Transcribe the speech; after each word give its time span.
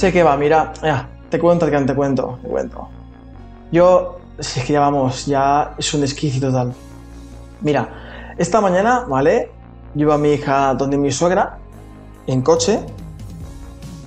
Sé 0.00 0.10
que 0.14 0.22
va, 0.22 0.34
mira, 0.34 0.72
ya, 0.82 1.06
te 1.28 1.38
cuento, 1.38 1.66
te 1.66 1.94
cuento, 1.94 2.38
te 2.42 2.48
cuento. 2.48 2.88
Yo, 3.70 4.18
si 4.38 4.60
es 4.60 4.64
que 4.64 4.72
ya 4.72 4.80
vamos, 4.80 5.26
ya 5.26 5.74
es 5.76 5.92
un 5.92 6.00
desquicio 6.00 6.40
total. 6.40 6.72
Mira, 7.60 8.34
esta 8.38 8.62
mañana, 8.62 9.04
¿vale? 9.06 9.50
Llevo 9.94 10.14
a 10.14 10.16
mi 10.16 10.30
hija 10.30 10.72
donde 10.72 10.96
mi 10.96 11.12
suegra, 11.12 11.58
en 12.26 12.40
coche. 12.40 12.80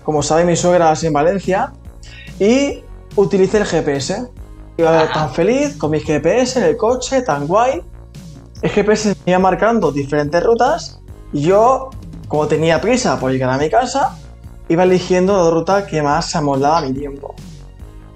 Como 0.03 0.23
sabe, 0.23 0.45
mi 0.45 0.55
suegra 0.55 0.91
es 0.93 1.03
en 1.03 1.13
Valencia. 1.13 1.71
Y 2.39 2.83
utilicé 3.15 3.59
el 3.59 3.65
GPS. 3.65 4.31
Iba 4.77 5.13
tan 5.13 5.29
feliz 5.29 5.77
con 5.77 5.91
mi 5.91 5.99
GPS 5.99 6.57
en 6.57 6.65
el 6.69 6.75
coche, 6.75 7.21
tan 7.21 7.45
guay. 7.45 7.83
El 8.63 8.69
GPS 8.71 9.09
me 9.27 9.33
iba 9.33 9.37
marcando 9.37 9.91
diferentes 9.91 10.43
rutas. 10.43 10.99
Y 11.31 11.41
yo, 11.41 11.91
como 12.27 12.47
tenía 12.47 12.81
prisa 12.81 13.19
por 13.19 13.31
llegar 13.31 13.51
a 13.51 13.59
mi 13.59 13.69
casa, 13.69 14.17
iba 14.69 14.83
eligiendo 14.83 15.43
la 15.43 15.49
ruta 15.49 15.85
que 15.85 16.01
más 16.01 16.29
se 16.29 16.37
amoldaba 16.37 16.79
a 16.79 16.81
mi 16.81 16.93
tiempo. 16.93 17.35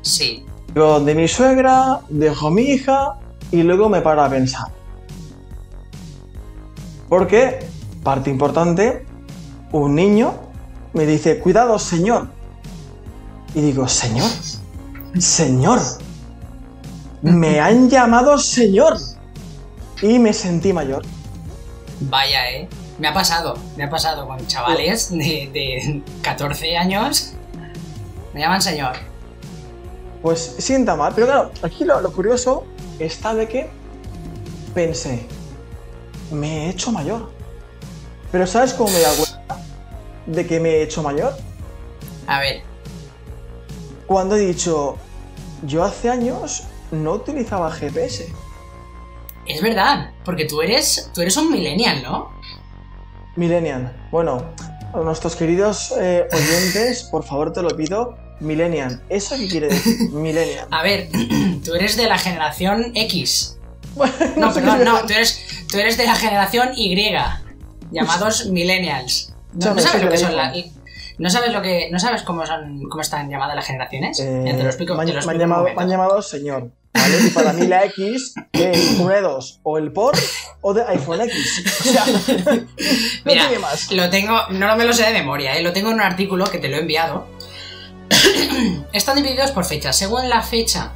Sí. 0.02 0.46
Yo 0.76 1.00
de 1.00 1.16
mi 1.16 1.28
suegra, 1.28 2.02
dejo 2.10 2.48
a 2.48 2.52
mi 2.52 2.64
hija 2.64 3.16
y 3.52 3.64
luego 3.64 3.90
me 3.90 4.02
paro 4.02 4.23
a 4.23 4.30
pensar. 4.30 4.68
Porque, 7.10 7.60
parte 8.04 8.30
importante, 8.30 9.06
un 9.72 9.96
niño 9.96 10.34
me 10.94 11.06
dice, 11.06 11.40
cuidado, 11.40 11.80
señor. 11.80 12.28
Y 13.56 13.62
digo, 13.62 13.88
señor, 13.88 14.30
señor, 15.18 15.80
me 17.22 17.59
han 17.59 17.90
llamado 17.90 18.38
señor. 18.38 18.98
Y 20.02 20.20
me 20.20 20.34
sentí 20.34 20.73
mayor. 20.73 21.03
Vaya, 22.02 22.52
eh. 22.52 22.70
Me 23.00 23.08
ha 23.08 23.14
pasado, 23.14 23.56
me 23.76 23.84
ha 23.84 23.90
pasado 23.90 24.28
con 24.28 24.45
chavales 24.48 25.09
de, 25.12 25.50
de 25.53 26.02
14 26.22 26.78
años. 26.78 27.34
Me 28.34 28.42
llaman 28.42 28.62
señor. 28.62 28.94
Pues 30.22 30.56
sienta 30.59 30.95
mal, 30.95 31.14
pero 31.14 31.28
claro, 31.28 31.52
aquí 31.62 31.86
lo, 31.86 32.02
lo 32.02 32.12
curioso 32.12 32.66
está 33.00 33.34
de 33.36 33.48
que 33.48 33.70
pensé, 34.73 35.25
me 36.31 36.66
he 36.66 36.70
hecho 36.70 36.92
mayor. 36.92 37.31
Pero 38.31 38.45
¿sabes 38.48 38.73
cómo 38.73 38.90
me 38.92 39.00
da 39.00 39.09
cuenta 39.16 39.64
de 40.25 40.45
que 40.48 40.59
me 40.59 40.70
he 40.70 40.81
hecho 40.84 41.02
mayor? 41.03 41.34
A 42.25 42.40
ver, 42.40 42.62
Cuando 44.08 44.36
he 44.36 44.40
dicho, 44.40 44.98
yo 45.64 45.84
hace 45.84 46.09
años 46.09 46.64
no 46.92 47.14
utilizaba 47.14 47.72
GPS. 47.72 48.28
es 49.45 49.62
verdad, 49.62 50.12
porque 50.25 50.45
tú 50.45 50.62
eres, 50.62 51.09
tú 51.14 51.22
eres 51.22 51.38
un 51.38 51.52
millennial, 51.52 52.02
¿no? 52.03 52.37
Millennial. 53.38 53.94
Bueno, 54.12 54.44
a 54.94 54.98
nuestros 54.98 55.36
queridos 55.36 55.94
eh, 56.00 56.28
oyentes, 56.34 57.04
por 57.04 57.24
favor 57.24 57.54
te 57.54 57.62
lo 57.62 57.70
pido, 57.78 58.18
Millennial. 58.40 59.02
¿Eso 59.10 59.36
qué 59.38 59.48
quiere 59.48 59.68
decir? 59.68 60.10
Millennial. 60.12 60.68
A 60.72 60.84
ver, 60.84 61.08
tú 61.64 61.74
eres 61.76 61.96
de 61.98 62.08
la 62.08 62.18
generación 62.18 62.92
X. 62.96 63.58
Bueno, 63.96 64.14
No, 64.36 64.52
sé 64.54 64.60
perdón, 64.62 64.84
no, 64.84 65.00
tú 65.08 65.14
eres, 65.14 65.66
tú 65.72 65.78
eres 65.78 65.98
de 65.98 66.06
la 66.06 66.16
generación 66.16 66.70
Y, 66.76 66.96
llamados 67.92 68.46
millennials. 68.48 69.34
¿No, 69.54 69.74
no 69.74 69.82
sabes 69.82 70.04
lo 70.04 70.10
que 70.12 70.18
son 70.18 70.36
la- 70.36 70.54
¿No 71.20 71.32
sabes 71.32 71.52
lo 71.52 71.64
que, 71.64 71.90
no 71.92 71.98
sabes 72.00 72.22
cómo 72.22 72.46
son, 72.46 72.84
cómo 72.90 73.02
están 73.02 73.28
llamadas 73.28 73.56
las 73.56 73.66
generaciones? 73.66 74.20
Eh, 74.20 74.54
te 74.56 74.62
lo 74.62 74.70
explico. 74.70 74.94
me, 74.94 75.06
llamado, 75.38 75.66
han 75.76 75.90
llamado 75.90 76.22
señor. 76.22 76.70
¿Vale? 76.98 77.28
Y 77.28 77.30
para 77.30 77.53
mí 77.53 77.67
la 77.67 77.86
X 77.86 78.34
es 78.53 79.00
una 79.00 79.16
de 79.16 79.22
dos, 79.22 79.59
o 79.64 79.78
el 79.78 79.92
por 79.92 80.16
o 80.62 80.73
de 80.73 80.84
iPhone 80.84 81.22
X. 81.22 81.64
O 81.81 81.84
sea, 81.84 82.06
no 82.56 82.68
Mira, 83.25 83.47
tiene 83.47 83.59
más. 83.59 83.91
Lo 83.91 84.09
tengo, 84.09 84.38
no 84.50 84.75
me 84.75 84.85
lo 84.85 84.94
sé 84.94 85.03
de 85.03 85.13
memoria, 85.13 85.56
¿eh? 85.58 85.62
lo 85.62 85.74
tengo 85.74 85.90
en 85.90 85.96
un 85.96 86.02
artículo 86.02 86.46
que 86.46 86.58
te 86.58 86.68
lo 86.68 86.78
he 86.78 86.80
enviado. 86.80 87.28
Están 88.94 89.16
divididos 89.16 89.52
por 89.52 89.66
fechas. 89.66 89.96
Según 89.97 90.30
la 90.30 90.41
fecha 90.41 90.91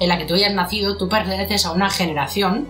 en 0.00 0.08
la 0.08 0.18
que 0.18 0.24
tú 0.24 0.34
hayas 0.34 0.52
nacido, 0.52 0.96
tú 0.96 1.08
perteneces 1.08 1.66
a 1.66 1.72
una 1.72 1.90
generación 1.90 2.66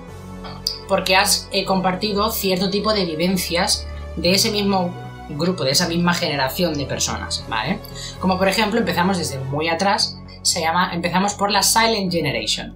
porque 0.88 1.16
has 1.16 1.48
eh, 1.52 1.64
compartido 1.64 2.30
cierto 2.30 2.70
tipo 2.70 2.92
de 2.92 3.04
vivencias 3.04 3.86
de 4.16 4.32
ese 4.32 4.50
mismo 4.50 4.94
grupo, 5.30 5.64
de 5.64 5.72
esa 5.72 5.88
misma 5.88 6.14
generación 6.14 6.74
de 6.74 6.86
personas, 6.86 7.44
¿vale? 7.48 7.80
Como 8.20 8.38
por 8.38 8.48
ejemplo, 8.48 8.78
empezamos 8.78 9.18
desde 9.18 9.38
muy 9.38 9.68
atrás, 9.68 10.18
se 10.46 10.60
llama, 10.60 10.90
empezamos 10.94 11.34
por 11.34 11.50
la 11.50 11.62
Silent 11.62 12.12
Generation, 12.12 12.74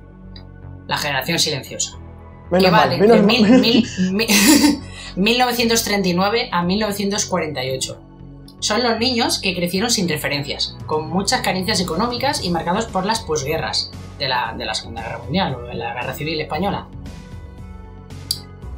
la 0.87 0.99
generación 0.99 1.39
silenciosa 1.39 1.93
que 2.51 2.57
Menos 2.57 2.73
va 2.73 2.77
mal, 2.79 2.91
de, 2.91 2.97
menos 2.99 3.17
de 3.19 3.23
mal. 3.23 3.61
mil- 3.61 3.61
mil- 3.61 4.13
mil- 4.13 4.81
1939 5.17 6.49
a 6.53 6.63
1948. 6.63 8.01
Son 8.59 8.83
los 8.83 8.99
niños 8.99 9.39
que 9.39 9.55
crecieron 9.55 9.91
sin 9.91 10.09
referencias, 10.09 10.77
con 10.87 11.09
muchas 11.09 11.41
carencias 11.43 11.81
económicas 11.81 12.43
y 12.45 12.51
marcados 12.51 12.87
por 12.87 13.07
las 13.07 13.21
posguerras 13.21 13.91
de 14.19 14.29
la, 14.29 14.53
de 14.59 14.65
la 14.67 14.75
Segunda 14.75 15.03
Guerra 15.03 15.19
Mundial 15.19 15.55
o 15.55 15.63
de 15.63 15.75
la 15.75 15.95
Guerra 15.95 16.13
Civil 16.15 16.41
Española. 16.41 16.87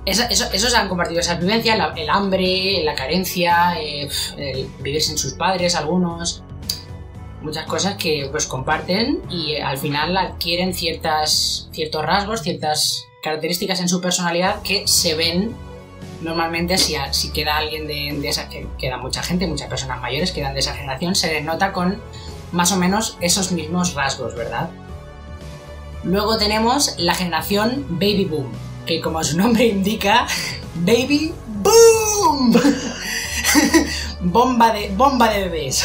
Esa- 0.05 0.27
eso- 0.27 0.49
esos 0.53 0.75
han 0.75 0.89
compartido 0.89 1.21
esas 1.21 1.41
vivencias, 1.41 1.79
la- 1.79 1.95
el 1.97 2.11
hambre, 2.11 2.83
la 2.85 2.95
carencia, 2.95 3.75
eh, 3.81 4.09
el 4.37 4.69
vivir 4.81 5.01
sin 5.03 5.17
sus 5.17 5.33
padres, 5.35 5.75
algunos. 5.77 6.43
Muchas 7.43 7.67
cosas 7.67 7.97
que 7.97 8.29
pues 8.31 8.47
comparten 8.47 9.23
y 9.29 9.53
eh, 9.53 9.63
al 9.63 9.79
final 9.79 10.17
adquieren 10.17 10.75
ciertas, 10.75 11.69
ciertos 11.73 12.05
rasgos, 12.05 12.43
ciertas 12.43 13.07
características 13.23 13.81
en 13.81 13.89
su 13.89 14.01
personalidad 14.01 14.63
que 14.63 14.87
se 14.87 15.15
ven 15.15 15.55
normalmente 16.21 16.79
si, 16.79 16.95
si 17.11 17.33
queda 17.33 17.57
alguien 17.57 17.87
de, 17.87 18.17
de 18.21 18.29
esa, 18.29 18.49
que 18.49 18.67
queda 18.79 18.97
mucha 18.97 19.23
gente, 19.23 19.47
muchas 19.47 19.69
personas 19.69 20.01
mayores 20.01 20.33
quedan 20.33 20.55
de 20.55 20.61
esa 20.61 20.75
generación, 20.75 21.15
se 21.15 21.33
les 21.33 21.45
nota 21.45 21.73
con 21.73 22.01
más 22.53 22.71
o 22.73 22.77
menos 22.77 23.17
esos 23.21 23.53
mismos 23.53 23.95
rasgos, 23.95 24.35
¿verdad? 24.35 24.71
Luego 26.05 26.37
tenemos 26.37 26.95
la 26.99 27.15
generación 27.15 27.87
Baby 27.91 28.25
Boom, 28.25 28.53
que 28.87 29.01
como 29.01 29.23
su 29.25 29.37
nombre 29.39 29.67
indica, 29.67 30.27
Baby 30.77 31.33
Boom. 31.47 32.61
bomba, 34.21 34.73
de, 34.73 34.91
bomba 34.97 35.31
de 35.31 35.49
bebés. 35.49 35.85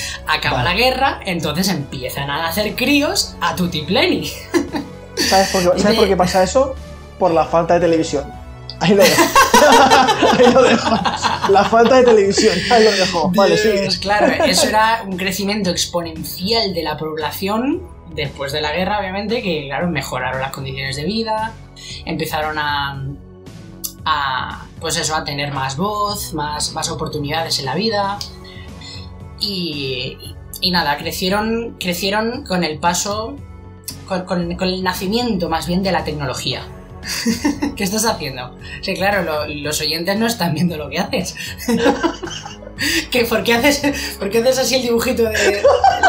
Acaba 0.26 0.58
Vale. 0.58 0.70
la 0.70 0.76
guerra, 0.76 1.20
entonces 1.24 1.68
empiezan 1.68 2.30
a 2.30 2.42
nacer 2.42 2.74
críos 2.74 3.36
a 3.40 3.54
tutipleni. 3.54 4.30
¿Sabes, 5.16 5.48
por 5.50 5.74
qué, 5.74 5.80
¿Sabes 5.80 5.98
por 5.98 6.08
qué 6.08 6.16
pasa 6.16 6.42
eso? 6.42 6.74
Por 7.18 7.32
la 7.32 7.44
falta 7.44 7.74
de 7.74 7.80
televisión. 7.80 8.24
Ahí 8.80 8.94
lo 8.94 9.02
dejo. 9.02 9.22
Ahí 10.38 10.52
lo 10.52 10.62
dejo. 10.62 10.90
La 11.48 11.64
falta 11.64 11.96
de 11.96 12.04
televisión. 12.04 12.54
Ahí 12.70 12.84
lo 12.84 12.92
dejo. 12.92 13.30
Vale. 13.34 13.56
Pues 13.56 13.98
claro, 13.98 14.26
eso 14.44 14.66
era 14.68 15.04
un 15.06 15.16
crecimiento 15.16 15.70
exponencial 15.70 16.74
de 16.74 16.82
la 16.82 16.96
población 16.96 17.82
después 18.14 18.52
de 18.52 18.60
la 18.60 18.72
guerra, 18.72 18.98
obviamente, 18.98 19.42
que 19.42 19.66
claro, 19.66 19.88
mejoraron 19.88 20.40
las 20.40 20.52
condiciones 20.52 20.96
de 20.96 21.04
vida, 21.04 21.52
empezaron 22.04 22.58
a, 22.58 23.02
a 24.04 24.63
pues 24.84 24.98
eso, 24.98 25.14
a 25.16 25.24
tener 25.24 25.50
más 25.50 25.78
voz, 25.78 26.34
más, 26.34 26.74
más 26.74 26.90
oportunidades 26.90 27.58
en 27.58 27.64
la 27.64 27.74
vida. 27.74 28.18
Y, 29.40 30.18
y 30.60 30.70
nada, 30.70 30.98
crecieron, 30.98 31.76
crecieron 31.80 32.44
con 32.44 32.64
el 32.64 32.78
paso, 32.78 33.34
con, 34.06 34.26
con- 34.26 34.52
el 34.60 34.82
nacimiento 34.82 35.48
más 35.48 35.66
bien 35.66 35.82
de 35.82 35.90
la 35.90 36.04
tecnología. 36.04 36.64
¿Qué 37.76 37.82
estás 37.82 38.04
haciendo? 38.04 38.58
Sí, 38.82 38.92
claro, 38.92 39.22
lo- 39.22 39.46
los 39.48 39.80
oyentes 39.80 40.18
no 40.18 40.26
están 40.26 40.52
viendo 40.52 40.76
lo 40.76 40.90
que 40.90 40.98
haces. 40.98 41.34
¿Qué, 43.10 43.24
por, 43.24 43.42
qué 43.42 43.54
haces, 43.54 44.16
¿Por 44.18 44.28
qué 44.28 44.40
haces 44.40 44.58
así 44.58 44.74
el 44.74 44.82
dibujito 44.82 45.22
de 45.22 45.62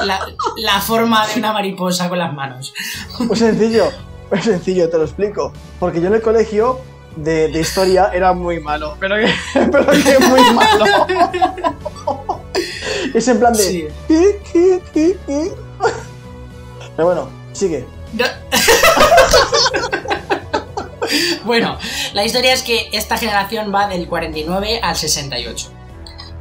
la, 0.03 0.19
la 0.57 0.81
forma 0.81 1.25
de 1.27 1.39
una 1.39 1.53
mariposa 1.53 2.09
con 2.09 2.19
las 2.19 2.33
manos? 2.33 2.73
Muy 3.19 3.37
sencillo. 3.37 3.89
Muy 4.29 4.41
sencillo, 4.41 4.89
te 4.89 4.97
lo 4.97 5.05
explico. 5.05 5.53
Porque 5.79 6.01
yo 6.01 6.07
en 6.07 6.15
el 6.15 6.21
colegio 6.21 6.81
de, 7.15 7.47
de 7.49 7.59
historia 7.59 8.11
era 8.13 8.33
muy 8.33 8.59
malo. 8.59 8.97
Pero 8.99 9.15
que, 9.15 9.33
pero 9.71 9.87
que 9.87 10.19
muy 10.19 10.41
malo. 10.53 10.85
Es 13.13 13.27
en 13.27 13.39
plan 13.39 13.53
de. 13.53 13.63
Sí. 13.63 13.87
Pero 16.95 16.97
bueno, 16.97 17.29
sigue. 17.53 17.85
No. 18.13 18.25
bueno, 21.45 21.77
la 22.13 22.25
historia 22.25 22.53
es 22.53 22.63
que 22.63 22.89
esta 22.93 23.17
generación 23.17 23.73
va 23.73 23.87
del 23.87 24.07
49 24.07 24.79
al 24.81 24.95
68. 24.95 25.71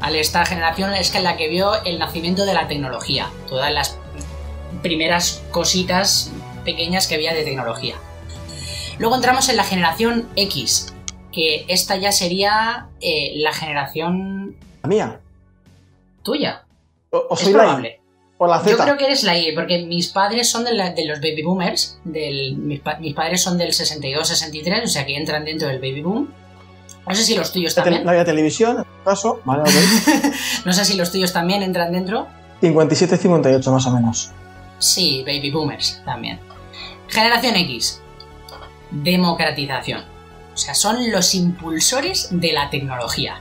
¿Vale? 0.00 0.20
Esta 0.20 0.44
generación 0.44 0.94
es 0.94 1.14
la 1.14 1.36
que 1.36 1.48
vio 1.48 1.82
el 1.84 1.98
nacimiento 1.98 2.44
de 2.44 2.54
la 2.54 2.68
tecnología, 2.68 3.30
todas 3.48 3.72
las 3.72 3.96
primeras 4.82 5.42
cositas 5.50 6.30
pequeñas 6.64 7.06
que 7.06 7.14
había 7.14 7.34
de 7.34 7.44
tecnología. 7.44 7.96
Luego 8.98 9.16
entramos 9.16 9.48
en 9.48 9.56
la 9.56 9.64
generación 9.64 10.28
X, 10.36 10.92
que 11.32 11.64
esta 11.68 11.96
ya 11.96 12.12
sería 12.12 12.88
eh, 13.00 13.32
la 13.36 13.52
generación 13.52 14.56
La 14.82 14.88
mía. 14.88 15.20
tuya. 16.22 16.64
O, 17.10 17.18
o 17.30 17.34
Es 17.34 17.40
soy 17.40 17.52
la 17.52 17.58
I. 17.58 17.62
probable. 17.62 18.00
O 18.38 18.46
la 18.48 18.64
Yo 18.64 18.76
creo 18.76 18.96
que 18.96 19.04
eres 19.04 19.22
la 19.22 19.38
Y, 19.38 19.52
porque 19.52 19.84
mis 19.86 20.08
padres 20.08 20.50
son 20.50 20.64
de, 20.64 20.74
la- 20.74 20.90
de 20.90 21.04
los 21.06 21.20
baby 21.20 21.42
boomers. 21.42 21.98
Del, 22.04 22.56
mis, 22.56 22.80
pa- 22.80 22.98
mis 22.98 23.14
padres 23.14 23.42
son 23.42 23.56
del 23.58 23.70
62-63, 23.72 24.82
o 24.82 24.86
sea 24.88 25.06
que 25.06 25.16
entran 25.16 25.44
dentro 25.44 25.68
del 25.68 25.78
baby 25.78 26.02
boom. 26.02 26.32
No 27.06 27.14
sé 27.14 27.22
si 27.22 27.36
los 27.36 27.52
tuyos 27.52 27.76
La, 27.76 27.82
también. 27.84 28.04
la 28.04 28.12
había 28.12 28.24
televisión, 28.24 28.76
en 28.76 28.80
este 28.82 29.04
caso. 29.04 29.40
Vale. 29.44 29.62
No 30.64 30.72
sé 30.72 30.84
si 30.84 30.96
los 30.96 31.12
tuyos 31.12 31.32
también 31.32 31.62
entran 31.62 31.92
dentro. 31.92 32.26
57-58 32.62 33.70
más 33.70 33.86
o 33.86 33.90
menos. 33.92 34.30
Sí, 34.78 35.22
baby 35.26 35.50
boomers 35.50 36.00
también. 36.04 36.40
Generación 37.08 37.54
X. 37.56 38.00
Democratización. 39.02 40.04
O 40.54 40.56
sea, 40.56 40.74
son 40.74 41.10
los 41.10 41.34
impulsores 41.34 42.28
de 42.30 42.52
la 42.52 42.70
tecnología. 42.70 43.40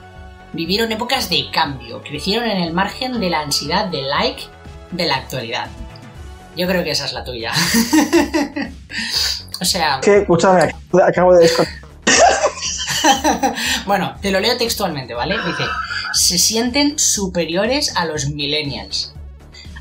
Vivieron 0.52 0.92
épocas 0.92 1.30
de 1.30 1.50
cambio, 1.52 2.02
crecieron 2.02 2.50
en 2.50 2.62
el 2.62 2.74
margen 2.74 3.20
de 3.20 3.30
la 3.30 3.42
ansiedad 3.42 3.86
de 3.86 4.02
like 4.02 4.44
de 4.92 5.06
la 5.06 5.18
actualidad. 5.18 5.68
Yo 6.56 6.68
creo 6.68 6.84
que 6.84 6.92
esa 6.92 7.06
es 7.06 7.14
la 7.14 7.24
tuya. 7.24 7.52
o 9.62 9.66
sea... 9.66 10.00
Que, 10.02 10.20
escúchame, 10.20 10.72
acabo 11.04 11.36
de 11.36 11.50
bueno, 13.86 14.16
te 14.22 14.32
lo 14.32 14.40
leo 14.40 14.58
textualmente, 14.58 15.14
¿vale? 15.14 15.36
Dice, 15.46 15.64
se 16.14 16.38
sienten 16.38 16.98
superiores 16.98 17.96
a 17.96 18.06
los 18.06 18.30
millennials, 18.30 19.14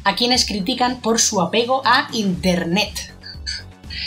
a 0.05 0.17
quienes 0.17 0.47
critican 0.47 1.01
por 1.01 1.21
su 1.21 1.41
apego 1.41 1.83
a 1.85 2.09
Internet. 2.13 3.12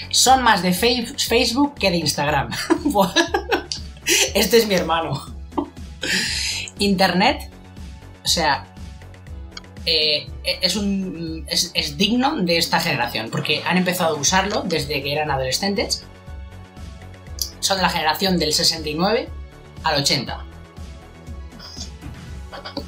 Son 0.09 0.43
más 0.43 0.63
de 0.63 0.73
Facebook 0.73 1.75
que 1.75 1.91
de 1.91 1.97
Instagram. 1.97 2.49
este 4.33 4.57
es 4.57 4.67
mi 4.67 4.75
hermano. 4.75 5.25
Internet, 6.79 7.49
o 8.23 8.27
sea, 8.27 8.65
eh, 9.85 10.27
es, 10.61 10.75
un, 10.75 11.45
es, 11.47 11.71
es, 11.73 11.97
digno 11.97 12.37
de 12.37 12.57
esta 12.57 12.79
generación, 12.79 13.29
porque 13.29 13.63
han 13.65 13.77
empezado 13.77 14.15
a 14.15 14.19
usarlo 14.19 14.63
desde 14.65 15.01
que 15.01 15.13
eran 15.13 15.31
adolescentes. 15.31 16.03
Son 17.59 17.77
de 17.77 17.83
la 17.83 17.89
generación 17.89 18.37
del 18.37 18.53
69 18.53 19.29
al 19.83 20.01
80. 20.01 20.45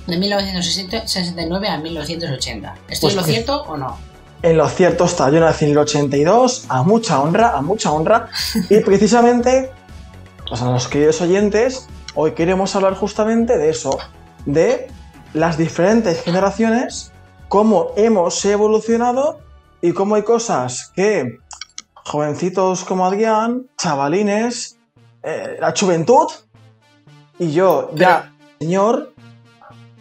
De 0.07 0.17
1969 0.17 1.67
a 1.67 1.77
1980. 1.77 2.75
¿Esto 2.89 3.07
es 3.07 3.15
lo 3.15 3.23
cierto 3.23 3.63
o 3.63 3.77
no? 3.77 4.06
En 4.41 4.57
lo 4.57 4.67
cierto 4.69 5.05
está, 5.05 5.29
en 5.29 5.35
el 5.35 5.77
82, 5.77 6.65
a 6.69 6.83
mucha 6.83 7.19
honra, 7.19 7.57
a 7.57 7.61
mucha 7.61 7.91
honra. 7.91 8.29
y 8.69 8.79
precisamente, 8.81 9.71
pues 10.47 10.61
a 10.61 10.71
los 10.71 10.87
queridos 10.87 11.21
oyentes, 11.21 11.87
hoy 12.13 12.31
queremos 12.31 12.75
hablar 12.75 12.95
justamente 12.95 13.57
de 13.57 13.69
eso, 13.69 13.97
de 14.45 14.87
las 15.33 15.57
diferentes 15.57 16.21
generaciones, 16.21 17.11
cómo 17.49 17.93
hemos 17.95 18.43
evolucionado 18.45 19.39
y 19.81 19.93
cómo 19.93 20.15
hay 20.15 20.23
cosas 20.23 20.91
que 20.95 21.39
jovencitos 21.93 22.83
como 22.83 23.05
Adrián, 23.05 23.67
chavalines, 23.77 24.77
eh, 25.23 25.57
la 25.59 25.73
juventud, 25.77 26.27
y 27.39 27.51
yo 27.51 27.91
ya, 27.95 28.33
señor... 28.59 29.13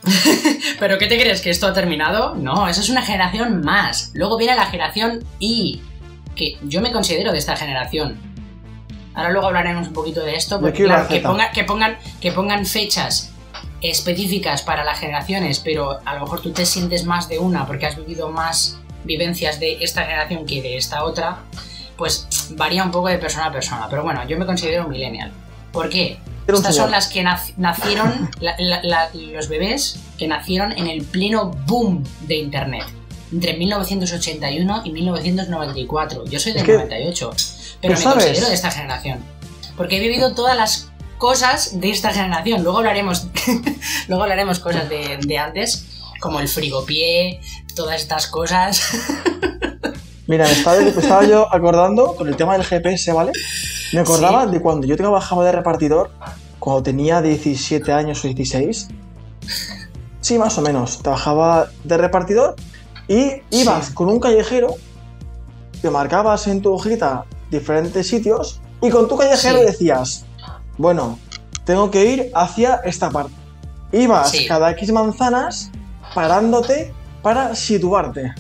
¿Pero 0.79 0.99
qué 0.99 1.06
te 1.06 1.19
crees? 1.19 1.41
¿Que 1.41 1.50
esto 1.50 1.67
ha 1.67 1.73
terminado? 1.73 2.35
No, 2.35 2.69
esa 2.69 2.81
es 2.81 2.88
una 2.88 3.03
generación 3.03 3.62
más. 3.62 4.11
Luego 4.14 4.37
viene 4.37 4.55
la 4.55 4.67
generación 4.67 5.25
Y, 5.38 5.82
que 6.35 6.58
yo 6.62 6.81
me 6.81 6.93
considero 6.93 7.32
de 7.32 7.38
esta 7.38 7.56
generación. 7.56 8.17
Ahora 9.14 9.31
luego 9.31 9.47
hablaremos 9.47 9.88
un 9.88 9.94
poquito 9.94 10.23
de 10.23 10.37
esto, 10.37 10.61
porque 10.61 10.85
claro, 10.85 11.08
que, 11.08 11.23
que, 11.55 11.64
pongan, 11.64 11.97
que 12.20 12.32
pongan 12.32 12.67
fechas 12.67 13.32
específicas 13.81 14.62
para 14.62 14.85
las 14.85 14.99
generaciones, 14.99 15.61
pero 15.61 16.00
a 16.05 16.14
lo 16.14 16.20
mejor 16.20 16.43
tú 16.43 16.53
te 16.53 16.67
sientes 16.67 17.05
más 17.05 17.29
de 17.29 17.38
una 17.38 17.67
porque 17.67 17.87
has 17.87 17.97
vivido 17.97 18.31
más 18.31 18.79
vivencias 19.05 19.58
de 19.58 19.82
esta 19.82 20.03
generación 20.05 20.44
que 20.44 20.61
de 20.61 20.76
esta 20.76 21.05
otra, 21.05 21.38
pues 21.97 22.29
varía 22.50 22.85
un 22.85 22.91
poco 22.91 23.08
de 23.08 23.19
persona 23.19 23.47
a 23.47 23.53
persona. 23.53 23.87
Pero 23.88 24.03
bueno, 24.03 24.26
yo 24.29 24.38
me 24.38 24.44
considero 24.44 24.87
millennial. 24.87 25.32
¿Por 25.73 25.88
qué? 25.88 26.19
Estas 26.46 26.76
son 26.76 26.90
las 26.90 27.08
que 27.08 27.25
nacieron, 27.25 28.31
los 29.12 29.48
bebés 29.48 29.98
que 30.19 30.28
nacieron 30.28 30.72
en 30.72 30.87
el 30.87 31.02
pleno 31.04 31.50
boom 31.66 32.04
de 32.22 32.37
Internet, 32.37 32.84
entre 33.32 33.54
1981 33.54 34.82
y 34.84 34.93
1994. 34.93 36.25
Yo 36.26 36.38
soy 36.38 36.52
del 36.52 36.66
98, 36.66 37.31
pero 37.81 37.98
me 37.98 38.04
considero 38.04 38.48
de 38.48 38.54
esta 38.54 38.70
generación. 38.70 39.19
Porque 39.76 39.96
he 39.96 40.00
vivido 40.00 40.34
todas 40.34 40.56
las 40.56 40.90
cosas 41.19 41.81
de 41.81 41.90
esta 41.90 42.12
generación. 42.12 42.62
Luego 42.62 42.78
hablaremos, 42.78 43.26
luego 44.08 44.22
hablaremos 44.22 44.58
cosas 44.58 44.88
de, 44.88 45.38
antes, 45.38 45.87
como 46.20 46.40
el 46.40 46.48
frigopié, 46.48 47.40
todas 47.75 48.00
estas 48.00 48.26
cosas. 48.26 48.82
Mira, 50.26 50.44
me 50.46 50.52
estaba, 50.88 51.25
yo 51.25 51.52
acordando 51.55 52.17
con 52.17 52.26
el 52.26 52.37
tema 52.37 52.55
del 52.55 52.64
GPS, 52.64 53.12
¿vale? 53.12 53.32
Me 53.93 54.00
acordaba 54.00 54.46
de 54.46 54.61
cuando 54.61 54.87
yo 54.87 54.96
trabajaba 54.96 55.44
de 55.44 55.52
repartidor, 55.52 56.11
cuando 56.58 56.82
tenía 56.82 57.23
17 57.23 57.93
años 57.93 58.25
o 58.25 58.28
16. 58.28 58.88
Sí, 60.20 60.38
más 60.38 60.58
o 60.58 60.62
menos. 60.62 60.99
Trabajaba 60.99 61.69
de 61.84 61.96
repartidor 61.96 62.56
y 63.06 63.43
ibas 63.50 63.90
con 63.90 64.08
un 64.08 64.19
callejero, 64.19 64.75
te 65.81 65.90
marcabas 65.90 66.49
en 66.49 66.61
tu 66.61 66.72
hojita 66.72 67.25
diferentes 67.50 68.08
sitios 68.08 68.61
y 68.82 68.90
con 68.90 69.06
tu 69.06 69.17
callejero 69.17 69.61
decías, 69.61 70.25
bueno, 70.76 71.20
tengo 71.64 71.90
que 71.93 72.05
ir 72.05 72.32
hacia 72.34 72.81
esta 72.84 73.11
parte. 73.11 73.34
Ibas 73.93 74.32
cada 74.49 74.72
X 74.72 74.90
manzanas 74.90 75.70
parándote 76.14 76.93
para 77.22 77.55
situarte. 77.55 78.34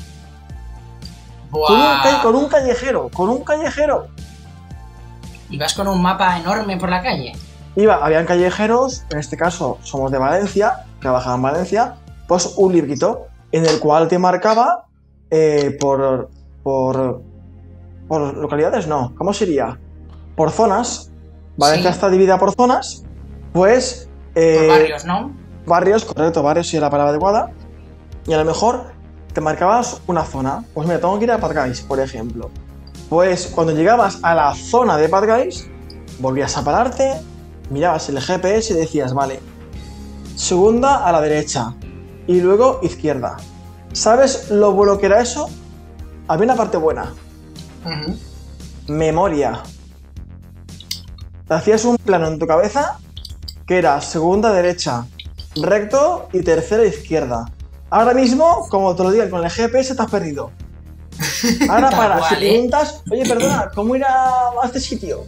Con 1.50 2.34
un, 2.34 2.48
callejero, 2.48 3.08
con 3.12 3.28
un 3.28 3.44
callejero. 3.44 4.08
¿Ibas 5.50 5.74
con 5.74 5.88
un 5.88 6.02
mapa 6.02 6.38
enorme 6.38 6.76
por 6.76 6.88
la 6.88 7.02
calle? 7.02 7.32
Iba, 7.76 7.96
habían 8.04 8.26
callejeros, 8.26 9.04
en 9.10 9.18
este 9.18 9.36
caso 9.36 9.78
somos 9.82 10.10
de 10.10 10.18
Valencia, 10.18 10.84
trabajaba 11.00 11.36
en 11.36 11.42
Valencia, 11.42 11.94
pues 12.26 12.54
un 12.56 12.72
librito 12.72 13.26
en 13.52 13.64
el 13.64 13.78
cual 13.78 14.08
te 14.08 14.18
marcaba 14.18 14.86
eh, 15.30 15.76
por, 15.80 16.30
por, 16.62 17.22
por 18.08 18.34
localidades, 18.36 18.86
no, 18.86 19.14
¿cómo 19.16 19.32
sería? 19.32 19.78
Por 20.34 20.50
zonas, 20.50 21.10
Valencia 21.56 21.90
está 21.90 22.08
dividida 22.08 22.38
por 22.38 22.54
zonas, 22.54 23.04
pues... 23.52 24.08
Eh, 24.34 24.56
por 24.58 24.78
barrios, 24.78 25.04
¿no? 25.04 25.32
Barrios, 25.66 26.04
correcto, 26.04 26.42
barrios 26.42 26.68
sí 26.68 26.76
es 26.76 26.82
la 26.82 26.90
palabra 26.90 27.10
adecuada. 27.10 27.50
Y 28.26 28.32
a 28.32 28.38
lo 28.38 28.44
mejor 28.44 28.92
te 29.36 29.42
marcabas 29.42 30.00
una 30.06 30.24
zona. 30.24 30.64
Pues 30.72 30.88
mira, 30.88 30.98
tengo 30.98 31.18
que 31.18 31.24
ir 31.24 31.30
a 31.30 31.36
Padgais, 31.36 31.82
por 31.82 32.00
ejemplo. 32.00 32.48
Pues 33.10 33.48
cuando 33.48 33.74
llegabas 33.74 34.18
a 34.22 34.34
la 34.34 34.54
zona 34.54 34.96
de 34.96 35.10
Padgais, 35.10 35.68
volvías 36.20 36.56
a 36.56 36.64
pararte, 36.64 37.20
mirabas 37.68 38.08
el 38.08 38.18
GPS 38.18 38.72
y 38.72 38.76
decías, 38.76 39.12
vale, 39.12 39.40
segunda 40.36 41.06
a 41.06 41.12
la 41.12 41.20
derecha 41.20 41.74
y 42.26 42.40
luego 42.40 42.80
izquierda. 42.82 43.36
¿Sabes 43.92 44.50
lo 44.50 44.72
bueno 44.72 44.96
que 44.96 45.04
era 45.04 45.20
eso? 45.20 45.50
Había 46.28 46.46
una 46.46 46.56
parte 46.56 46.78
buena. 46.78 47.12
Memoria 48.88 49.62
hacías 51.50 51.84
un 51.84 51.98
plano 51.98 52.26
en 52.28 52.38
tu 52.38 52.46
cabeza 52.46 52.98
que 53.66 53.76
era 53.76 54.00
segunda 54.00 54.50
derecha, 54.50 55.04
recto 55.56 56.30
y 56.32 56.40
tercera 56.40 56.86
izquierda. 56.86 57.44
Ahora 57.90 58.14
mismo, 58.14 58.66
como 58.68 58.94
te 58.94 59.02
lo 59.02 59.10
digo, 59.10 59.28
con 59.30 59.44
el 59.44 59.50
GPS 59.50 59.94
te 59.94 60.02
has 60.02 60.10
perdido. 60.10 60.50
Ahora 61.68 61.90
para, 61.96 62.28
si 62.28 62.34
preguntas, 62.36 63.02
oye, 63.10 63.24
perdona, 63.26 63.70
¿cómo 63.74 63.96
ir 63.96 64.04
a 64.04 64.50
este 64.64 64.80
sitio? 64.80 65.24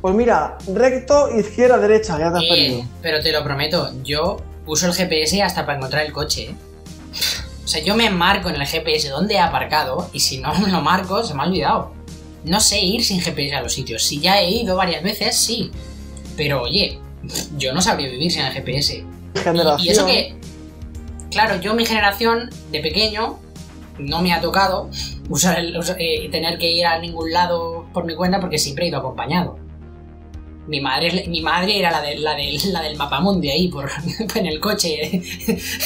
Pues 0.00 0.14
mira, 0.14 0.58
recto, 0.74 1.30
izquierda, 1.36 1.78
derecha, 1.78 2.18
ya 2.18 2.32
te 2.32 2.38
has 2.38 2.44
eh, 2.44 2.48
perdido. 2.48 2.84
Pero 3.00 3.22
te 3.22 3.32
lo 3.32 3.42
prometo, 3.44 3.92
yo 4.02 4.38
uso 4.66 4.86
el 4.86 4.94
GPS 4.94 5.42
hasta 5.42 5.64
para 5.64 5.78
encontrar 5.78 6.04
el 6.04 6.12
coche. 6.12 6.50
¿eh? 6.50 6.54
O 7.64 7.68
sea, 7.68 7.82
yo 7.82 7.94
me 7.94 8.10
marco 8.10 8.48
en 8.48 8.56
el 8.56 8.66
GPS 8.66 9.08
dónde 9.08 9.34
he 9.34 9.38
aparcado 9.38 10.10
y 10.12 10.20
si 10.20 10.38
no 10.38 10.52
me 10.54 10.70
lo 10.70 10.80
marco, 10.80 11.24
se 11.24 11.34
me 11.34 11.42
ha 11.42 11.46
olvidado 11.46 12.02
no 12.44 12.60
sé 12.60 12.80
ir 12.80 13.04
sin 13.04 13.20
GPS 13.20 13.54
a 13.54 13.62
los 13.62 13.72
sitios. 13.72 14.02
Si 14.02 14.20
ya 14.20 14.40
he 14.40 14.50
ido 14.50 14.76
varias 14.76 15.02
veces, 15.02 15.36
sí. 15.36 15.70
Pero 16.36 16.62
oye, 16.62 16.98
yo 17.56 17.72
no 17.72 17.80
sabría 17.80 18.08
vivir 18.08 18.30
sin 18.30 18.42
el 18.42 18.52
GPS. 18.52 19.04
Y, 19.78 19.88
eso 19.88 20.04
que, 20.06 20.36
claro, 21.32 21.60
yo 21.60 21.74
mi 21.74 21.84
generación 21.86 22.50
de 22.70 22.80
pequeño 22.80 23.38
no 23.98 24.22
me 24.22 24.32
ha 24.32 24.40
tocado 24.40 24.90
usar 25.28 25.58
el, 25.58 25.76
eh, 25.98 26.28
tener 26.30 26.58
que 26.58 26.70
ir 26.70 26.86
a 26.86 26.98
ningún 26.98 27.32
lado 27.32 27.86
por 27.92 28.04
mi 28.04 28.14
cuenta 28.14 28.40
porque 28.40 28.58
siempre 28.58 28.84
he 28.84 28.88
ido 28.88 28.98
acompañado. 28.98 29.58
Mi 30.68 30.80
madre, 30.80 31.24
mi 31.28 31.42
madre 31.42 31.78
era 31.78 31.90
la, 31.90 32.00
de, 32.00 32.16
la, 32.16 32.36
de, 32.36 32.56
la 32.66 32.82
del 32.82 32.96
mapamundi 32.96 33.50
ahí 33.50 33.68
por, 33.68 33.90
en 34.36 34.46
el 34.46 34.60
coche, 34.60 35.10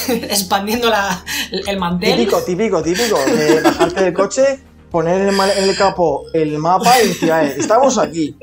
expandiendo 0.09 0.91
la, 0.91 1.25
el 1.51 1.79
mantel. 1.79 2.19
Típico, 2.19 2.43
típico, 2.43 2.83
típico. 2.83 3.19
De 3.25 3.63
bajarte 3.63 4.05
del 4.05 4.13
coche 4.13 4.61
poner 4.91 5.21
en 5.21 5.69
el, 5.69 5.77
capo 5.77 6.25
el 6.33 6.59
mapa 6.59 7.03
y 7.03 7.09
decir, 7.09 7.31
estamos 7.59 7.99
aquí, 7.99 8.37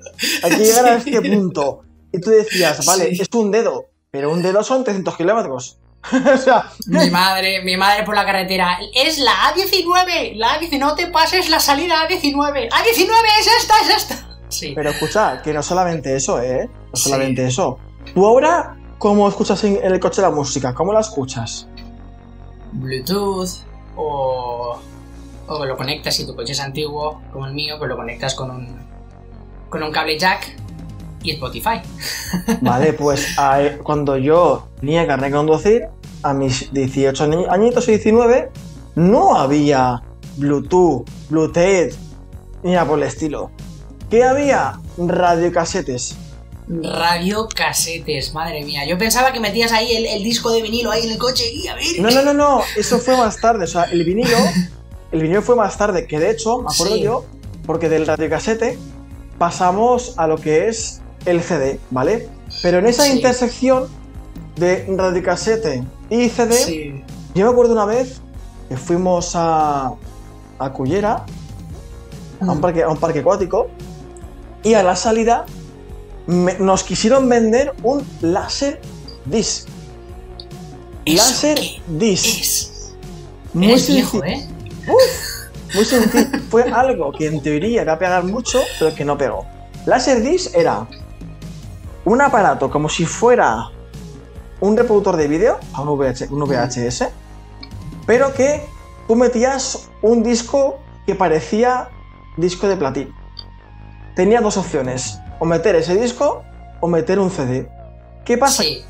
hay 0.43 0.51
que 0.57 0.63
llegar 0.63 0.85
a 0.85 0.95
este 0.97 1.21
punto. 1.21 1.81
Y 2.11 2.19
tú 2.19 2.29
decías, 2.29 2.85
vale, 2.85 3.09
es 3.09 3.27
un 3.33 3.49
dedo, 3.49 3.85
pero 4.11 4.31
un 4.31 4.43
dedo 4.43 4.63
son 4.63 4.83
300 4.83 5.17
kilómetros. 5.17 5.79
o 6.33 6.37
sea, 6.37 6.69
mi 6.87 7.09
madre, 7.09 7.63
mi 7.63 7.77
madre 7.77 8.03
por 8.03 8.15
la 8.15 8.25
carretera, 8.25 8.77
es 8.93 9.19
la 9.19 9.31
A19, 9.31 10.35
la 10.35 10.59
A19, 10.59 10.79
no 10.79 10.95
te 10.95 11.07
pases 11.07 11.49
la 11.49 11.59
salida 11.59 12.07
A19, 12.07 12.69
A19 12.69 13.11
es 13.39 13.47
esta, 13.59 13.73
es 13.81 13.89
esta. 13.97 14.27
Sí. 14.49 14.73
Pero 14.75 14.89
escucha, 14.89 15.41
que 15.41 15.53
no 15.53 15.63
solamente 15.63 16.15
eso, 16.15 16.41
¿eh? 16.41 16.69
No 16.91 16.95
solamente 16.95 17.45
eso. 17.45 17.79
Tú 18.13 18.25
ahora, 18.25 18.77
¿cómo 18.97 19.27
escuchas 19.27 19.63
en 19.63 19.79
el 19.81 19.99
coche 19.99 20.21
la 20.21 20.29
música? 20.29 20.73
¿Cómo 20.73 20.93
la 20.93 20.99
escuchas? 20.99 21.67
Bluetooth, 22.73 23.49
o, 23.95 24.79
o 25.47 25.65
lo 25.65 25.77
conectas 25.77 26.15
si 26.15 26.27
tu 26.27 26.35
coche 26.35 26.51
es 26.51 26.59
antiguo, 26.59 27.21
como 27.31 27.47
el 27.47 27.53
mío, 27.53 27.75
pues 27.77 27.89
lo 27.89 27.95
conectas 27.95 28.35
con 28.35 28.51
un, 28.51 28.87
con 29.69 29.81
un 29.81 29.91
cable 29.91 30.19
jack 30.19 30.62
y 31.23 31.31
Spotify. 31.31 31.81
Vale, 32.61 32.93
pues 32.93 33.37
a- 33.39 33.77
cuando 33.83 34.17
yo 34.17 34.67
tenía 34.79 35.07
carnet 35.07 35.31
de 35.31 35.37
conducir, 35.37 35.81
a 36.21 36.33
mis 36.33 36.71
18 36.73 37.25
añi- 37.25 37.47
añitos 37.49 37.87
y 37.87 37.91
19, 37.91 38.49
no 38.95 39.35
había 39.35 40.01
Bluetooth, 40.37 41.05
Bluetooth, 41.29 41.93
ni 42.63 42.71
nada 42.71 42.85
por 42.85 42.97
el 42.99 43.05
estilo. 43.07 43.51
¿Qué 44.09 44.23
había? 44.23 44.79
Radiocasetes. 44.97 46.15
Radiocasetes, 46.67 48.33
madre 48.33 48.63
mía. 48.63 48.85
Yo 48.87 48.97
pensaba 48.97 49.31
que 49.33 49.39
metías 49.39 49.71
ahí 49.71 49.95
el, 49.95 50.05
el 50.05 50.23
disco 50.23 50.51
de 50.51 50.61
vinilo 50.61 50.91
ahí 50.91 51.03
en 51.05 51.11
el 51.11 51.17
coche 51.17 51.43
y 51.51 51.67
a 51.67 51.75
ver. 51.75 51.85
No, 51.99 52.09
no, 52.09 52.21
no, 52.23 52.33
no, 52.33 52.61
eso 52.77 52.99
fue 52.99 53.17
más 53.17 53.37
tarde. 53.37 53.65
O 53.65 53.67
sea, 53.67 53.83
el 53.85 54.03
vinilo, 54.03 54.37
el 55.11 55.21
vinilo 55.21 55.41
fue 55.41 55.55
más 55.55 55.77
tarde, 55.77 56.07
que 56.07 56.19
de 56.19 56.31
hecho, 56.31 56.59
me 56.61 56.67
acuerdo 56.73 56.95
Sí. 56.95 57.01
yo, 57.01 57.25
porque 57.65 57.89
del 57.89 58.05
radiocasete 58.07 58.77
pasamos 59.37 60.13
a 60.17 60.27
lo 60.27 60.37
que 60.37 60.67
es 60.67 61.01
el 61.25 61.41
CD, 61.41 61.79
¿vale? 61.91 62.29
Pero 62.61 62.79
en 62.79 62.87
esa 62.87 63.03
Sí. 63.05 63.13
intersección 63.13 63.87
de 64.55 64.85
radiocasete 64.95 65.83
y 66.09 66.29
CD, 66.29 66.53
Sí. 66.55 67.03
yo 67.35 67.45
me 67.45 67.51
acuerdo 67.51 67.73
una 67.73 67.85
vez 67.85 68.21
que 68.69 68.77
fuimos 68.77 69.31
a, 69.35 69.93
a 70.59 70.69
Cullera, 70.71 71.25
a 72.39 72.45
un, 72.51 72.61
parque, 72.61 72.83
a 72.83 72.89
un 72.89 72.97
parque 72.97 73.19
acuático, 73.19 73.67
y 74.63 74.73
a 74.75 74.83
la 74.83 74.95
salida 74.95 75.45
me- 76.27 76.57
nos 76.59 76.83
quisieron 76.83 77.27
vender 77.27 77.73
un 77.83 78.05
láser 78.21 78.79
disc. 79.25 79.67
¿Eso 81.05 81.17
Láser 81.17 81.59
disc. 81.87 82.25
Es. 82.25 82.93
Muy 83.53 83.67
Eres 83.71 83.87
viejo. 83.87 84.23
¿eh? 84.23 84.47
Muy 85.75 85.85
sencillo. 85.85 86.27
Fue 86.49 86.63
algo 86.63 87.11
que 87.11 87.27
en 87.27 87.41
teoría 87.41 87.81
iba 87.81 87.93
a 87.93 87.99
pegar 87.99 88.23
mucho, 88.23 88.61
pero 88.79 88.93
que 88.95 89.03
no 89.03 89.17
pegó. 89.17 89.45
Laserdisc 89.85 90.55
era 90.55 90.87
un 92.05 92.21
aparato 92.21 92.69
como 92.69 92.89
si 92.89 93.05
fuera 93.05 93.69
un 94.59 94.77
reproductor 94.77 95.17
de 95.17 95.27
vídeo, 95.27 95.57
a 95.73 95.81
un, 95.81 95.89
VH 95.97 96.27
un 96.31 96.39
VHS, 96.43 97.09
pero 98.05 98.33
que 98.33 98.65
tú 99.07 99.15
metías 99.15 99.89
un 100.01 100.23
disco 100.23 100.79
que 101.05 101.15
parecía 101.15 101.89
disco 102.37 102.67
de 102.67 102.77
platino. 102.77 103.11
Tenía 104.15 104.41
dos 104.41 104.57
opciones, 104.57 105.19
o 105.39 105.45
meter 105.45 105.75
ese 105.75 105.95
disco 105.95 106.43
o 106.79 106.87
meter 106.87 107.19
un 107.19 107.29
CD. 107.29 107.69
¿Qué 108.25 108.37
pasa? 108.37 108.63
Sí. 108.63 108.83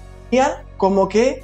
Como 0.77 1.07
que 1.07 1.43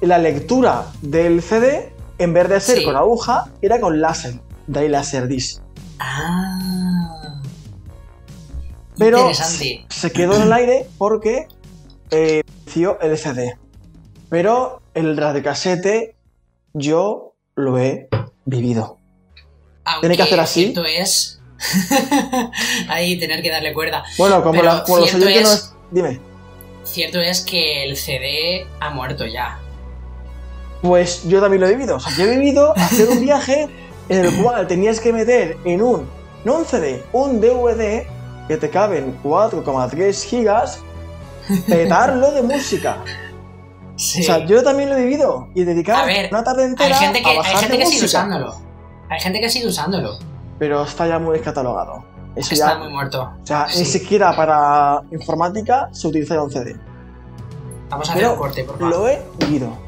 la 0.00 0.18
lectura 0.18 0.86
del 1.02 1.42
CD, 1.42 1.92
en 2.18 2.32
vez 2.32 2.48
de 2.48 2.60
ser 2.60 2.78
Sí. 2.78 2.84
con 2.84 2.96
aguja, 2.96 3.48
era 3.62 3.80
con 3.80 4.00
láser. 4.00 4.40
De 4.66 4.80
ahí 4.80 4.88
Laserdisc. 4.88 5.62
Ah. 5.98 6.89
Pero 9.00 9.30
se 9.88 10.12
quedó 10.12 10.36
en 10.36 10.42
el 10.42 10.52
aire 10.52 10.86
porque 10.98 11.48
eh, 12.10 12.42
el 13.00 13.18
CD. 13.18 13.56
Pero 14.28 14.80
el 14.94 15.16
radiocasete 15.16 16.14
yo 16.72 17.34
lo 17.56 17.78
he 17.78 18.08
vivido. 18.44 18.98
Aunque 19.84 20.00
tiene 20.08 20.16
que 20.16 20.22
hacer 20.22 20.40
así. 20.40 20.62
Cierto 20.64 20.84
es. 20.84 21.40
ahí 22.88 23.18
tener 23.18 23.42
que 23.42 23.50
darle 23.50 23.72
cuerda. 23.74 24.04
Bueno, 24.18 24.42
como, 24.42 24.62
la- 24.62 24.82
como 24.84 24.98
los 24.98 25.14
oyentes 25.14 25.42
no 25.42 25.52
es- 25.52 25.72
Dime. 25.90 26.20
Cierto 26.84 27.20
es 27.20 27.40
que 27.42 27.84
el 27.84 27.96
CD 27.96 28.66
ha 28.80 28.90
muerto 28.90 29.26
ya. 29.26 29.58
Pues 30.82 31.22
yo 31.28 31.40
también 31.40 31.60
lo 31.60 31.68
he 31.68 31.72
vivido. 31.74 31.96
O 31.96 32.00
sea, 32.00 32.16
yo 32.16 32.24
he 32.24 32.36
vivido 32.36 32.72
hacer 32.76 33.08
un 33.08 33.20
viaje 33.20 33.68
en 34.08 34.24
el 34.24 34.42
cual 34.42 34.66
tenías 34.66 34.98
que 35.00 35.12
meter 35.12 35.56
en 35.64 35.82
un, 35.82 36.08
no 36.44 36.56
un 36.58 36.64
CD, 36.64 37.04
un 37.12 37.40
DVD 37.40 38.06
que 38.50 38.56
te 38.56 38.68
caben 38.68 39.16
4,3 39.22 40.24
gigas, 40.24 40.80
petarlo 41.68 42.32
de 42.32 42.42
música. 42.42 42.96
Sí. 43.94 44.22
O 44.22 44.24
sea, 44.24 44.44
yo 44.44 44.60
también 44.64 44.90
lo 44.90 44.96
he 44.96 45.04
vivido 45.04 45.46
y 45.54 45.62
dedicar 45.62 46.04
ver, 46.04 46.28
una 46.32 46.42
tarde 46.42 46.64
hay 46.64 46.70
entera 46.70 46.96
gente 46.96 47.22
que, 47.22 47.28
a 47.28 47.42
hay 47.42 47.56
gente 47.58 47.78
que 47.78 47.86
sigue 47.86 48.06
usándolo. 48.06 48.56
Hay 49.08 49.20
gente 49.20 49.40
que 49.40 49.48
sigue 49.48 49.68
usándolo. 49.68 50.18
Pero 50.58 50.82
está 50.82 51.06
ya 51.06 51.20
muy 51.20 51.34
descatalogado. 51.34 52.02
Eso 52.34 52.54
Está 52.54 52.72
ya, 52.72 52.78
muy 52.78 52.88
muerto. 52.92 53.30
o 53.40 53.46
sea, 53.46 53.68
ni 53.68 53.84
siquiera 53.84 54.34
para 54.34 55.02
informática 55.12 55.88
se 55.92 56.08
utiliza 56.08 56.34
ya 56.34 56.42
un 56.42 56.50
CD. 56.50 56.76
Vamos 57.88 58.08
a 58.08 58.12
hacer 58.14 58.22
Pero 58.24 58.32
un 58.32 58.38
corte, 58.40 58.64
por 58.64 58.78
favor. 58.80 58.96
lo 58.96 59.08
he 59.08 59.22
vivido. 59.38 59.78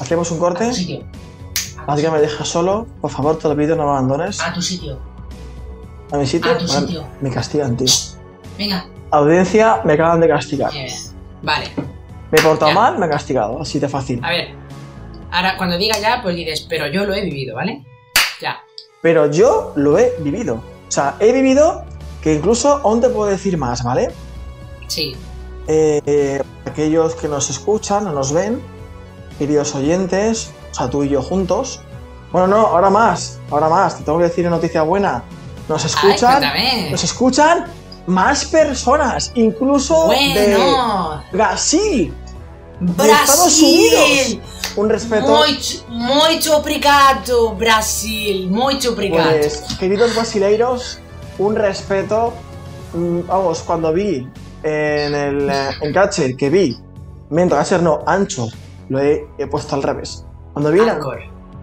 Hacemos 0.00 0.30
un 0.30 0.38
corte. 0.38 0.64
Así 0.64 0.96
que 2.02 2.10
me 2.10 2.20
dejas 2.20 2.48
solo. 2.48 2.86
Por 3.02 3.10
favor, 3.10 3.38
te 3.38 3.48
lo 3.48 3.54
pido, 3.54 3.76
no 3.76 3.84
me 3.84 3.90
abandones. 3.90 4.40
A 4.40 4.50
tu 4.54 4.62
sitio. 4.62 4.98
A 6.12 6.16
mi 6.16 6.26
sitio. 6.26 6.50
a 6.50 6.58
tu 6.58 6.66
Vale, 6.66 6.80
sitio. 6.86 7.06
Me 7.20 7.30
castigan, 7.30 7.76
tío. 7.76 7.86
Venga. 8.56 8.86
Audiencia, 9.10 9.80
me 9.84 9.92
acaban 9.94 10.20
de 10.20 10.28
castigar. 10.28 10.72
Bien. 10.72 10.88
Vale. 11.42 11.66
Me 12.30 12.38
he 12.38 12.42
portado 12.42 12.70
Ya. 12.70 12.74
mal, 12.74 12.98
me 12.98 13.06
he 13.06 13.08
castigado. 13.08 13.60
Así 13.60 13.78
de 13.78 13.88
fácil. 13.88 14.20
A 14.24 14.30
ver. 14.30 14.54
Ahora, 15.30 15.56
cuando 15.56 15.76
diga 15.78 15.98
ya, 15.98 16.20
pues 16.22 16.36
dices, 16.36 16.66
pero 16.68 16.86
yo 16.88 17.04
lo 17.04 17.14
he 17.14 17.22
vivido, 17.22 17.56
¿vale? 17.56 17.84
Ya. 18.40 18.58
Pero 19.02 19.30
yo 19.30 19.72
lo 19.76 19.98
he 19.98 20.12
vivido. 20.20 20.54
O 20.88 20.90
sea, 20.90 21.16
he 21.20 21.32
vivido 21.32 21.84
que 22.22 22.34
incluso 22.34 22.80
aún 22.84 23.00
te 23.00 23.08
puedo 23.10 23.30
decir 23.30 23.56
más, 23.58 23.82
¿vale? 23.84 24.10
Sí. 24.88 25.14
Eh, 25.66 26.00
eh, 26.06 26.42
aquellos 26.64 27.14
que 27.14 27.28
nos 27.28 27.50
escuchan 27.50 28.06
o 28.06 28.12
nos 28.12 28.32
ven, 28.32 28.60
queridos 29.38 29.74
oyentes, 29.74 30.50
o 30.70 30.74
sea, 30.74 30.88
tú 30.90 31.04
y 31.04 31.10
yo 31.10 31.22
juntos. 31.22 31.80
Bueno, 32.32 32.46
no, 32.48 32.66
ahora 32.68 32.90
más, 32.90 33.38
ahora 33.50 33.68
más, 33.68 33.96
te 33.98 34.04
tengo 34.04 34.18
que 34.18 34.24
decir 34.24 34.46
una 34.46 34.56
noticia 34.56 34.82
buena. 34.82 35.22
Nos 35.68 35.84
escuchan, 35.84 36.42
nos 36.90 37.04
escuchan 37.04 37.66
más 38.06 38.44
personas, 38.46 39.30
incluso 39.34 40.08
de. 40.08 40.56
Brasil. 41.32 42.14
de 42.80 43.10
Estados 43.10 43.60
Brasil. 43.60 44.42
Un 44.76 44.88
respeto, 44.88 45.26
Muito, 45.26 45.84
muito 45.88 46.56
obrigado, 46.56 47.50
Brasil. 47.54 48.48
Muito 48.48 48.90
obrigado. 48.90 49.30
pues, 49.38 49.62
queridos 49.78 50.14
brasileiros, 50.14 51.00
un 51.38 51.56
respeto. 51.56 52.32
mm, 52.94 53.26
Vamos, 53.26 53.60
cuando 53.62 53.92
vi 53.92 54.26
en 54.62 55.14
el 55.14 55.50
eh, 55.50 55.70
en 55.82 55.92
Catcher 55.92 56.36
que 56.36 56.48
vi, 56.48 56.78
miento, 57.30 57.56
Catcher 57.56 57.82
no, 57.82 58.02
Ancho, 58.06 58.48
lo 58.88 59.00
he, 59.00 59.26
he 59.38 59.46
puesto 59.48 59.74
al 59.74 59.82
revés. 59.82 60.24
Cuando 60.52 60.70
vi 60.70 60.80
Anchor, 60.80 61.18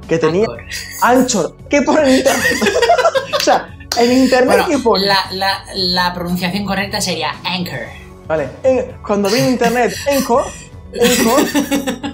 que 0.07 0.17
tenía 0.17 0.45
Anchor. 0.45 0.61
Anchor, 1.01 1.57
¿qué 1.69 1.81
pone 1.81 2.01
en 2.03 2.15
internet? 2.17 2.45
o 3.37 3.39
sea, 3.39 3.69
en 3.97 4.11
internet 4.11 4.57
Bueno, 4.63 4.67
¿qué 4.67 4.83
pone? 4.83 5.05
la, 5.05 5.17
la, 5.31 5.63
la 5.75 6.13
pronunciación 6.13 6.65
correcta 6.65 7.01
sería 7.01 7.31
Anchor. 7.43 7.79
Vale, 8.27 8.49
en- 8.63 8.97
cuando 9.05 9.29
vi 9.29 9.39
en 9.39 9.49
internet 9.51 9.93
Encore, 10.07 10.45
Encore, 10.93 11.43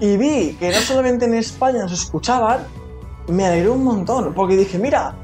y 0.01 0.17
vi 0.17 0.53
que 0.59 0.69
no 0.71 0.79
solamente 0.81 1.25
en 1.25 1.35
España 1.35 1.83
nos 1.83 1.91
escuchaban, 1.93 2.65
me 3.27 3.45
alegré 3.45 3.69
un 3.69 3.83
montón, 3.83 4.33
porque 4.33 4.55
dije, 4.57 4.77
mira, 4.77 5.15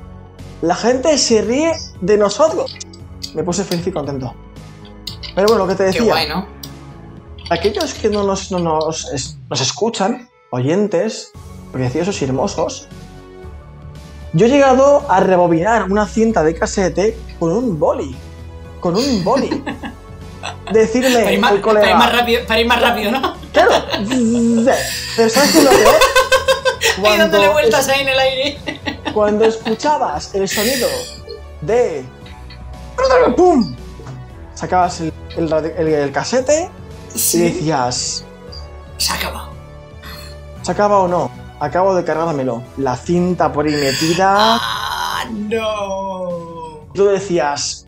la 0.61 0.75
gente 0.75 1.17
se 1.17 1.41
ríe 1.41 1.73
de 2.01 2.17
nosotros. 2.17 2.75
Me 3.33 3.43
puse 3.43 3.63
feliz 3.63 3.85
y 3.87 3.91
contento. 3.91 4.33
Pero 5.35 5.47
bueno, 5.47 5.65
lo 5.65 5.67
que 5.67 5.75
te 5.75 5.83
Qué 5.91 5.99
decía, 5.99 6.13
bueno. 6.13 6.47
aquellos 7.49 7.93
que 7.93 8.09
no 8.09 8.23
nos, 8.23 8.51
no 8.51 8.59
nos, 8.59 9.11
es- 9.13 9.37
nos 9.49 9.61
escuchan, 9.61 10.29
oyentes, 10.51 11.31
preciosos 11.71 12.21
y 12.21 12.25
hermosos, 12.25 12.87
yo 14.33 14.45
he 14.45 14.49
llegado 14.49 15.09
a 15.09 15.19
rebobinar 15.19 15.83
una 15.91 16.07
cinta 16.07 16.43
de 16.43 16.55
casete 16.55 17.17
con 17.39 17.51
un 17.51 17.79
boli. 17.79 18.15
Con 18.79 18.95
un 18.95 19.23
boli. 19.23 19.63
Decirle 20.71 21.19
Para 21.19 21.31
ir, 21.31 21.39
más, 21.39 21.51
al 21.51 21.61
para 21.61 21.71
ir 21.71 21.79
colega. 21.81 21.97
más 21.97 22.15
rápido, 22.15 22.45
para 22.47 22.59
ir 22.59 22.67
más 22.67 22.81
rápido, 22.81 23.11
¿no? 23.11 23.35
Claro. 23.51 23.71
Pero 25.15 25.29
¿sabes 25.29 25.51
qué 25.51 25.57
es 25.59 25.63
lo? 25.63 25.69
Ahí 27.07 27.17
dándole 27.17 27.45
Cuando, 27.47 27.51
vueltas 27.53 27.87
es- 27.87 27.93
ahí 27.93 28.01
en 28.01 28.07
el 28.09 28.19
aire. 28.19 28.57
cuando 29.13 29.45
escuchabas 29.45 30.33
el 30.35 30.47
sonido 30.47 30.87
de. 31.61 32.05
¡Pum! 33.35 33.75
Sacabas 34.53 35.01
el, 35.01 35.13
el 35.37 35.51
el- 35.53 35.87
el 35.87 36.11
casete 36.11 36.69
y 37.13 37.37
decías. 37.39 38.23
Se 38.97 39.13
acabó. 39.13 39.49
¿Se 40.61 40.71
acaba 40.71 40.99
o 40.99 41.07
no? 41.07 41.31
Acabo 41.59 41.95
de 41.95 42.03
cargármelo. 42.03 42.63
La 42.77 42.95
cinta 42.95 43.51
por 43.51 43.65
ahí 43.65 43.73
metida. 43.73 44.57
¡Ah, 44.59 45.25
no! 45.31 46.87
Tú 46.93 47.05
decías. 47.05 47.87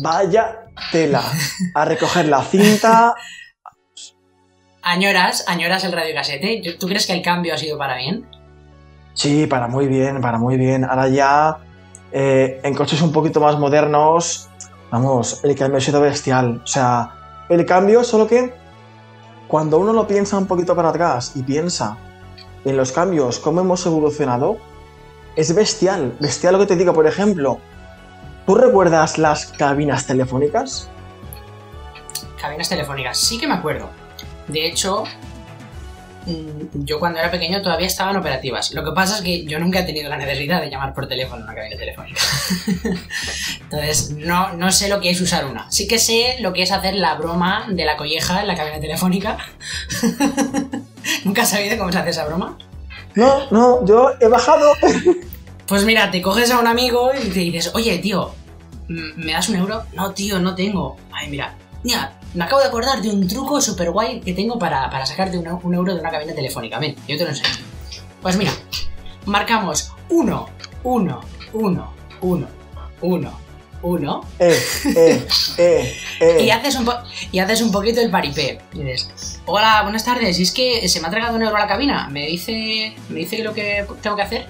Vaya 0.00 0.66
tela. 0.90 1.22
A 1.74 1.84
recoger 1.84 2.26
la 2.28 2.42
cinta. 2.42 3.14
¿Añoras, 4.82 5.44
añoras 5.46 5.84
el 5.84 5.92
radiocasete? 5.92 6.76
¿Tú 6.78 6.86
crees 6.86 7.06
que 7.06 7.12
el 7.14 7.22
cambio 7.22 7.54
ha 7.54 7.58
sido 7.58 7.78
para 7.78 7.96
bien? 7.96 8.26
Sí, 9.14 9.46
para 9.46 9.68
muy 9.68 9.86
bien, 9.86 10.20
para 10.20 10.38
muy 10.38 10.56
bien. 10.56 10.84
Ahora 10.84 11.08
ya. 11.08 11.58
eh, 12.10 12.60
en 12.62 12.74
coches 12.74 13.00
un 13.00 13.12
poquito 13.12 13.40
más 13.40 13.58
modernos. 13.58 14.48
Vamos, 14.90 15.42
el 15.44 15.56
cambio 15.56 15.78
ha 15.78 15.80
sido 15.80 16.00
bestial. 16.00 16.60
O 16.62 16.66
sea, 16.66 17.44
el 17.48 17.64
cambio, 17.64 18.04
solo 18.04 18.26
que. 18.26 18.52
Cuando 19.48 19.78
uno 19.78 19.92
lo 19.92 20.06
piensa 20.06 20.36
un 20.36 20.46
poquito 20.46 20.74
para 20.74 20.88
atrás 20.90 21.32
y 21.34 21.42
piensa 21.42 21.96
en 22.64 22.76
los 22.76 22.92
cambios, 22.92 23.38
cómo 23.38 23.60
hemos 23.60 23.84
evolucionado, 23.86 24.58
es 25.36 25.54
bestial. 25.54 26.14
Bestial 26.20 26.54
lo 26.54 26.60
que 26.60 26.66
te 26.66 26.76
digo, 26.76 26.92
por 26.92 27.06
ejemplo. 27.06 27.58
¿Tú 28.46 28.54
recuerdas 28.54 29.18
las 29.18 29.46
cabinas 29.46 30.06
telefónicas? 30.06 30.88
Cabinas 32.40 32.68
telefónicas, 32.68 33.18
sí 33.18 33.38
que 33.38 33.46
me 33.46 33.54
acuerdo. 33.54 33.88
De 34.48 34.66
hecho, 34.66 35.04
mm, 36.26 36.84
yo 36.84 36.98
cuando 36.98 37.20
era 37.20 37.30
pequeño 37.30 37.62
todavía 37.62 37.86
estaban 37.86 38.16
operativas. 38.16 38.72
Lo 38.72 38.84
que 38.84 38.90
pasa 38.92 39.18
es 39.18 39.22
que 39.22 39.44
yo 39.44 39.60
nunca 39.60 39.80
he 39.80 39.84
tenido 39.84 40.10
la 40.10 40.16
necesidad 40.16 40.60
de 40.60 40.68
llamar 40.68 40.92
por 40.92 41.06
teléfono 41.06 41.42
a 41.42 41.44
una 41.44 41.54
cabina 41.54 41.76
telefónica. 41.76 42.20
Entonces, 43.60 44.10
no, 44.10 44.54
no 44.54 44.72
sé 44.72 44.88
lo 44.88 45.00
que 45.00 45.10
es 45.10 45.20
usar 45.20 45.46
una. 45.46 45.70
Sí 45.70 45.86
que 45.86 45.98
sé 45.98 46.36
lo 46.40 46.52
que 46.52 46.62
es 46.62 46.72
hacer 46.72 46.94
la 46.94 47.14
broma 47.14 47.66
de 47.70 47.84
la 47.84 47.96
colleja 47.96 48.40
en 48.40 48.48
la 48.48 48.56
cabina 48.56 48.80
telefónica. 48.80 49.38
¿Nunca 51.24 51.42
has 51.42 51.50
sabido 51.50 51.78
cómo 51.78 51.92
se 51.92 51.98
hace 51.98 52.10
esa 52.10 52.26
broma? 52.26 52.58
No, 53.14 53.50
no, 53.50 53.84
yo 53.84 54.10
he 54.20 54.28
bajado. 54.28 54.72
Pues 55.64 55.84
mira, 55.86 56.10
te 56.10 56.20
coges 56.20 56.50
a 56.50 56.58
un 56.58 56.66
amigo 56.66 57.12
y 57.14 57.28
te 57.30 57.38
dices, 57.38 57.70
oye, 57.74 57.96
tío, 57.98 58.34
¿me 58.88 59.32
das 59.32 59.48
un 59.48 59.56
euro? 59.56 59.84
No, 59.94 60.12
tío, 60.12 60.38
no 60.38 60.54
tengo. 60.54 60.96
Ay, 61.10 61.30
mira, 61.30 61.56
mira, 61.82 62.18
me 62.34 62.44
acabo 62.44 62.60
de 62.60 62.66
acordar 62.66 63.00
de 63.00 63.08
un 63.08 63.26
truco 63.26 63.58
súper 63.58 63.90
guay 63.90 64.20
que 64.20 64.34
tengo 64.34 64.58
para, 64.58 64.90
para 64.90 65.06
sacarte 65.06 65.38
un, 65.38 65.48
un 65.62 65.74
euro 65.74 65.94
de 65.94 66.00
una 66.00 66.10
cabina 66.10 66.34
telefónica. 66.34 66.78
Ven, 66.78 66.94
yo 67.08 67.16
te 67.16 67.24
lo 67.24 67.30
enseño. 67.30 67.64
Pues 68.20 68.36
mira, 68.36 68.52
marcamos 69.24 69.92
1, 70.10 70.48
1, 70.82 71.20
1, 71.54 71.92
1, 72.20 72.48
1, 73.00 73.38
1 73.82 74.28
Eh, 74.38 74.58
eh, 74.96 75.26
eh, 76.20 76.38
y 76.44 76.50
haces 76.50 76.76
un, 76.76 76.88
y 77.30 77.38
haces 77.38 77.60
un 77.60 77.72
poquito 77.72 78.00
el 78.00 78.10
paripé. 78.10 78.60
Y 78.72 78.82
dices, 78.82 79.40
hola, 79.46 79.82
buenas 79.82 80.04
tardes, 80.04 80.38
y 80.38 80.42
es 80.42 80.52
que 80.52 80.88
se 80.88 81.00
me 81.00 81.08
ha 81.08 81.10
tragado 81.10 81.36
un 81.36 81.42
euro 81.42 81.56
a 81.56 81.60
la 81.60 81.68
cabina. 81.68 82.08
Me 82.08 82.26
dice, 82.26 82.94
me 83.08 83.20
dice 83.20 83.42
lo 83.42 83.54
que 83.54 83.84
tengo 84.00 84.16
que 84.16 84.22
hacer. 84.22 84.46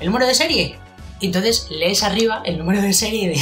El 0.00 0.06
número 0.06 0.26
de 0.26 0.34
serie. 0.34 0.78
Entonces 1.20 1.66
lees 1.70 2.02
arriba 2.02 2.42
el 2.44 2.58
número 2.58 2.80
de 2.80 2.92
serie 2.92 3.28
de, 3.28 3.40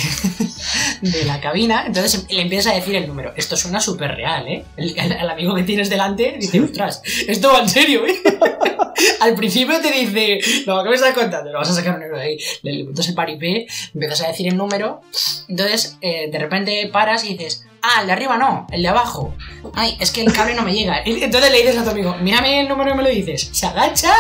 de 1.11 1.25
la 1.25 1.41
cabina. 1.41 1.85
Entonces 1.87 2.25
le 2.31 2.43
empiezas 2.43 2.73
a 2.73 2.77
decir 2.77 2.95
el 2.97 3.07
número. 3.07 3.33
Esto 3.37 3.57
suena 3.57 3.81
súper 3.81 4.13
real, 4.17 4.47
¿eh? 4.49 4.65
El, 4.77 4.99
el- 4.99 5.13
el 5.13 5.31
amigo 5.31 5.55
que 5.55 5.63
tienes 5.63 5.91
delante 5.91 6.37
dice, 6.41 6.61
ostras, 6.61 7.03
esto 7.27 7.53
va 7.53 7.61
en 7.61 7.69
serio, 7.69 8.07
¿eh? 8.07 8.15
Al 9.21 9.35
principio 9.35 9.79
te 9.81 9.91
dice, 9.93 10.41
no, 10.67 10.83
¿qué 10.83 10.89
me 10.89 10.95
estás 10.95 11.13
contando? 11.15 11.53
Lo 11.53 11.59
vas 11.59 11.69
a 11.71 11.75
sacar 11.75 11.97
un 11.97 12.03
euro 12.03 12.17
de 12.17 12.23
ahí. 12.25 12.39
Le 12.63 12.83
montas 12.85 13.07
el 13.09 13.15
paripé, 13.15 13.67
empiezas 13.93 14.23
a 14.23 14.29
decir 14.29 14.49
el 14.49 14.57
número. 14.57 15.03
Entonces, 15.49 15.99
eh, 16.01 16.31
de 16.31 16.39
repente 16.39 16.89
paras 16.91 17.25
y 17.25 17.37
dices, 17.37 17.66
ah, 17.87 18.01
el 18.01 18.07
de 18.07 18.13
arriba 18.13 18.37
no, 18.37 18.67
el 18.71 18.83
de 18.83 18.89
abajo. 18.89 19.35
Ay, 19.75 19.97
es 20.01 20.11
que 20.11 20.23
el 20.23 20.33
cable 20.33 20.55
no 20.55 20.63
me 20.63 20.73
llega. 20.73 21.03
Entonces 21.05 21.51
le 21.51 21.59
dices 21.59 21.79
a 21.79 21.85
tu 21.85 21.91
amigo, 21.91 22.17
mírame 22.21 22.61
el 22.61 22.69
número 22.69 22.91
y 22.91 22.95
me 22.95 23.03
lo 23.03 23.09
dices. 23.09 23.49
Se 23.53 23.67
agacha 23.67 24.13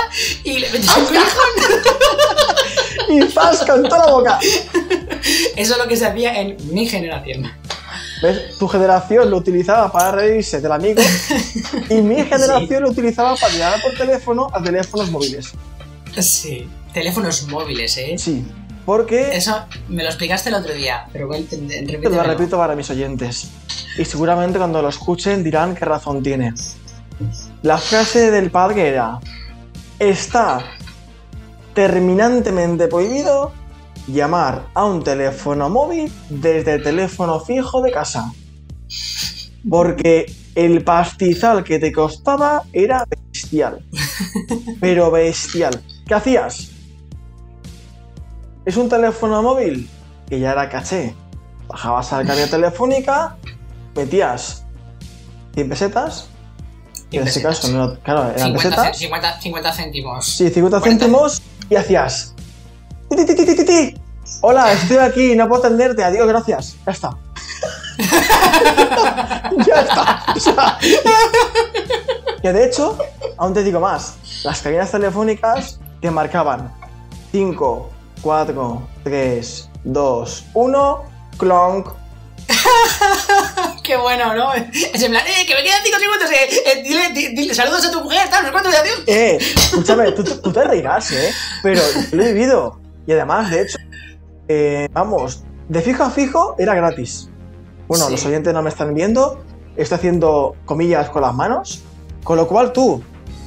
y 0.44 0.58
le 0.58 0.70
metes 0.70 0.96
un 0.96 1.04
collejón. 1.06 1.50
Y 3.08 3.22
¡zas! 3.30 3.64
con 3.64 3.82
toda 3.82 4.06
la 4.06 4.12
boca. 4.12 4.38
Eso 5.56 5.72
es 5.72 5.78
lo 5.78 5.86
que 5.86 5.96
se 5.96 6.06
hacía 6.06 6.40
en 6.40 6.56
mi 6.72 6.86
generación. 6.86 7.50
¿Ves? 8.22 8.58
Tu 8.58 8.66
generación 8.68 9.30
lo 9.30 9.36
utilizaba 9.36 9.92
para 9.92 10.12
reírse 10.12 10.60
del 10.60 10.72
amigo 10.72 11.02
y 11.90 11.94
mi 11.96 12.16
generación 12.24 12.82
lo 12.82 12.90
utilizaba 12.90 13.36
para 13.36 13.52
llamar 13.52 13.82
por 13.82 13.94
teléfono 13.94 14.48
a 14.52 14.62
teléfonos 14.62 15.10
móviles. 15.10 15.52
Sí. 16.18 16.68
Teléfonos 16.92 17.46
móviles, 17.48 17.96
¿eh? 17.98 18.16
Sí, 18.16 18.42
porque 18.86 19.36
Eso 19.36 19.64
me 19.88 20.02
lo 20.02 20.08
explicaste 20.08 20.48
el 20.48 20.54
otro 20.54 20.72
día, 20.72 21.06
pero 21.12 21.26
bueno, 21.26 21.44
te- 21.50 22.08
lo 22.08 22.22
repito 22.22 22.56
para 22.56 22.74
mis 22.74 22.88
oyentes. 22.88 23.50
Y 23.98 24.04
seguramente 24.06 24.56
cuando 24.58 24.80
lo 24.80 24.88
escuchen 24.88 25.42
dirán 25.44 25.74
qué 25.74 25.84
razón 25.84 26.22
tiene. 26.22 26.54
La 27.62 27.76
frase 27.78 28.30
del 28.30 28.50
padre 28.50 28.88
era: 28.88 29.18
Está 29.98 30.64
terminantemente 31.74 32.88
prohibido 32.88 33.52
llamar 34.06 34.66
a 34.74 34.84
un 34.84 35.02
teléfono 35.02 35.68
móvil 35.68 36.12
desde 36.30 36.74
el 36.74 36.82
teléfono 36.82 37.40
fijo 37.40 37.82
de 37.82 37.90
casa. 37.90 38.32
Porque 39.68 40.32
el 40.54 40.84
pastizal 40.84 41.64
que 41.64 41.78
te 41.78 41.92
costaba 41.92 42.62
era 42.72 43.04
bestial. 43.32 43.84
Pero 44.80 45.10
bestial. 45.10 45.82
¿Qué 46.06 46.14
hacías? 46.14 46.70
Es 48.66 48.76
un 48.76 48.88
teléfono 48.88 49.42
móvil 49.42 49.88
que 50.28 50.38
ya 50.40 50.52
era 50.52 50.68
caché. 50.68 51.14
Bajabas 51.68 52.12
a 52.12 52.18
la 52.22 52.26
cabina 52.26 52.46
telefónica, 52.48 53.36
metías 53.94 54.64
100 55.54 55.68
pesetas. 55.68 56.28
Cien 57.10 57.22
en 57.22 57.28
este 57.28 57.40
pesetas. 57.40 57.60
caso, 57.60 57.72
no, 57.72 57.94
claro, 58.00 58.24
eran 58.30 58.48
50, 58.48 58.62
pesetas. 58.68 58.86
ce- 58.98 59.04
50 59.04 59.40
50 59.40 59.72
céntimos. 59.72 60.26
Sí, 60.26 60.50
50 60.50 60.80
40. 60.80 60.88
céntimos 61.04 61.42
y 61.70 61.76
hacías. 61.76 62.34
"Ti, 63.08 63.16
ti, 63.16 63.24
ti, 63.24 63.46
ti, 63.46 63.54
ti, 63.56 63.64
ti". 63.64 63.94
Hola, 64.40 64.72
estoy 64.72 64.96
aquí, 64.98 65.34
no 65.36 65.48
puedo 65.48 65.64
atenderte, 65.64 66.02
adiós, 66.02 66.26
gracias. 66.26 66.76
Ya 66.84 66.92
está. 66.92 67.16
ya 69.66 69.80
está. 69.80 70.24
O 70.36 70.40
sea, 70.40 70.78
que 72.42 72.52
de 72.52 72.64
hecho, 72.66 72.98
aún 73.38 73.54
te 73.54 73.62
digo 73.62 73.78
más, 73.80 74.16
las 74.44 74.60
cabinas 74.60 74.90
telefónicas 74.90 75.78
te 76.00 76.10
marcaban 76.10 76.72
5, 77.32 77.90
4, 78.22 78.82
3, 79.04 79.68
2, 79.84 80.44
1, 80.54 81.02
clonk. 81.38 81.88
Qué 83.82 83.96
bueno, 83.96 84.34
¿no? 84.34 84.52
Es 84.54 85.02
en 85.02 85.10
plan, 85.12 85.24
eh, 85.26 85.46
que 85.46 85.54
me 85.54 85.62
quedan 85.62 85.80
5 85.84 85.98
segundos, 85.98 86.30
eh, 86.30 86.48
eh, 86.66 86.82
dile, 86.82 87.10
di- 87.12 87.34
dile 87.34 87.54
saludos 87.54 87.86
a 87.86 87.90
tu 87.90 88.02
mujer, 88.02 88.28
tal, 88.28 88.42
no 88.42 88.48
sé 88.48 88.52
cuánto, 88.52 88.70
y 88.70 88.74
adiós. 88.74 89.02
Eh, 89.06 89.38
escúchame, 89.40 90.12
tú, 90.12 90.24
tú 90.24 90.52
te 90.52 90.64
reirás, 90.64 91.10
¿eh? 91.12 91.30
Pero 91.62 91.80
lo 92.12 92.22
he 92.24 92.32
vivido. 92.32 92.80
Y 93.06 93.12
además, 93.12 93.50
de 93.50 93.62
hecho, 93.62 93.78
eh, 94.48 94.88
vamos, 94.92 95.44
de 95.68 95.80
fijo 95.82 96.02
a 96.02 96.10
fijo 96.10 96.56
era 96.58 96.74
gratis. 96.74 97.28
Bueno, 97.88 98.06
Sí. 98.06 98.12
los 98.12 98.26
oyentes 98.26 98.52
no 98.52 98.62
me 98.62 98.70
están 98.70 98.92
viendo, 98.94 99.44
estoy 99.76 99.96
haciendo 99.98 100.56
comillas 100.64 101.08
con 101.10 101.22
las 101.22 101.34
manos, 101.34 101.82
con 102.24 102.36
lo 102.36 102.48
cual 102.48 102.72
tú, 102.72 103.02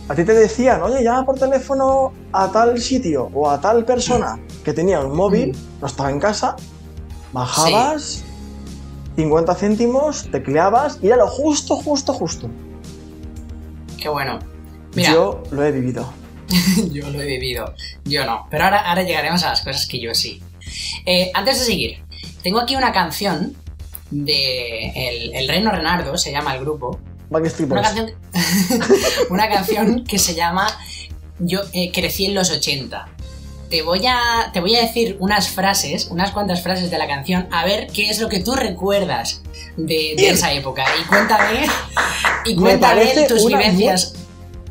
a 0.07 0.15
ti 0.15 0.23
te 0.23 0.33
decían, 0.33 0.81
oye, 0.81 1.03
llama 1.03 1.25
por 1.25 1.37
teléfono 1.37 2.13
a 2.31 2.51
tal 2.51 2.81
sitio 2.81 3.29
o 3.33 3.49
a 3.49 3.59
tal 3.59 3.85
persona 3.85 4.39
que 4.63 4.73
tenía 4.73 4.99
un 4.99 5.15
móvil, 5.15 5.55
no 5.81 5.87
estaba 5.87 6.11
en 6.11 6.19
casa, 6.19 6.55
bajabas, 7.33 8.23
50 9.15 9.55
céntimos, 9.55 10.29
tecleabas 10.31 10.99
y 11.01 11.07
era 11.07 11.17
lo 11.17 11.27
justo, 11.27 11.75
justo, 11.75 12.13
justo. 12.13 12.49
Qué 13.97 14.09
bueno. 14.09 14.39
Mira, 14.95 15.11
Yo 15.11 15.43
lo 15.51 15.63
he 15.63 15.71
vivido. 15.71 16.11
yo 16.91 17.09
lo 17.09 17.21
he 17.21 17.25
vivido, 17.25 17.73
yo 18.05 18.25
no. 18.25 18.47
Pero 18.49 18.65
ahora, 18.65 18.89
ahora 18.89 19.03
llegaremos 19.03 19.43
a 19.43 19.49
las 19.49 19.61
cosas 19.61 19.85
que 19.87 19.99
yo 19.99 20.13
sí. 20.13 20.41
Eh, 21.05 21.31
antes 21.33 21.59
de 21.59 21.65
seguir, 21.65 22.03
tengo 22.41 22.59
aquí 22.59 22.75
una 22.75 22.91
canción 22.91 23.55
de 24.09 24.89
el, 24.95 25.35
el 25.35 25.47
Reino 25.47 25.71
Renardo, 25.71 26.17
se 26.17 26.31
llama 26.31 26.55
el 26.55 26.61
grupo. 26.61 26.99
Una 27.29 27.81
canción, 27.83 28.11
una 29.29 29.49
canción 29.49 30.03
que 30.03 30.17
se 30.17 30.33
llama 30.33 30.67
Yo 31.39 31.61
eh, 31.73 31.91
crecí 31.91 32.25
en 32.25 32.35
los 32.35 32.51
80. 32.51 33.07
Te 33.69 33.81
voy, 33.83 34.05
a, 34.07 34.49
te 34.51 34.61
voy 34.61 34.75
a 34.75 34.81
decir 34.81 35.15
unas 35.19 35.49
frases, 35.49 36.07
unas 36.09 36.31
cuantas 36.31 36.63
frases 36.63 36.89
de 36.89 36.97
la 36.97 37.07
canción, 37.07 37.47
a 37.51 37.65
ver 37.65 37.87
qué 37.93 38.09
es 38.09 38.19
lo 38.19 38.27
que 38.27 38.39
tú 38.39 38.55
recuerdas 38.55 39.41
de, 39.77 40.15
de 40.17 40.29
esa 40.29 40.51
época. 40.53 40.85
Y 40.99 41.05
cuéntame, 41.07 41.65
y 42.45 42.55
Me 42.55 42.61
cuéntame 42.61 43.27
tus 43.27 43.45
vivencias, 43.45 44.13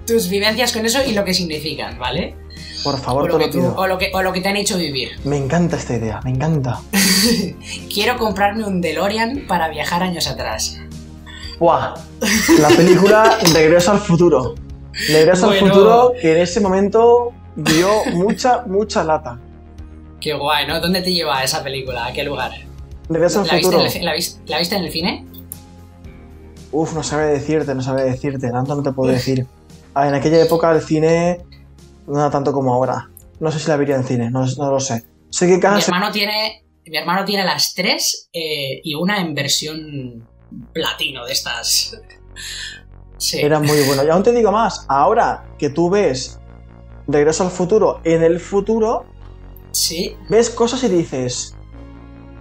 tus 0.04 0.28
vivencias 0.28 0.72
con 0.72 0.84
eso 0.84 0.98
y 1.06 1.12
lo 1.12 1.24
que 1.24 1.32
significan, 1.32 1.96
¿vale? 1.98 2.34
Por 2.82 2.94
O 2.94 2.98
favor, 2.98 3.28
lo, 3.32 3.38
te 3.38 3.50
que 3.50 3.56
lo 3.58 3.72
tú- 3.72 3.80
o, 3.80 3.86
lo 3.86 3.98
que, 3.98 4.10
o 4.12 4.20
lo 4.22 4.32
que 4.32 4.40
te 4.40 4.48
han 4.48 4.56
hecho 4.56 4.76
vivir. 4.76 5.10
Me 5.24 5.36
encanta 5.36 5.76
esta 5.76 5.94
idea, 5.94 6.20
me 6.24 6.30
encanta. 6.30 6.80
Quiero 7.92 8.18
comprarme 8.18 8.64
un 8.64 8.80
DeLorean 8.80 9.44
para 9.46 9.68
viajar 9.68 10.02
años 10.02 10.26
atrás. 10.26 10.76
¡Buah! 11.60 11.94
La 12.58 12.68
película 12.68 13.38
Regreso 13.52 13.92
al 13.92 14.00
futuro. 14.00 14.54
Regreso 15.06 15.46
Bueno. 15.46 15.64
al 15.66 15.70
futuro 15.72 16.12
que 16.20 16.32
en 16.32 16.38
ese 16.38 16.60
momento 16.60 17.32
dio 17.56 17.88
mucha, 18.12 18.62
mucha 18.66 19.04
lata. 19.04 19.38
Qué 20.20 20.34
guay, 20.34 20.66
¿no? 20.66 20.80
¿Dónde 20.80 21.00
te 21.02 21.12
lleva 21.12 21.42
esa 21.44 21.62
película? 21.62 22.06
¿A 22.06 22.12
qué 22.12 22.24
lugar? 22.24 22.50
Regreso 23.08 23.40
al 23.40 23.46
¿La 23.46 23.54
viste, 23.54 23.70
futuro. 23.72 23.90
el, 23.94 24.04
la, 24.04 24.12
vis- 24.14 24.40
la 24.46 24.58
viste 24.58 24.76
en 24.76 24.84
el 24.84 24.90
cine? 24.90 25.26
Uf, 26.72 26.92
no 26.94 27.02
sabe 27.02 27.26
decirte, 27.26 27.74
no 27.74 27.82
sabe 27.82 28.04
decirte, 28.04 28.50
tanto 28.50 28.74
no 28.74 28.82
te 28.82 28.92
puedo 28.92 29.12
decir. 29.12 29.46
A 29.94 30.00
ver, 30.02 30.10
en 30.10 30.14
aquella 30.16 30.42
época 30.42 30.70
el 30.72 30.82
cine 30.82 31.40
no 32.06 32.18
era 32.18 32.30
tanto 32.30 32.52
como 32.52 32.74
ahora. 32.74 33.08
No 33.40 33.50
sé 33.52 33.58
si 33.60 33.68
la 33.68 33.76
vería 33.76 33.96
en 33.96 34.04
cine, 34.04 34.30
no, 34.30 34.44
no 34.44 34.70
lo 34.72 34.80
sé. 34.80 35.04
Sé 35.30 35.46
que 35.46 35.54
Mi 35.68 35.80
se- 35.80 35.90
hermano 35.90 36.10
tiene, 36.12 36.64
mi 36.84 36.96
hermano 36.96 37.24
tiene 37.24 37.44
las 37.44 37.72
tres 37.74 38.28
eh, 38.32 38.80
y 38.82 38.94
una 38.94 39.20
en 39.20 39.34
versión 39.34 40.28
platino 40.72 41.24
de 41.24 41.32
estas. 41.32 41.96
Sí. 43.18 43.40
era 43.40 43.58
muy 43.60 43.80
bueno. 43.82 44.04
Y 44.04 44.08
aún 44.10 44.22
te 44.22 44.32
digo 44.32 44.50
más, 44.52 44.84
ahora 44.88 45.44
que 45.58 45.68
tú 45.70 45.90
ves 45.90 46.38
Regreso 47.10 47.42
al 47.44 47.50
futuro 47.50 48.00
en 48.04 48.22
el 48.22 48.38
futuro, 48.38 49.06
Sí, 49.70 50.14
ves 50.28 50.50
cosas 50.50 50.82
y 50.84 50.88
dices, 50.88 51.54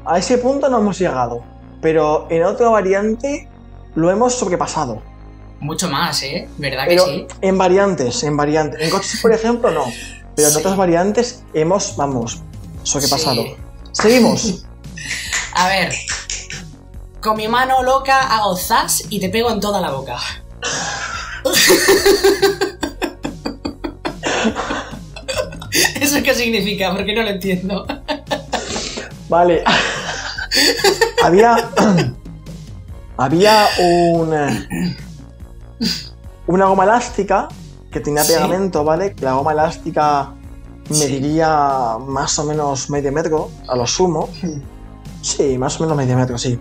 a 0.05 0.17
ese 0.17 0.37
punto 0.39 0.69
no 0.69 0.79
hemos 0.79 0.97
llegado, 0.99 1.43
pero 1.81 2.27
en 2.29 2.43
otra 2.43 2.67
variante 2.69 3.49
lo 3.95 4.09
hemos 4.11 4.33
sobrepasado. 4.35 5.01
mucho 5.59 5.89
más, 5.89 6.21
¿eh? 6.23 6.47
¿Verdad 6.57 6.83
Pero 6.87 7.05
que 7.05 7.11
sí? 7.11 7.27
en 7.41 7.57
variantes, 7.57 8.23
en 8.23 8.35
variantes. 8.37 8.81
En 8.81 8.89
coches, 8.89 9.19
por 9.21 9.33
ejemplo, 9.33 9.71
no. 9.71 9.85
pero 10.35 10.47
en 10.49 10.53
Sí. 10.53 10.59
otras 10.59 10.75
variantes 10.77 11.43
hemos, 11.53 11.95
vamos, 11.95 12.41
eso 12.83 12.99
que 12.99 13.05
ha 13.05 13.07
Sí. 13.07 13.13
pasado. 13.13 13.43
Seguimos. 13.93 14.65
A 15.53 15.67
ver. 15.69 15.93
Con 17.21 17.37
mi 17.37 17.47
mano 17.47 17.81
loca 17.83 18.19
hago 18.35 18.55
zas 18.55 19.03
y 19.09 19.19
te 19.19 19.29
pego 19.29 19.49
en 19.51 19.59
toda 19.59 19.81
la 19.81 19.91
boca. 19.91 20.17
¿Eso 26.02 26.24
qué 26.24 26.34
significa? 26.34 26.93
Porque 26.96 27.13
no 27.13 27.24
lo 27.24 27.30
entiendo. 27.30 27.86
Vale. 29.30 29.63
había. 31.24 31.70
había 33.17 33.67
un. 33.80 34.34
Una 36.48 36.65
goma 36.65 36.86
elástica 36.86 37.48
que 37.91 38.00
tenía 38.00 38.24
Sí. 38.24 38.34
pegamento, 38.34 38.84
¿vale? 38.84 39.15
La 39.20 39.34
goma 39.34 39.52
elástica 39.52 40.32
Sí. 40.89 41.00
mediría 41.04 41.98
más 42.06 42.39
o 42.39 42.46
menos 42.46 42.89
medio 42.89 43.12
metro, 43.12 43.50
a 43.67 43.76
lo 43.76 43.86
sumo. 43.86 44.30
Sí, 45.22 45.58
más 45.58 45.80
o 45.80 45.84
menos 45.84 45.98
medio 45.98 46.15
metro, 46.15 46.38
sí. 46.38 46.58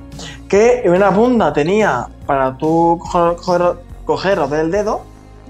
Que 0.49 0.81
en 0.85 0.91
una 0.91 1.15
punta 1.15 1.53
tenía 1.53 2.09
para 2.27 2.57
tú 2.59 2.99
coger, 3.01 3.37
coger- 3.37 3.79
cogerlo 4.07 4.49
del 4.49 4.71
dedo 4.71 5.03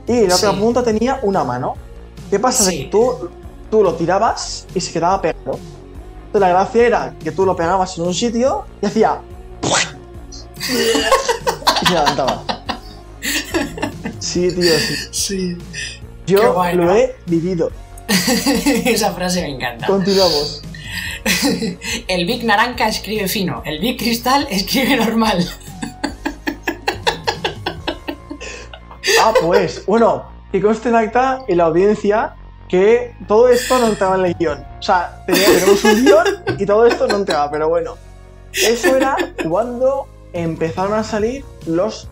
y 0.08 0.12
en 0.18 0.28
la 0.28 0.34
otra 0.36 0.50
Sí. 0.50 0.56
punta 0.56 0.82
tenía 0.82 1.20
una 1.22 1.44
mano. 1.44 1.74
¿Qué 2.30 2.40
pasa? 2.40 2.64
Sí. 2.64 2.84
que 2.84 2.90
tú, 2.90 3.30
tú 3.70 3.82
lo 3.84 3.94
tirabas 3.94 4.66
y 4.74 4.80
se 4.80 4.92
quedaba 4.92 5.20
pegado. 5.22 5.58
Entonces 6.26 6.40
la 6.40 6.48
gracia 6.48 6.86
era 6.86 7.14
que 7.22 7.30
tú 7.30 7.46
lo 7.46 7.54
pegabas 7.54 7.96
en 7.98 8.04
un 8.04 8.14
sitio 8.14 8.64
y 8.82 8.86
hacía... 8.86 9.20
y 11.82 11.86
se 11.86 11.92
levantaba. 11.92 12.42
Sí, 14.18 14.50
tío, 14.52 14.72
sí. 14.78 14.96
Sí. 15.12 15.58
Yo 16.26 16.54
lo 16.74 16.94
he 16.96 17.14
vivido. 17.26 17.70
Esa 18.84 19.12
frase 19.12 19.42
me 19.42 19.50
encanta. 19.50 19.86
Continuamos. 19.86 20.62
El 22.08 22.26
Big 22.26 22.44
Naranja 22.44 22.88
escribe 22.88 23.26
fino, 23.28 23.62
el 23.64 23.80
Big 23.80 23.98
Cristal 23.98 24.46
escribe 24.50 24.96
normal. 24.96 25.44
Ah, 29.26 29.32
pues, 29.42 29.84
bueno, 29.86 30.24
que 30.52 30.62
conste 30.62 30.88
en 30.88 30.94
acta 30.94 31.42
y 31.48 31.56
la 31.56 31.64
audiencia 31.64 32.36
que 32.68 33.12
todo 33.26 33.48
esto 33.48 33.76
no 33.80 33.88
entraba 33.88 34.14
en 34.14 34.26
el 34.26 34.34
guion. 34.34 34.64
O 34.78 34.82
sea, 34.82 35.24
tenemos 35.26 35.84
un 35.84 36.04
guion 36.04 36.26
y 36.58 36.64
todo 36.64 36.86
esto 36.86 37.08
no 37.08 37.16
entraba, 37.16 37.50
pero 37.50 37.68
bueno. 37.68 37.96
Eso 38.52 38.96
era 38.96 39.16
cuando 39.48 40.06
empezaron 40.32 40.94
a 40.94 41.02
salir 41.02 41.44
los 41.66 42.08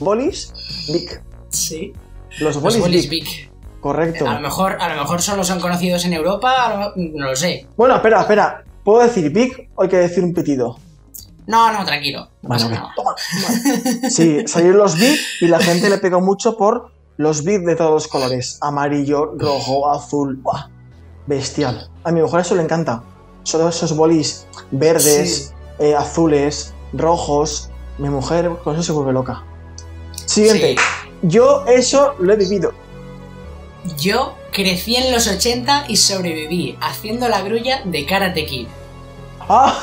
bolis 0.00 0.52
Big. 0.92 1.22
Sí. 1.50 1.92
Los 2.40 2.56
Los 2.56 2.60
bolis, 2.60 2.80
bolis 2.80 3.08
Big. 3.08 3.24
Big. 3.24 3.50
Correcto. 3.80 4.28
A 4.28 4.34
lo 4.34 4.40
mejor, 4.40 4.76
a 4.80 4.88
lo 4.92 5.02
mejor 5.02 5.22
solo 5.22 5.44
son 5.44 5.60
conocidos 5.60 6.04
en 6.04 6.14
Europa, 6.14 6.92
no 6.96 7.26
lo 7.26 7.36
sé. 7.36 7.68
Bueno, 7.76 7.94
espera, 7.94 8.22
espera. 8.22 8.64
¿Puedo 8.82 9.04
decir 9.04 9.30
Big 9.30 9.70
o 9.76 9.84
hay 9.84 9.88
que 9.88 9.98
decir 9.98 10.24
un 10.24 10.34
pitido? 10.34 10.80
No, 11.46 11.72
no, 11.72 11.84
tranquilo. 11.84 12.28
No 12.42 12.48
pasa 12.48 12.68
nada. 12.68 12.92
Toma. 12.96 13.14
Sí, 14.10 14.46
salieron 14.46 14.78
los 14.78 14.96
Big 14.96 15.18
y 15.40 15.46
la 15.46 15.60
gente 15.60 15.88
le 15.88 15.98
pegó 15.98 16.20
mucho 16.20 16.56
por 16.56 16.90
los 17.16 17.44
Big 17.44 17.60
de 17.60 17.76
todos 17.76 17.92
los 17.92 18.08
colores. 18.08 18.58
Amarillo, 18.60 19.34
rojo, 19.36 19.90
azul. 19.90 20.38
¡Buah! 20.42 20.68
Bestial. 21.26 21.90
A 22.04 22.12
mi 22.12 22.20
mujer 22.20 22.40
eso 22.40 22.54
le 22.54 22.62
encanta. 22.62 23.02
Son 23.44 23.66
esos 23.68 23.96
bolis 23.96 24.46
verdes, 24.70 25.54
eh, 25.78 25.94
azules, 25.94 26.74
rojos. 26.92 27.70
Mi 27.98 28.08
mujer 28.08 28.50
con 28.62 28.74
eso 28.74 28.82
se 28.82 28.92
vuelve 28.92 29.12
loca. 29.12 29.44
Siguiente. 30.26 30.76
Yo 31.22 31.64
eso 31.66 32.14
lo 32.18 32.32
he 32.32 32.36
vivido. 32.36 32.72
Yo 33.98 34.34
crecí 34.52 34.96
en 34.96 35.12
los 35.12 35.28
80 35.28 35.86
y 35.88 35.96
sobreviví 35.96 36.76
haciendo 36.80 37.28
la 37.28 37.42
grulla 37.42 37.82
de 37.84 38.04
Karate 38.04 38.44
Kid. 38.46 38.66
¡Ah! 39.48 39.74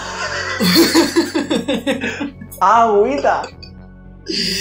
¡Agüita! 2.60 3.44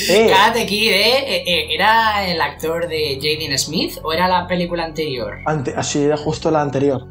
Eh, 0.09 0.29
Karate 0.31 0.67
Kid, 0.67 0.91
¿eh? 0.91 1.19
Eh, 1.37 1.45
eh, 1.47 1.75
¿Era 1.75 2.27
el 2.27 2.41
actor 2.41 2.88
de 2.88 3.17
Jaden 3.23 3.57
Smith 3.59 3.99
o 4.03 4.12
era 4.12 4.27
la 4.29 4.47
película 4.49 4.85
anterior? 4.85 5.35
ante- 5.47 5.75
así 5.77 6.03
era 6.03 6.17
justo 6.17 6.51
la 6.51 6.62
anterior. 6.62 7.07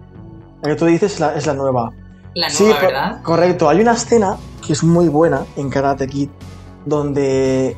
La 0.62 0.70
que 0.70 0.76
tú 0.76 0.86
dices 0.86 1.14
es 1.14 1.20
la, 1.20 1.36
es 1.36 1.46
la 1.48 1.54
nueva. 1.54 1.92
La 2.34 2.50
Sí, 2.50 2.64
nueva, 2.64 2.80
co- 2.80 2.86
¿verdad? 2.86 3.22
correcto. 3.24 3.70
Hay 3.70 3.80
una 3.80 3.94
escena 3.94 4.38
que 4.66 4.74
es 4.74 4.84
muy 4.84 5.08
buena 5.08 5.46
en 5.56 5.70
Karate 5.70 6.08
Kid 6.08 6.30
donde 6.86 7.78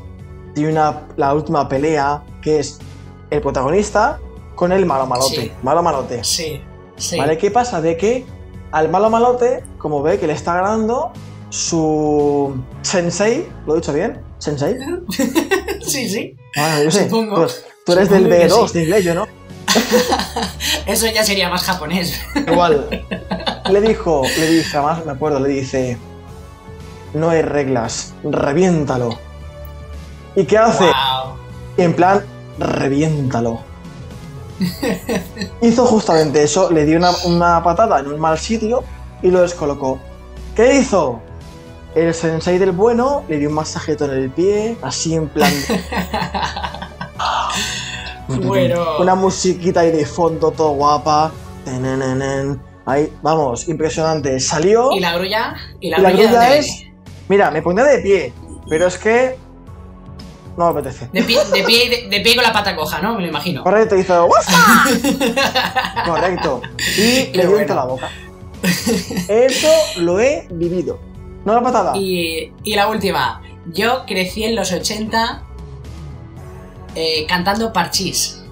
tiene 0.56 0.72
una, 0.72 1.02
la 1.18 1.34
última 1.34 1.68
pelea 1.70 2.24
que 2.42 2.60
es 2.60 2.80
el 3.30 3.42
protagonista 3.42 4.20
con 4.56 4.72
el 4.72 4.86
malo 4.86 5.06
malote. 5.06 5.36
Sí. 5.36 5.52
Malo 5.62 5.84
malote. 5.84 6.24
Sí, 6.24 6.62
sí. 6.98 7.18
¿Vale? 7.18 7.38
¿Qué 7.38 7.52
pasa? 7.52 7.80
De 7.82 7.96
que 7.96 8.26
al 8.74 8.90
malo 8.90 9.12
malote, 9.12 9.64
como 9.78 10.02
ve 10.02 10.20
que 10.20 10.26
le 10.26 10.34
está 10.34 10.56
ganando, 10.56 11.14
su 11.50 12.60
sensei, 12.82 13.48
¿lo 13.68 13.74
he 13.74 13.76
dicho 13.78 13.94
bien? 13.94 14.20
¿Sensei? 14.40 14.76
sí, 15.86 16.10
sí. 16.10 16.36
Ah, 16.58 16.80
yo 16.84 16.90
sé. 16.90 17.04
Supongo. 17.04 17.36
Pues, 17.36 17.64
tú 17.86 17.92
eres 17.92 18.10
del 18.10 18.24
Supongo 18.24 18.40
que 18.40 18.50
B2 18.50 18.68
sí. 18.68 18.74
de 18.74 18.84
inglés, 18.84 19.04
yo 19.06 19.14
no. 19.14 19.28
Eso 20.88 21.06
ya 21.06 21.24
sería 21.24 21.50
más 21.50 21.62
japonés. 21.62 22.20
Igual. 22.36 23.06
Le 23.72 23.82
dijo, 23.82 24.24
le 24.38 24.48
dice, 24.48 24.76
además 24.76 25.06
me 25.06 25.14
acuerdo, 25.14 25.40
le 25.40 25.48
dice, 25.48 25.98
no 27.14 27.30
hay 27.30 27.42
reglas, 27.44 28.14
reviéntalo. 28.24 29.18
¿Y 30.36 30.44
qué 30.44 30.58
hace? 30.58 30.84
Wow. 30.84 31.38
En 31.78 31.94
plan, 31.94 32.26
reviéntalo. 32.60 33.62
Hizo 35.62 35.86
justamente 35.86 36.44
eso, 36.44 36.72
le 36.72 36.86
dio 36.86 36.98
una, 36.98 37.12
una 37.26 37.64
patada 37.64 38.00
en 38.00 38.08
un 38.08 38.20
mal 38.20 38.38
sitio 38.38 38.84
y 39.22 39.32
lo 39.32 39.42
descolocó. 39.42 40.00
¿Qué 40.56 40.76
hizo? 40.76 41.20
El 41.96 42.14
sensei 42.14 42.58
del 42.58 42.72
bueno 42.72 43.24
le 43.28 43.38
dio 43.38 43.50
un 43.50 43.56
masajito 43.56 44.06
en 44.06 44.12
el 44.12 44.30
pie, 44.30 44.78
así 44.82 45.16
en 45.16 45.28
plan... 45.30 45.52
Bueno. 48.28 49.00
Una 49.00 49.16
musiquita 49.16 49.82
ahí 49.82 49.92
de 49.92 50.06
fondo, 50.06 50.52
todo 50.52 50.72
guapa. 50.72 51.32
Ahí, 52.86 53.14
vamos, 53.22 53.68
impresionante. 53.68 54.40
Salió... 54.40 54.92
¿Y 54.94 55.00
la 55.00 55.16
grulla? 55.16 55.56
¿Y 55.80 55.90
la, 55.90 56.00
Y 56.00 56.02
la 56.02 56.10
grulla, 56.12 56.30
grulla 56.30 56.56
es-? 56.56 56.84
Mira, 57.30 57.52
me 57.52 57.62
pondría 57.62 57.88
de 57.88 58.00
pie, 58.00 58.34
pero 58.70 58.88
es 58.88 58.98
que... 58.98 59.38
No 60.58 60.72
me 60.72 60.80
apetece. 60.80 61.10
De 61.12 61.24
pie, 61.24 61.40
de, 61.52 61.64
pie, 61.64 61.90
de, 61.90 62.10
de 62.10 62.20
pie 62.24 62.36
con 62.36 62.44
la 62.44 62.54
pata 62.54 62.76
coja, 62.76 63.02
¿no? 63.02 63.16
Me 63.16 63.22
lo 63.22 63.28
imagino. 63.28 63.64
Correcto, 63.64 63.96
hizo... 63.96 64.30
Correcto. 66.06 66.62
Y 66.98 67.32
le 67.36 67.48
dio 67.48 67.52
bueno. 67.52 67.76
la 67.76 67.86
boca. 67.86 68.10
Eso 69.28 69.68
lo 69.98 70.20
he 70.20 70.48
vivido. 70.52 71.00
No 71.44 71.56
la 71.56 71.62
patada. 71.62 71.98
Y, 71.98 72.54
y 72.64 72.76
la 72.76 72.88
última. 72.88 73.42
Yo 73.66 74.06
crecí 74.06 74.44
en 74.44 74.56
los 74.56 74.72
80 74.72 75.44
eh, 76.96 77.26
cantando 77.28 77.74
parchís. 77.74 78.44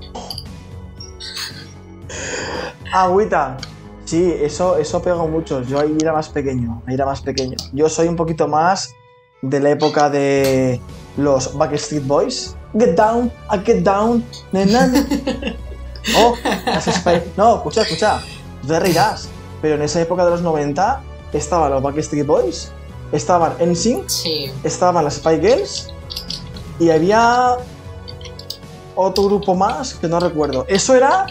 Agüita. 2.92 3.58
Sí, 4.06 4.34
eso, 4.42 4.78
eso 4.78 5.02
pegó 5.02 5.28
mucho. 5.28 5.62
Yo 5.62 5.80
ahí 5.80 5.96
era 6.02 6.14
más 6.14 6.30
pequeño. 6.30 6.82
Ahí 6.88 6.96
era 6.96 7.06
más 7.06 7.22
pequeño. 7.22 7.56
Yo 7.72 7.88
soy 7.88 8.08
un 8.08 8.16
poquito 8.16 8.48
más 8.48 8.94
de 9.42 9.60
la 9.60 9.70
época 9.70 10.10
de 10.10 10.82
los 11.18 11.56
Backstreet 11.58 12.06
Boys. 12.06 12.56
Get 12.78 12.96
down, 12.96 13.32
I 13.52 13.58
get 13.66 13.84
down. 13.84 14.24
na, 14.52 14.66
na, 14.66 14.88
na. 14.88 15.06
Oh, 16.18 16.34
las 16.66 16.86
Spice- 16.88 17.28
No, 17.38 17.58
escucha, 17.58 17.82
escucha. 17.84 18.22
Tú 18.62 18.68
te 18.70 18.80
reirás. 18.80 19.30
Pero 19.62 19.76
en 19.76 19.84
esa 19.84 20.02
época 20.02 20.26
de 20.26 20.32
los 20.32 20.42
90 20.42 21.02
estaban 21.34 21.70
los 21.72 21.84
Backstreet 21.84 22.26
Boys, 22.26 22.72
estaban 23.12 23.54
NSYNC, 23.60 24.10
Sí. 24.10 24.52
estaban 24.64 25.04
las 25.06 25.16
Spy 25.16 25.40
Girls 25.40 25.90
y 26.80 26.90
había 26.90 27.58
otro 28.96 29.26
grupo 29.26 29.54
más 29.54 29.94
que 29.94 30.08
no 30.08 30.20
recuerdo. 30.20 30.66
Eso 30.68 30.96
era 30.96 31.28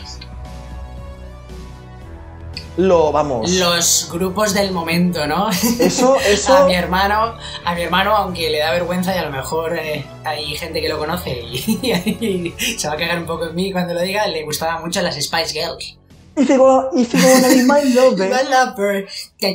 lo 2.76 3.10
vamos. 3.12 3.50
Los 3.50 4.08
grupos 4.10 4.54
del 4.54 4.72
momento, 4.72 5.26
¿no? 5.26 5.50
Eso, 5.50 6.16
eso. 6.26 6.56
A 6.56 6.64
mi 6.66 6.74
hermano, 6.74 7.34
a 7.64 7.74
mi 7.74 7.82
hermano, 7.82 8.16
aunque 8.16 8.48
le 8.50 8.58
da 8.58 8.70
vergüenza 8.72 9.14
y 9.14 9.18
a 9.18 9.22
lo 9.24 9.30
mejor 9.30 9.76
eh, 9.76 10.04
hay 10.24 10.54
gente 10.56 10.80
que 10.80 10.88
lo 10.88 10.98
conoce 10.98 11.42
y, 11.42 11.56
y 12.60 12.78
se 12.78 12.88
va 12.88 12.94
a 12.94 12.96
cagar 12.96 13.18
un 13.18 13.26
poco 13.26 13.46
en 13.48 13.54
mí 13.54 13.70
cuando 13.72 13.92
lo 13.94 14.00
diga, 14.00 14.26
le 14.26 14.42
gustaban 14.44 14.82
mucho 14.82 15.00
las 15.02 15.14
Spice 15.16 15.52
Girls. 15.52 15.96
You 16.36 16.46
go, 16.56 16.88
wanna 16.92 17.48
be 17.48 17.64
my 17.64 17.82
lover. 17.94 18.30
My 18.30 18.44
lover. 18.48 19.08
¿Eh? 19.40 19.52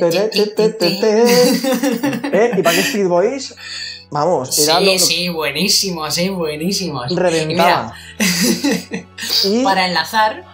Y 2.56 2.62
Backstreet 2.62 3.08
Boys, 3.08 3.54
vamos, 4.10 4.54
Sí, 4.54 4.98
sí, 4.98 5.30
buenísimos, 5.30 6.14
sí, 6.14 6.28
buenísimos. 6.28 7.10
Y 7.10 7.16
reventaba. 7.16 7.94
mira, 8.18 9.06
Y 9.44 9.64
para 9.64 9.86
enlazar, 9.86 10.44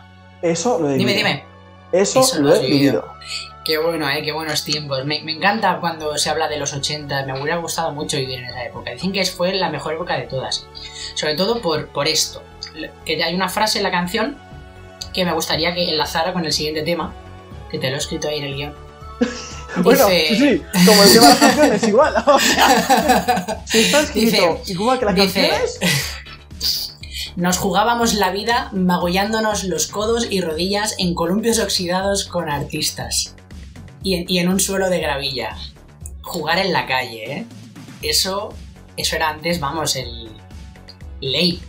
eso 0.40 0.78
lo 0.78 0.90
dime, 0.90 1.14
dime. 1.14 1.51
Eso, 1.92 2.20
Eso 2.20 2.36
lo 2.38 2.42
lo 2.48 2.50
he 2.50 2.52
has 2.54 2.60
vivido. 2.62 2.78
vivido. 3.02 3.14
Qué 3.64 3.78
bueno, 3.78 4.08
eh, 4.10 4.22
qué 4.24 4.32
buenos 4.32 4.64
tiempos. 4.64 5.04
Me, 5.04 5.22
me 5.22 5.32
encanta 5.32 5.78
cuando 5.78 6.18
se 6.18 6.28
habla 6.30 6.48
de 6.48 6.56
los 6.58 6.72
80. 6.72 7.26
Me 7.26 7.34
hubiera 7.40 7.58
gustado 7.58 7.92
mucho 7.92 8.16
vivir 8.16 8.40
en 8.40 8.46
esa 8.46 8.64
época. 8.64 8.90
Dicen 8.90 9.12
que 9.12 9.24
fue 9.24 9.54
la 9.54 9.70
mejor 9.70 9.94
época 9.94 10.16
de 10.16 10.22
todas. 10.26 10.66
Sobre 11.14 11.34
todo 11.36 11.60
por, 11.62 11.86
por 11.88 12.08
esto. 12.08 12.42
Que 13.04 13.22
hay 13.22 13.34
una 13.34 13.48
frase 13.48 13.78
en 13.78 13.84
la 13.84 13.90
canción 13.92 14.36
que 15.14 15.24
me 15.24 15.32
gustaría 15.32 15.74
que 15.74 15.90
enlazara 15.90 16.32
con 16.32 16.44
el 16.44 16.52
siguiente 16.52 16.82
tema, 16.82 17.12
que 17.70 17.78
te 17.78 17.88
lo 17.90 17.96
he 17.96 17.98
escrito 17.98 18.28
ahí 18.28 18.38
en 18.38 18.44
el 18.44 18.54
guion. 18.56 18.74
Bueno, 19.74 20.06
Dice- 20.06 20.26
sí, 20.28 20.36
sí, 20.36 20.84
como 20.86 21.02
el 21.02 21.12
tema 21.14 21.28
de 21.28 21.30
las 21.30 21.38
canciones, 21.38 21.88
igual. 21.88 22.14
O 22.26 22.38
sea, 22.40 23.62
si 23.64 23.78
está 23.78 24.00
escrito 24.02 24.58
Dice- 24.58 24.72
igual 24.72 24.98
que 24.98 25.04
las 25.06 25.14
dice- 25.14 25.48
canciones, 25.48 25.80
Nos 27.36 27.58
jugábamos 27.58 28.14
la 28.14 28.30
vida 28.30 28.68
magullándonos 28.72 29.64
los 29.64 29.86
codos 29.86 30.26
y 30.30 30.40
rodillas 30.40 30.94
en 30.98 31.14
columpios 31.14 31.58
oxidados 31.58 32.24
con 32.24 32.50
artistas. 32.50 33.34
Y 34.02 34.14
en, 34.14 34.24
y 34.28 34.38
en 34.38 34.48
un 34.48 34.60
suelo 34.60 34.90
de 34.90 35.00
gravilla. 35.00 35.56
Jugar 36.22 36.58
en 36.58 36.72
la 36.72 36.86
calle, 36.86 37.38
¿eh? 37.38 37.46
Eso, 38.02 38.52
eso 38.96 39.16
era 39.16 39.30
antes, 39.30 39.60
vamos, 39.60 39.96
el 39.96 40.30
ley. 41.20 41.60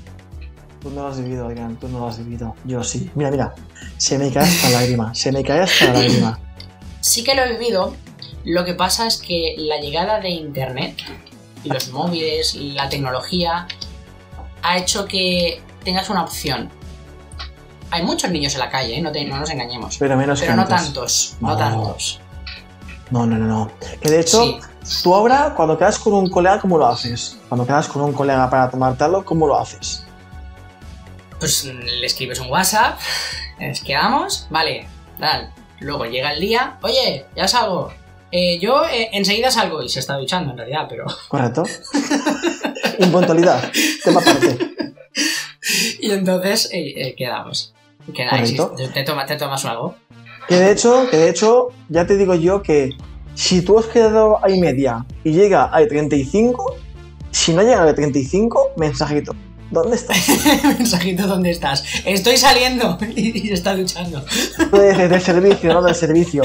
Tú 0.82 0.90
no 0.90 1.04
lo 1.04 1.08
has 1.08 1.22
vivido, 1.22 1.46
Adrián, 1.48 1.78
tú 1.80 1.88
no 1.88 2.00
lo 2.00 2.08
has 2.08 2.18
vivido. 2.18 2.56
Yo 2.66 2.84
sí. 2.84 3.10
Mira, 3.16 3.32
mira. 3.32 3.56
Se 3.98 4.18
me 4.18 4.32
cae 4.32 4.44
hasta 4.44 4.70
la 4.70 4.82
lágrima. 4.82 5.16
Se 5.16 5.32
me 5.32 5.44
cae 5.44 5.62
hasta 5.62 5.86
la 5.86 5.94
lágrima. 5.94 6.40
Sí 7.00 7.24
que 7.24 7.36
lo 7.36 7.44
he 7.44 7.58
vivido. 7.58 7.96
Lo 8.44 8.66
que 8.66 8.74
pasa 8.74 9.08
es 9.08 9.18
que 9.18 9.56
la 9.58 9.80
llegada 9.80 10.20
de 10.20 10.30
internet, 10.30 10.98
los 11.64 11.90
móviles, 11.90 12.56
la 12.56 12.90
tecnología, 12.90 13.68
ha 14.64 14.78
hecho 14.78 15.06
que 15.06 15.62
tengas 15.84 16.10
una 16.10 16.24
opción. 16.24 16.70
Hay 17.92 18.02
muchos 18.04 18.32
niños 18.32 18.54
en 18.56 18.60
la 18.62 18.70
calle, 18.72 18.98
¿eh? 18.98 19.02
no, 19.02 19.12
te- 19.12 19.24
no 19.26 19.38
nos 19.38 19.50
engañemos. 19.52 19.98
Pero 20.00 20.18
menos 20.18 20.40
Pero 20.40 20.54
que 20.54 20.56
no 20.56 20.62
antes. 20.64 20.78
tantos, 20.86 21.36
no 21.42 21.50
No. 21.50 21.58
tantos. 21.58 22.20
No, 23.12 23.26
no, 23.28 23.38
no, 23.38 23.46
no. 23.46 23.72
Que 24.02 24.10
de 24.10 24.22
hecho, 24.22 24.44
Sí. 24.44 24.60
tú 25.04 25.14
ahora, 25.14 25.54
cuando 25.56 25.78
quedas 25.78 26.00
con 26.00 26.14
un 26.14 26.30
colega, 26.30 26.60
¿cómo 26.60 26.78
lo 26.80 26.88
haces? 26.88 27.38
Cuando 27.48 27.68
quedas 27.68 27.88
con 27.88 28.02
un 28.02 28.14
colega 28.14 28.50
para 28.50 28.70
tomarte 28.72 29.04
algo, 29.04 29.24
¿cómo 29.24 29.46
lo 29.46 29.60
haces? 29.60 30.04
Pues 31.40 31.66
le 31.66 32.06
escribes 32.06 32.40
un 32.40 32.50
WhatsApp, 32.50 32.98
nos 33.60 33.82
quedamos, 33.82 34.48
vale, 34.50 34.88
tal. 35.20 35.52
Luego 35.80 36.06
llega 36.06 36.32
el 36.32 36.40
día, 36.40 36.78
oye, 36.82 37.26
ya 37.36 37.48
salgo. 37.48 37.94
Eh, 38.32 38.58
yo 38.60 38.84
eh, 38.86 39.10
enseguida 39.12 39.52
salgo 39.52 39.84
y 39.84 39.90
se 39.90 40.00
está 40.00 40.16
duchando 40.18 40.52
en 40.52 40.58
realidad, 40.58 40.88
pero. 40.90 41.06
¿Correcto? 41.28 41.64
Impuntualidad. 43.00 43.72
Tema 44.04 44.20
aparte. 44.22 44.58
Y 46.00 46.12
entonces 46.12 46.70
eh, 46.72 46.94
eh, 46.98 47.16
quedamos. 47.18 47.74
Quedáis, 48.14 48.56
te, 48.94 49.04
toma- 49.04 49.26
te 49.26 49.36
tomas 49.38 49.64
algo. 49.66 49.96
Que 50.50 50.56
de 50.56 50.72
hecho, 50.72 51.08
que 51.10 51.18
de 51.18 51.30
hecho, 51.30 51.70
ya 51.90 52.06
te 52.06 52.18
digo 52.18 52.36
yo 52.36 52.62
que 52.62 52.90
si 53.34 53.62
tú 53.62 53.80
has 53.80 53.86
quedado 53.86 54.44
ahí 54.44 54.60
media 54.60 55.06
y 55.24 55.32
llega 55.32 55.70
a 55.74 55.88
35, 55.88 56.76
si 57.32 57.54
no 57.54 57.62
llega 57.62 57.82
a 57.84 57.96
35, 57.96 58.74
mensajito. 58.76 59.34
¿Dónde 59.72 59.96
estás? 59.96 60.18
Mensajito, 60.78 61.26
¿dónde 61.26 61.50
estás? 61.50 61.84
Estoy 62.06 62.38
saliendo 62.38 62.98
y, 63.16 63.48
y 63.48 63.52
está 63.54 63.76
duchando. 63.76 64.24
De, 64.72 65.08
de 65.08 65.20
servicio, 65.20 65.74
no 65.74 65.82
del 65.82 65.96
servicio. 65.96 66.44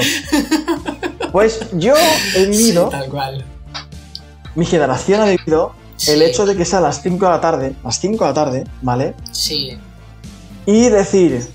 Pues 1.31 1.59
yo 1.73 1.93
he 2.35 2.45
vivido, 2.45 2.85
Sí, 2.85 2.91
tal 2.97 3.09
cual. 3.09 3.45
mi 4.55 4.65
generación 4.65 5.21
ha 5.21 5.25
vivido 5.25 5.73
el 6.07 6.21
hecho 6.21 6.45
de 6.45 6.55
que 6.55 6.65
sea 6.65 6.79
a 6.79 6.83
las 6.83 7.01
5 7.01 7.25
de 7.25 7.31
la 7.31 7.41
tarde, 7.41 7.75
las 7.83 7.99
5 7.99 8.23
de 8.23 8.29
la 8.29 8.33
tarde, 8.33 8.63
¿vale? 8.81 9.15
Sí, 9.31 9.77
Y 10.65 10.89
decir, 10.89 11.47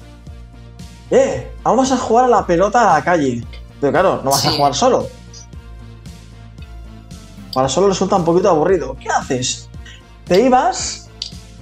eh, 1.10 1.50
vamos 1.62 1.92
a 1.92 1.96
jugar 1.96 2.26
a 2.26 2.28
la 2.28 2.46
pelota 2.46 2.90
a 2.90 2.98
la 2.98 3.04
calle. 3.04 3.44
Pero 3.80 3.92
claro, 3.92 4.20
no 4.24 4.30
vas 4.30 4.44
a 4.46 4.50
jugar 4.50 4.74
solo. 4.74 5.08
Para 7.52 7.68
solo 7.68 7.88
resulta 7.88 8.16
un 8.16 8.24
poquito 8.24 8.50
aburrido. 8.50 8.96
¿Qué 9.00 9.08
haces? 9.08 9.68
Te 10.26 10.40
ibas 10.40 11.08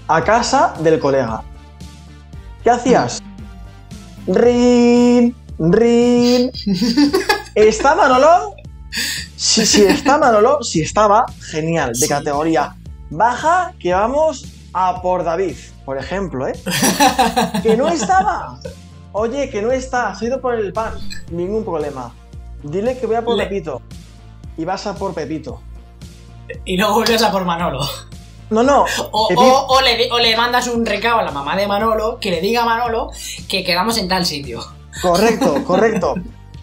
a 0.08 0.22
casa 0.24 0.74
del 0.80 0.98
colega. 0.98 1.42
¿Qué 2.62 2.70
hacías? 2.70 3.22
Rin, 4.26 5.34
rin. 5.58 6.52
¿Está 7.56 7.96
Manolo? 7.96 8.54
Si, 9.36 9.64
si 9.66 9.82
está 9.84 10.18
Manolo, 10.18 10.62
si 10.62 10.82
estaba, 10.82 11.24
genial, 11.40 11.90
de 11.92 11.98
Sí. 11.98 12.08
categoría. 12.08 12.76
Baja 13.10 13.72
que 13.78 13.92
vamos 13.92 14.44
a 14.72 15.02
por 15.02 15.24
David, 15.24 15.56
por 15.84 15.98
ejemplo, 15.98 16.46
¿eh? 16.46 16.52
que 17.62 17.76
no 17.76 17.88
estaba. 17.88 18.58
Oye, 19.12 19.50
que 19.50 19.60
no 19.62 19.70
está, 19.72 20.10
has 20.10 20.22
ido 20.22 20.40
por 20.40 20.54
el 20.54 20.72
pan. 20.72 20.94
Ningún 21.30 21.64
problema. 21.64 22.14
Dile 22.62 22.98
que 22.98 23.06
voy 23.06 23.16
a 23.16 23.22
por 23.24 23.36
Le- 23.36 23.44
Pepito. 23.46 23.82
Y 24.56 24.64
vas 24.64 24.86
a 24.86 24.94
por 24.94 25.12
Pepito. 25.14 25.60
y 26.64 26.76
luego 26.76 26.94
vuelves 26.94 27.22
a 27.22 27.30
por 27.30 27.44
Manolo. 27.44 27.80
No, 28.50 28.62
no. 28.62 28.84
O, 29.12 29.28
Pepi- 29.28 29.36
o- 29.38 29.66
o 29.68 29.80
le, 29.80 30.10
o 30.12 30.18
le 30.18 30.36
mandas 30.36 30.66
un 30.68 30.84
recado 30.84 31.18
a 31.18 31.22
la 31.22 31.30
mamá 31.30 31.56
de 31.56 31.66
Manolo 31.66 32.18
que 32.20 32.30
le 32.30 32.40
diga 32.42 32.62
a 32.62 32.66
Manolo 32.66 33.10
que 33.48 33.64
quedamos 33.64 33.96
en 33.98 34.08
tal 34.08 34.24
sitio. 34.26 34.62
Correcto, 35.00 35.62
correcto. 35.64 36.14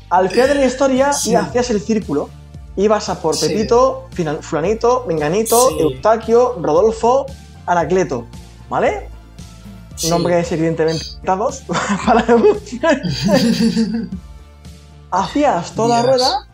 Al 0.09 0.29
final 0.29 0.47
de 0.49 0.55
la 0.55 0.65
historia 0.65 1.13
Sí. 1.13 1.31
y 1.31 1.35
hacías 1.35 1.69
el 1.69 1.81
círculo. 1.81 2.29
Ibas 2.75 3.09
a 3.09 3.19
por 3.21 3.35
Sí. 3.35 3.47
Pepito, 3.49 4.07
Fulanito, 4.41 5.05
Menganito, 5.07 5.69
Sí. 5.69 5.75
Eustaquio, 5.79 6.55
Rodolfo, 6.61 7.25
Anacleto. 7.65 8.25
¿Vale? 8.69 9.09
Nombres 10.09 10.49
evidentemente 10.53 11.03
inventados 11.05 11.63
para 12.05 12.23
Hacías 15.11 15.71
toda 15.73 16.01
la 16.01 16.03
rueda 16.03 16.47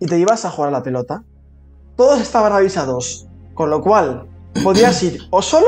y 0.00 0.06
te 0.06 0.18
ibas 0.18 0.44
a 0.44 0.50
jugar 0.50 0.68
a 0.68 0.72
la 0.78 0.82
pelota. 0.82 1.22
Todos 1.96 2.20
estaban 2.20 2.52
avisados, 2.52 3.26
con 3.54 3.70
lo 3.70 3.80
cual 3.80 4.26
podías 4.62 5.02
ir 5.02 5.20
o 5.30 5.40
solo 5.40 5.66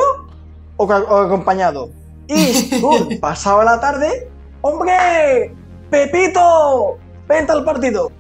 o, 0.77 0.85
o 0.85 1.17
acompañado. 1.17 1.91
Y 2.27 3.17
pasaba 3.21 3.65
la 3.65 3.81
tarde, 3.81 4.31
¡hombre! 4.61 5.55
¡Pepito! 5.91 6.99
¡Vente 7.29 7.53
al 7.53 7.65
partido! 7.65 8.11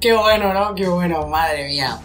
Qué 0.00 0.12
bueno, 0.14 0.52
¿no? 0.52 0.74
Qué 0.74 0.88
bueno, 0.88 1.26
madre 1.26 1.68
mía. 1.68 1.98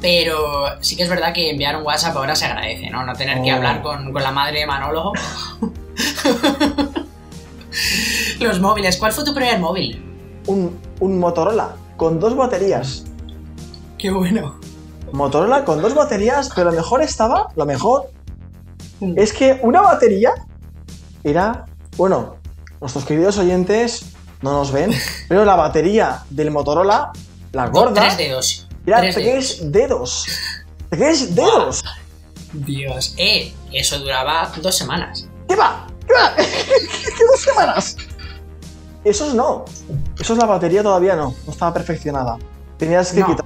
Pero 0.00 0.36
sí 0.80 0.96
que 0.96 1.02
es 1.02 1.08
verdad 1.10 1.32
que 1.34 1.50
enviar 1.50 1.76
un 1.76 1.82
WhatsApp 1.82 2.16
ahora 2.16 2.34
se 2.34 2.46
agradece, 2.46 2.88
¿no? 2.88 3.04
No 3.04 3.12
tener 3.14 3.42
que 3.42 3.52
Oh. 3.52 3.56
hablar 3.56 3.82
con, 3.82 4.12
con 4.12 4.22
la 4.22 4.30
madre 4.32 4.60
de 4.60 4.66
Manolo. 4.66 5.12
Los 8.40 8.60
móviles. 8.60 8.96
¿Cuál 8.96 9.12
fue 9.12 9.24
tu 9.24 9.34
primer 9.34 9.58
móvil? 9.58 10.02
Un, 10.46 10.78
un 11.00 11.18
Motorola 11.18 11.76
con 11.96 12.18
dos 12.18 12.34
baterías. 12.36 13.04
Qué 13.98 14.10
bueno. 14.10 14.58
Motorola 15.12 15.64
con 15.64 15.82
dos 15.82 15.94
baterías, 15.94 16.50
pero 16.54 16.70
lo 16.70 16.76
mejor 16.76 17.02
estaba, 17.02 17.48
lo 17.56 17.66
mejor 17.66 18.10
es 19.16 19.32
que 19.32 19.58
una 19.62 19.80
batería 19.82 20.32
era, 21.24 21.64
bueno, 21.96 22.36
nuestros 22.80 23.04
queridos 23.04 23.36
oyentes 23.38 24.14
no 24.42 24.52
nos 24.52 24.72
ven, 24.72 24.92
pero 25.28 25.44
la 25.44 25.56
batería 25.56 26.22
del 26.30 26.50
Motorola, 26.50 27.12
la 27.52 27.66
gorda, 27.68 28.00
Tres 28.02 28.16
dedos. 28.18 28.66
era 28.86 29.00
tres 29.00 29.14
tres 29.14 29.72
dedos. 29.72 30.26
Tres 30.88 31.34
dedos. 31.34 31.84
Dios. 32.52 33.14
Eh, 33.16 33.54
eso 33.72 33.98
duraba 34.00 34.50
dos 34.60 34.76
semanas. 34.76 35.26
¿Qué 35.48 35.54
va? 35.56 35.86
¿Qué 36.06 36.12
va? 36.12 36.34
¿Qué 36.36 37.24
dos 37.30 37.40
semanas? 37.40 37.96
Esos 39.04 39.34
no. 39.34 39.64
Esos 40.18 40.36
la 40.36 40.46
batería 40.46 40.82
todavía 40.82 41.14
no, 41.16 41.34
no 41.46 41.52
estaba 41.52 41.72
perfeccionada. 41.72 42.36
Tenías 42.76 43.12
que 43.12 43.20
No. 43.20 43.26
quitar 43.28 43.44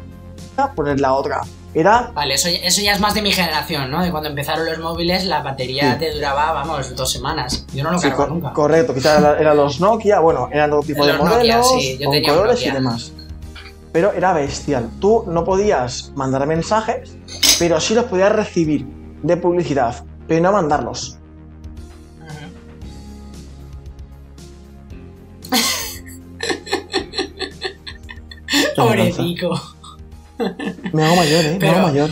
una, 0.57 0.73
poner 0.73 1.01
la 1.01 1.13
otra. 1.13 1.43
Era 1.75 2.11
Vale, 2.15 2.35
eso, 2.35 2.49
eso 2.49 2.81
ya 2.83 2.93
es 2.93 3.01
más 3.01 3.15
de 3.15 3.23
mi 3.23 3.33
generación, 3.33 3.91
¿no? 3.91 4.01
De 4.03 4.13
cuando 4.13 4.29
empezaron 4.29 4.65
los 4.65 4.79
móviles, 4.79 5.25
la 5.25 5.43
batería 5.43 5.95
Sí. 5.95 5.99
te 5.99 6.15
duraba, 6.15 6.53
vamos, 6.53 6.95
dos 6.95 7.11
semanas. 7.11 7.67
Yo 7.75 7.83
no 7.83 7.91
lo 7.91 7.99
Sí, 7.99 8.09
cargo 8.09 8.25
co- 8.29 8.35
nunca. 8.35 8.53
Correcto, 8.53 8.95
quizás 8.95 9.19
era- 9.19 9.41
eran 9.41 9.57
los 9.57 9.81
Nokia, 9.81 10.21
bueno, 10.21 10.49
eran 10.53 10.73
otro 10.73 10.87
tipo 10.87 11.05
de 11.05 11.15
Los 11.15 11.25
Nokia, 11.25 11.59
modelos, 11.59 11.73
sí, 11.83 11.99
yo 11.99 12.05
con 12.07 12.15
tenía 12.15 12.33
colores 12.33 12.63
y 12.65 12.71
demás. 12.71 13.13
Pero 13.93 14.13
era 14.13 14.33
bestial. 14.33 14.89
Tú 15.01 15.25
no 15.27 15.45
podías 15.45 16.13
mandar 16.15 16.47
mensajes, 16.47 17.17
pero 17.59 17.81
sí 17.81 17.95
los 17.95 18.05
podías 18.05 18.31
recibir 18.33 18.87
de 19.23 19.37
publicidad, 19.37 20.05
pero 20.29 20.43
no 20.43 20.53
mandarlos. 20.53 21.19
Ujú. 22.21 22.51
Pobrecico. 28.77 29.74
Me 30.93 31.05
hago 31.05 31.17
mayor, 31.17 31.45
¿eh? 31.45 31.53
Me 31.53 31.59
Pero- 31.59 31.73
hago 31.73 31.89
mayor. 31.89 32.11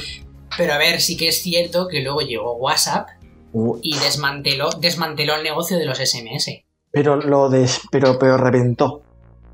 Pero 0.57 0.75
a 0.75 0.79
ver, 0.79 1.01
sí 1.01 1.17
que 1.17 1.29
es 1.29 1.43
cierto 1.43 1.89
que 1.89 2.01
luego 2.01 2.21
llegó 2.21 2.55
WhatsApp 2.57 3.09
Uh, 3.55 3.79
y 3.83 3.99
desmanteló, 3.99 4.71
desmanteló 4.81 5.37
el 5.37 5.43
negocio 5.43 5.77
de 5.77 5.85
los 5.85 5.99
SMS. 5.99 6.65
pero 6.91 7.17
lo 7.17 7.51
des... 7.51 7.83
pero, 7.91 8.19
pero 8.19 8.39
reventó. 8.39 9.03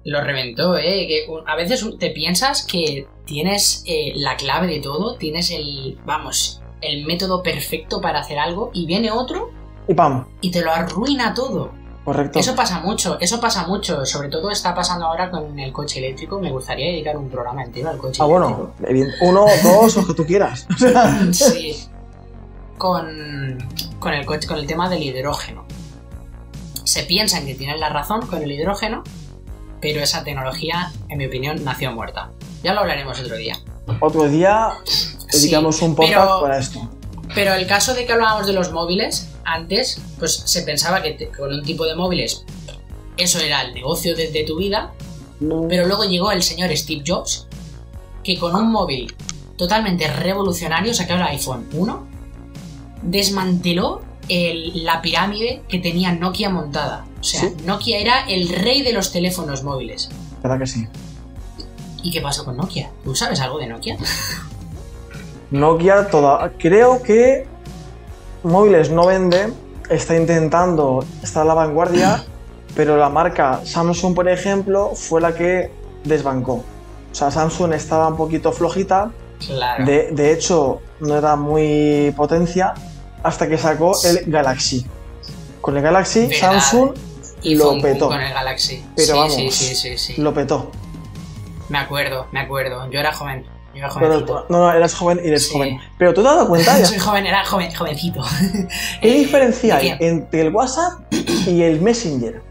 Lo 0.04 0.20
reventó, 0.22 0.76
¿eh? 0.76 1.07
Que 1.09 1.26
a 1.46 1.57
veces 1.57 1.85
te 1.98 2.11
piensas 2.11 2.64
que 2.64 3.09
tienes 3.26 3.83
eh, 3.88 4.12
la 4.14 4.37
clave 4.37 4.68
de 4.68 4.78
todo, 4.81 5.16
tienes 5.16 5.50
el, 5.50 5.98
vamos, 6.07 6.62
el 6.81 7.07
método 7.07 7.42
perfecto 7.42 8.00
para 8.00 8.20
hacer 8.20 8.38
algo 8.38 8.70
y 8.72 8.87
viene 8.87 9.11
otro 9.11 9.50
Y 9.88 9.94
pam, 9.94 10.26
y 10.40 10.52
te 10.52 10.62
lo 10.62 10.70
arruina 10.70 11.35
todo. 11.35 11.72
Correcto. 12.12 12.38
Eso 12.38 12.55
pasa 12.57 12.81
mucho, 12.81 13.18
eso 13.21 13.40
pasa 13.40 13.66
mucho. 13.66 14.05
Sobre 14.07 14.29
todo 14.29 14.51
está 14.51 14.75
pasando 14.75 15.07
ahora 15.07 15.31
con 15.31 15.59
el 15.59 15.73
coche 15.73 15.99
eléctrico. 15.99 16.40
Me 16.40 16.51
gustaría 16.51 16.87
dedicar 16.87 17.16
un 17.16 17.29
programa 17.29 17.62
entero 17.62 17.90
al 17.90 17.99
coche 17.99 18.23
Ah, 18.23 18.27
bueno, 18.27 18.73
uno, 19.21 19.47
dos, 19.62 19.97
los 19.97 20.07
que 20.07 20.14
tú 20.14 20.25
quieras. 20.25 20.66
Eléctrico. 20.81 21.33
Sí. 21.33 21.88
Con, 22.77 23.59
con 23.99 24.14
el 24.14 24.25
coche, 24.25 24.47
con 24.47 24.59
el 24.59 24.66
tema 24.66 24.88
del 24.88 25.03
hidrógeno. 25.03 25.64
Se 26.85 27.01
se 27.01 27.03
piensan 27.07 27.44
que 27.44 27.55
tienen 27.55 27.81
la 27.81 27.88
razón 27.90 28.27
con 28.27 28.42
el 28.42 28.51
hidrógeno, 28.51 29.03
pero 29.81 30.01
esa 30.01 30.25
tecnología, 30.25 30.90
en 31.09 31.18
mi 31.18 31.27
opinión, 31.27 31.62
nació 31.64 31.92
muerta. 31.92 32.31
Ya 32.62 32.73
lo 32.73 32.81
hablaremos 32.81 33.21
otro 33.21 33.37
día. 33.37 33.57
Otro 34.01 34.25
día 34.29 34.71
dedicamos 35.33 35.77
Sí, 35.77 35.85
un 35.85 35.94
podcast 35.94 36.21
pero- 36.27 36.40
para 36.40 36.59
esto. 36.59 36.81
Pero 37.34 37.54
el 37.54 37.66
caso 37.66 37.94
de 37.94 38.06
que 38.06 38.12
hablábamos 38.12 38.46
de 38.46 38.52
los 38.52 38.72
móviles, 38.72 39.28
antes, 39.44 40.00
pues 40.18 40.42
se 40.46 40.62
pensaba 40.62 41.02
que 41.02 41.12
te- 41.12 41.28
con 41.28 41.52
un 41.52 41.62
tipo 41.62 41.84
de 41.84 41.94
móviles 41.94 42.44
eso 43.16 43.40
era 43.40 43.62
el 43.62 43.74
negocio 43.74 44.14
de, 44.14 44.30
de 44.30 44.44
tu 44.44 44.56
vida, 44.58 44.92
pero 45.68 45.86
luego 45.86 46.04
llegó 46.04 46.30
el 46.32 46.42
señor 46.42 46.74
Steve 46.76 47.02
Jobs, 47.06 47.46
que 48.22 48.38
con 48.38 48.54
un 48.54 48.70
móvil 48.70 49.14
totalmente 49.56 50.06
revolucionario 50.08 50.94
sacó 50.94 51.14
el 51.14 51.22
iPhone 51.22 51.68
1, 51.72 52.06
desmanteló 53.02 54.02
el- 54.28 54.84
la 54.84 55.00
pirámide 55.02 55.62
que 55.68 55.78
tenía 55.78 56.12
Nokia 56.12 56.50
montada. 56.50 57.06
O 57.20 57.24
sea, 57.24 57.40
Sí. 57.40 57.54
Nokia 57.64 57.98
era 57.98 58.20
el 58.28 58.48
rey 58.50 58.82
de 58.82 58.92
los 58.92 59.10
teléfonos 59.12 59.62
móviles. 59.64 60.08
¿Verdad 60.42 60.58
que 60.60 60.66
sí? 60.66 60.86
¿Y 62.02 62.10
qué 62.12 62.20
pasó 62.20 62.44
con 62.44 62.56
Nokia? 62.56 62.90
¿Tú 63.04 63.14
sabes 63.16 63.40
algo 63.40 63.58
de 63.58 63.66
Nokia? 63.66 63.96
Nokia 65.50 66.08
toda. 66.08 66.52
Creo 66.58 67.02
que 67.02 67.46
móviles 68.42 68.90
no 68.90 69.06
vende. 69.06 69.52
Está 69.88 70.16
intentando 70.16 71.04
estar 71.22 71.42
a 71.42 71.46
la 71.46 71.54
vanguardia. 71.54 72.24
pero 72.74 72.96
la 72.96 73.08
marca 73.08 73.61
Samsung, 73.64 74.14
por 74.14 74.28
ejemplo, 74.28 74.92
fue 74.94 75.20
la 75.20 75.34
que 75.34 75.70
desbancó. 76.04 76.64
O 77.11 77.14
sea, 77.14 77.30
Samsung 77.30 77.72
estaba 77.72 78.08
un 78.08 78.16
poquito 78.16 78.52
flojita. 78.52 79.11
Claro. 79.44 79.84
De, 79.84 80.11
de 80.12 80.32
hecho, 80.32 80.80
no 81.00 81.16
era 81.16 81.37
muy 81.37 82.12
potencia. 82.16 82.74
Hasta 83.22 83.48
que 83.48 83.58
sacó 83.58 83.96
el 84.04 84.30
Galaxy. 84.30 84.87
Con 85.61 85.76
el 85.76 85.82
Galaxy. 85.82 86.32
Samsung 86.32 86.92
Hizo 87.42 87.74
lo 87.74 87.82
petó. 87.82 88.08
con 88.08 88.20
el 88.20 88.32
Galaxy. 88.32 88.84
Pero 88.94 89.06
sí, 89.06 89.12
vamos, 89.12 89.54
sí. 89.54 90.14
lo 90.18 90.34
petó. 90.34 90.70
Me 91.68 91.78
acuerdo, 91.78 92.26
me 92.32 92.40
acuerdo. 92.40 92.88
Yo 92.90 93.00
era 93.00 93.12
joven. 93.12 93.44
Era 93.78 93.88
no, 94.18 94.44
no, 94.48 94.72
eras 94.72 94.94
joven 94.94 95.20
y 95.24 95.28
eres 95.28 95.46
Sí. 95.48 95.52
joven. 95.54 95.78
Pero 95.98 96.12
tú 96.14 96.22
te 96.22 96.28
has 96.28 96.34
dado 96.36 96.48
cuenta, 96.48 96.78
ya 96.78 96.84
Soy 96.86 96.98
joven, 96.98 97.26
era 97.26 97.44
joven, 97.44 97.74
jovencito. 97.74 98.22
¿Qué 99.00 99.08
Eh, 99.16 99.18
diferencia 99.20 99.76
¿de 99.76 99.92
hay 99.92 99.96
entre 100.00 100.42
el 100.42 100.54
WhatsApp 100.54 101.00
y 101.12 101.62
el 101.62 101.80
Messenger? 101.80 102.42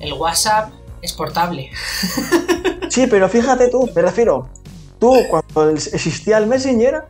El 0.00 0.12
WhatsApp 0.14 0.72
es 1.00 1.12
portable. 1.12 1.70
Sí, 2.88 3.06
pero 3.06 3.28
fíjate 3.28 3.68
tú, 3.68 3.88
me 3.94 4.02
refiero, 4.02 4.48
tú 4.98 5.14
cuando 5.30 5.70
existía 5.70 6.38
el 6.38 6.46
Messenger, 6.46 7.04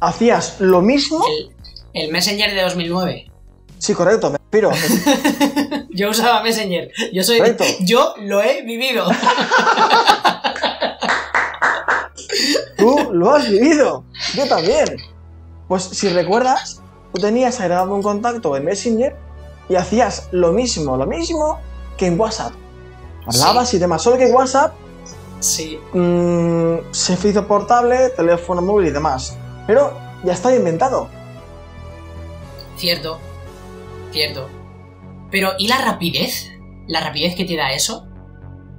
hacías 0.00 0.56
lo 0.60 0.80
mismo. 0.82 1.24
El, 1.94 2.02
el 2.04 2.12
Messenger 2.12 2.52
de 2.52 2.62
2009. 2.62 3.30
Sí, 3.78 3.92
correcto, 3.94 4.30
me 4.30 4.38
refiero. 4.38 4.70
Yo 5.90 6.10
usaba 6.10 6.42
Messenger. 6.42 6.90
Yo 7.12 7.22
soy. 7.22 7.38
Correcto. 7.38 7.64
Yo 7.80 8.14
lo 8.18 8.42
he 8.42 8.62
vivido. 8.62 9.06
Tú 12.84 13.12
lo 13.12 13.34
has 13.34 13.48
vivido. 13.48 14.04
Yo 14.34 14.46
también. 14.48 14.96
Pues 15.68 15.82
si 15.84 16.08
recuerdas, 16.08 16.82
tú 17.12 17.20
tenías 17.20 17.60
agregado 17.60 17.94
un 17.94 18.02
contacto 18.02 18.56
en 18.56 18.64
Messenger 18.64 19.16
y 19.68 19.76
hacías 19.76 20.28
lo 20.30 20.52
mismo, 20.52 20.96
lo 20.96 21.06
mismo 21.06 21.58
que 21.96 22.06
en 22.06 22.20
WhatsApp. 22.20 22.52
Hablabas 23.26 23.72
y 23.72 23.78
demás, 23.78 24.02
solo 24.02 24.18
que 24.18 24.26
WhatsApp 24.26 24.74
Sí. 25.40 25.78
mm, 25.92 26.90
se 26.92 27.28
hizo 27.28 27.46
portable, 27.46 28.10
teléfono 28.10 28.62
móvil 28.62 28.88
y 28.88 28.90
demás. 28.90 29.36
Pero 29.66 29.92
ya 30.24 30.32
está 30.32 30.54
inventado. 30.54 31.08
Cierto. 32.76 33.18
Cierto. 34.10 34.48
Pero, 35.30 35.50
¿y 35.58 35.68
la 35.68 35.78
rapidez? 35.78 36.50
¿La 36.86 37.00
rapidez 37.00 37.34
que 37.34 37.44
te 37.44 37.56
da 37.56 37.72
eso? 37.72 38.06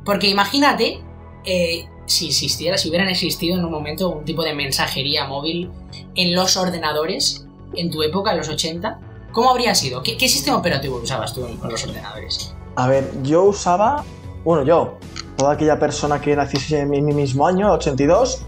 Porque 0.05 0.27
imagínate 0.27 1.03
eh, 1.45 1.85
si 2.05 2.27
existiera, 2.27 2.77
si 2.77 2.89
hubieran 2.89 3.07
existido 3.09 3.57
en 3.57 3.65
un 3.65 3.71
momento 3.71 4.09
un 4.09 4.25
tipo 4.25 4.43
de 4.43 4.53
mensajería 4.53 5.25
móvil 5.25 5.71
en 6.15 6.33
los 6.35 6.55
ordenadores, 6.57 7.45
en 7.75 7.89
tu 7.91 8.03
época, 8.03 8.31
en 8.31 8.37
los 8.37 8.49
80, 8.49 8.99
¿cómo 9.31 9.49
habría 9.49 9.73
sido? 9.75 10.01
¿Qué, 10.03 10.17
qué 10.17 10.29
sistema 10.29 10.57
operativo 10.57 10.97
usabas 11.03 11.33
tú 11.33 11.41
con 11.59 11.71
los 11.71 11.83
ordenadores? 11.83 12.53
A 12.75 12.87
ver, 12.87 13.09
yo 13.23 13.43
usaba, 13.43 14.03
bueno, 14.43 14.63
yo, 14.63 14.97
toda 15.37 15.53
aquella 15.53 15.79
persona 15.79 16.21
que 16.21 16.35
naciese 16.35 16.79
en 16.81 16.89
mi 16.89 17.01
mi 17.01 17.13
mismo 17.13 17.47
año, 17.47 17.71
82, 17.73 18.41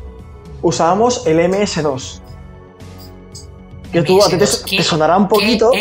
usábamos 0.62 1.26
el 1.26 1.40
MS2. 1.40 2.22
Que 3.92 4.02
tú 4.04 4.22
a 4.22 4.28
ti 4.28 4.38
te, 4.38 4.44
MS2, 4.46 4.64
¿qué- 4.66 4.78
te 4.78 4.84
sonará 4.84 5.16
un 5.18 5.28
poquito. 5.30 5.72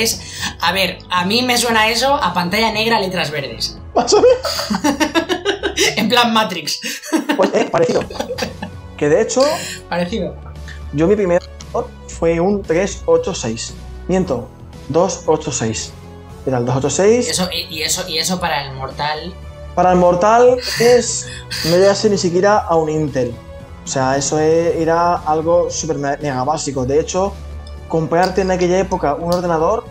A 0.61 0.73
ver, 0.73 0.99
a 1.11 1.25
mí 1.25 1.43
me 1.43 1.59
suena 1.59 1.89
eso 1.91 2.15
a 2.15 2.33
pantalla 2.33 2.71
negra, 2.73 3.01
letras 3.01 3.31
verdes. 3.31 3.79
más 3.95 4.13
o 4.15 4.23
menos, 4.23 5.26
en 5.97 6.09
plan 6.09 6.33
Matrix. 6.33 6.81
pues, 7.37 7.51
eh, 7.55 7.69
parecido. 7.71 8.01
Que 8.97 9.09
de 9.09 9.21
hecho, 9.23 9.43
Parecido. 9.89 10.35
yo 10.93 11.07
mi 11.07 11.17
primer 11.17 11.43
fue 12.09 12.41
un 12.41 12.63
386. 12.63 13.75
Miento, 14.09 14.49
286. 14.89 15.93
Era 16.47 16.59
el 16.59 16.65
286. 16.65 17.29
Eso, 17.31 17.49
y, 17.53 17.75
y 17.75 17.83
eso, 17.83 18.09
y 18.09 18.19
eso 18.19 18.41
para 18.41 18.65
el 18.67 18.73
mortal. 18.75 19.35
Para 19.75 19.93
el 19.93 19.99
Mortal 19.99 20.57
es. 20.81 21.29
No 21.67 21.77
llegase 21.77 22.09
ni 22.09 22.17
siquiera 22.17 22.57
a 22.59 22.77
un 22.77 22.89
Intel. 22.89 23.35
O 23.85 23.87
sea, 23.89 24.17
eso 24.17 24.41
e- 24.41 24.81
era 24.81 25.17
algo 25.17 25.71
súper 25.71 25.99
me- 25.99 26.17
mega 26.17 26.43
básico. 26.45 26.87
De 26.87 26.99
hecho, 26.99 27.35
comprarte 27.89 28.41
en 28.41 28.51
aquella 28.51 28.79
época 28.79 29.15
un 29.15 29.35
ordenador 29.35 29.85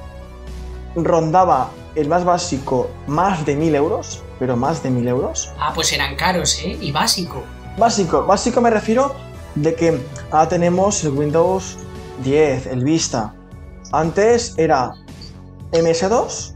rondaba 0.95 1.69
el 1.93 2.07
más 2.07 2.23
básico 2.25 2.89
más 3.05 3.45
de 3.45 3.55
1000 3.55 3.75
euros. 3.75 4.21
Pero 4.39 4.55
más 4.57 4.83
de 4.83 4.89
1000 4.89 5.07
euros. 5.07 5.51
Ah, 5.59 5.71
pues 5.73 5.91
eran 5.93 6.15
caros, 6.15 6.59
¿eh? 6.63 6.77
Y 6.81 6.91
básico. 6.91 7.43
Básico, 7.77 8.25
básico 8.25 8.61
me 8.61 8.69
refiero 8.69 9.13
de 9.55 9.75
que 9.75 10.01
ahora 10.31 10.47
tenemos 10.49 11.03
el 11.03 11.11
Windows 11.11 11.77
10, 12.23 12.67
el 12.67 12.83
Vista. 12.83 13.33
Antes 13.91 14.53
era 14.57 14.93
MS2 15.71 16.55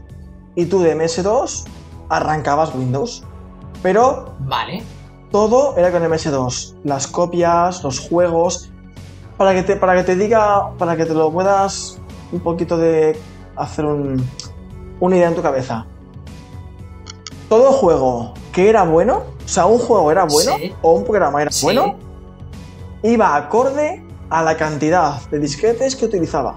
y 0.56 0.66
tú 0.66 0.80
de 0.80 0.94
MS2 0.96 1.64
arrancabas 2.08 2.74
Windows. 2.74 3.22
Pero 3.82 4.34
Vale. 4.40 4.82
todo 5.30 5.76
era 5.76 5.90
con 5.90 6.02
MS2. 6.02 6.74
Las 6.84 7.06
copias, 7.06 7.82
los 7.82 7.98
juegos. 8.00 8.70
Para 9.36 9.54
que 9.54 9.62
te, 9.62 9.76
para 9.76 9.94
que 9.94 10.02
te 10.04 10.16
diga, 10.16 10.70
para 10.76 10.96
que 10.96 11.06
te 11.06 11.14
lo 11.14 11.32
puedas 11.32 11.98
un 12.32 12.40
poquito 12.40 12.76
de 12.76 13.18
hacer 13.56 13.84
un- 13.86 14.22
una 15.00 15.16
idea 15.16 15.28
en 15.28 15.34
tu 15.34 15.40
cabeza. 15.42 15.86
Todo 17.50 17.72
juego 17.72 18.32
que 18.52 18.70
era 18.70 18.84
bueno, 18.84 19.24
o 19.44 19.48
sea, 19.48 19.66
un 19.66 19.78
juego 19.78 20.10
era 20.10 20.24
bueno 20.24 20.56
Sí. 20.56 20.72
o 20.80 20.92
un 20.94 21.04
programa 21.04 21.42
era 21.42 21.50
Sí. 21.50 21.66
bueno, 21.66 21.96
iba 23.02 23.36
acorde 23.36 24.02
a 24.30 24.42
la 24.42 24.56
cantidad 24.56 25.20
de 25.30 25.38
disquetes 25.40 25.96
que 25.96 26.06
utilizaba. 26.06 26.56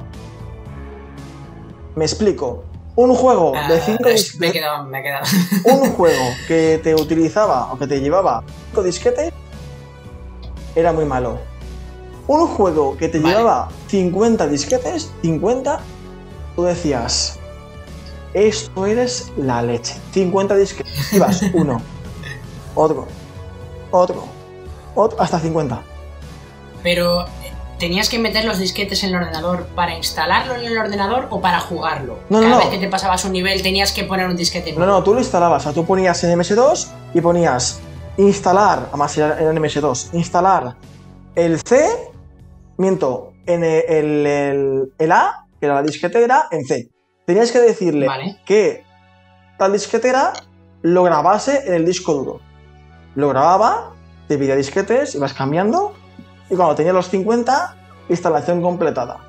Me 1.95 2.06
explico. 2.06 2.63
Un 2.95 3.15
juego 3.15 3.53
Ah, 3.56 3.67
de 3.67 3.79
5 3.82 4.08
es- 4.08 4.36
me 4.39 4.47
he 4.47 4.51
disquetes 4.51 4.51
quedado, 4.53 4.84
me 4.86 4.99
he 4.99 5.03
quedado. 5.03 5.25
un 5.65 5.89
juego 5.93 6.23
que 6.47 6.79
te 6.84 6.93
utilizaba 6.93 7.73
o 7.73 7.77
que 7.79 7.88
te 7.88 7.99
llevaba 7.99 8.43
5 8.69 8.84
disquetes 8.84 9.34
era 10.75 10.93
muy 10.93 11.06
malo. 11.06 11.39
Un 12.27 12.45
juego 12.47 12.95
que 12.97 13.10
te 13.10 13.19
Vale. 13.19 13.36
llevaba 13.36 13.69
50 13.88 14.45
disquetes, 14.47 15.12
50, 15.23 15.79
tú 16.56 16.63
decías, 16.63 17.39
esto 18.34 18.86
eres 18.86 19.31
la 19.38 19.62
leche. 19.62 19.96
50 20.12 20.56
disquetes. 20.56 21.13
Ibas 21.13 21.42
uno, 21.54 21.81
otro, 22.75 23.08
otro, 23.92 24.25
otro, 24.96 25.21
hasta 25.21 25.40
50. 25.40 25.81
Pero, 26.81 27.25
¿tenías 27.79 28.10
que 28.10 28.19
meter 28.19 28.46
los 28.46 28.58
disquetes 28.60 29.04
en 29.04 29.10
el 29.10 29.15
ordenador 29.15 29.65
para 29.75 29.96
instalarlo 29.96 30.56
en 30.56 30.65
el 30.65 30.77
ordenador 30.77 31.27
o 31.29 31.40
para 31.42 31.60
jugarlo? 31.60 32.19
No, 32.29 32.40
Cada 32.42 32.50
no. 32.52 32.58
vez 32.60 32.67
que 32.69 32.77
te 32.77 32.88
pasabas 32.88 33.23
un 33.25 33.34
nivel 33.34 33.62
tenías 33.62 33.92
que 33.92 34.04
poner 34.04 34.27
un 34.27 34.36
disquete 34.36 34.73
No, 34.73 34.86
no, 34.86 35.04
tú 35.04 35.13
lo 35.13 35.19
instalabas. 35.19 35.62
O 35.62 35.63
sea, 35.65 35.73
tú 35.73 35.86
ponías 35.86 36.23
en 36.23 36.38
MS2 36.40 36.88
y 37.13 37.21
ponías 37.21 37.79
instalar, 38.17 38.88
además 38.90 39.17
era 39.17 39.40
en 39.40 39.56
MS2, 39.58 40.10
instalar 40.13 40.75
el 41.36 41.60
C, 41.62 42.12
miento, 42.77 43.34
en 43.46 43.63
el, 43.63 43.84
el- 43.90 44.25
el- 44.27 44.94
el 44.98 45.12
A, 45.12 45.46
que 45.60 45.65
era 45.65 45.75
la 45.75 45.84
disquetera, 45.84 46.48
en 46.52 46.65
C. 46.65 46.90
Tenías 47.26 47.52
que 47.52 47.60
decirle 47.60 48.08
Vale. 48.08 48.38
que 48.46 48.84
tal 49.58 49.74
disquetera 49.74 50.34
lo 50.82 51.04
grabase 51.04 51.63
en 51.67 51.74
el 51.74 51.86
disco 51.86 52.13
duro. 52.13 52.42
Lo 53.15 53.30
grababa, 53.30 53.92
te 54.28 54.38
pedía 54.38 54.56
disquetes, 54.56 55.15
ibas 55.15 55.34
cambiando, 55.34 55.96
y 56.50 56.56
cuando 56.56 56.76
tenía 56.76 56.92
los 56.94 57.10
50, 57.10 57.76
instalación 58.10 58.62
completada. 58.62 59.19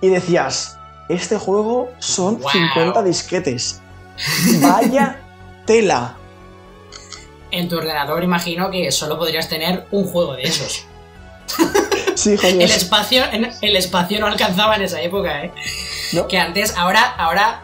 Y 0.00 0.08
decías, 0.08 0.76
este 1.08 1.38
juego 1.38 1.88
son 1.98 2.38
Wow. 2.40 2.50
50 2.50 3.02
disquetes. 3.02 3.80
Vaya 4.60 5.20
tela. 5.66 6.14
En 7.50 7.68
tu 7.68 7.78
ordenador 7.78 8.22
imagino 8.22 8.70
que 8.70 8.92
solo 8.92 9.16
podrías 9.18 9.48
tener 9.48 9.86
un 9.90 10.04
juego 10.04 10.34
de 10.34 10.42
esos. 10.42 10.84
Sí, 12.14 12.36
joder. 12.36 12.54
El 12.56 12.62
espacio, 12.62 13.22
el 13.62 13.76
espacio 13.76 14.20
no 14.20 14.26
alcanzaba 14.26 14.76
en 14.76 14.82
esa 14.82 15.00
época, 15.00 15.44
¿eh? 15.44 15.52
¿No? 16.12 16.26
Que 16.28 16.38
antes, 16.38 16.74
ahora, 16.76 17.02
ahora, 17.16 17.62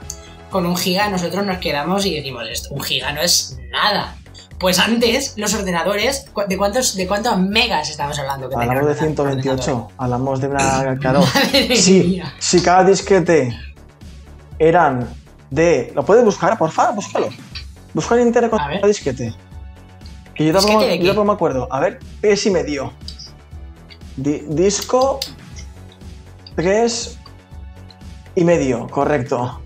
con 0.50 0.66
un 0.66 0.76
giga 0.76 1.08
nosotros 1.08 1.44
nos 1.44 1.58
quedamos 1.58 2.04
y 2.06 2.14
decimos, 2.14 2.44
esto, 2.50 2.74
un 2.74 2.80
giga 2.82 3.12
no 3.12 3.20
es 3.20 3.58
nada. 3.70 4.16
Pues 4.58 4.78
antes, 4.78 5.34
los 5.36 5.52
ordenadores, 5.54 6.26
¿cu- 6.32 6.44
¿de 6.48 6.56
cuántos, 6.56 6.94
de 6.94 7.06
cuántos 7.06 7.36
megas 7.38 7.90
estamos 7.90 8.18
hablando? 8.18 8.48
que 8.48 8.54
Hablamos 8.54 8.86
de 8.86 8.94
tenían 8.94 9.10
un 9.10 9.16
128, 9.42 9.88
hablamos 9.98 10.40
de 10.40 10.46
una... 10.48 10.96
Claro, 11.00 11.20
Madre 11.20 11.76
si, 11.76 12.62
cada 12.62 12.84
disquete 12.84 13.58
eran 14.58 15.08
de... 15.50 15.92
¿Lo 15.94 16.04
puedes 16.04 16.24
buscar, 16.24 16.56
por 16.56 16.70
favor? 16.70 16.94
Búscalo. 16.94 17.28
Busca 17.92 18.14
en 18.14 18.28
internet 18.28 18.50
con 18.50 18.58
cada 18.60 18.86
disquete. 18.86 19.34
Que 20.34 20.46
yo 20.46 20.52
tampoco, 20.52 20.78
¿Disquete 20.80 20.98
de 20.98 21.04
yo 21.04 21.06
tampoco 21.08 21.26
me 21.26 21.32
acuerdo. 21.34 21.68
A 21.70 21.80
ver, 21.80 21.98
PS 22.20 22.46
y 22.46 22.50
medio. 22.50 22.92
Di- 24.16 24.44
disco 24.48 25.18
3 26.56 27.18
y 28.36 28.44
medio, 28.44 28.86
correcto. 28.88 29.60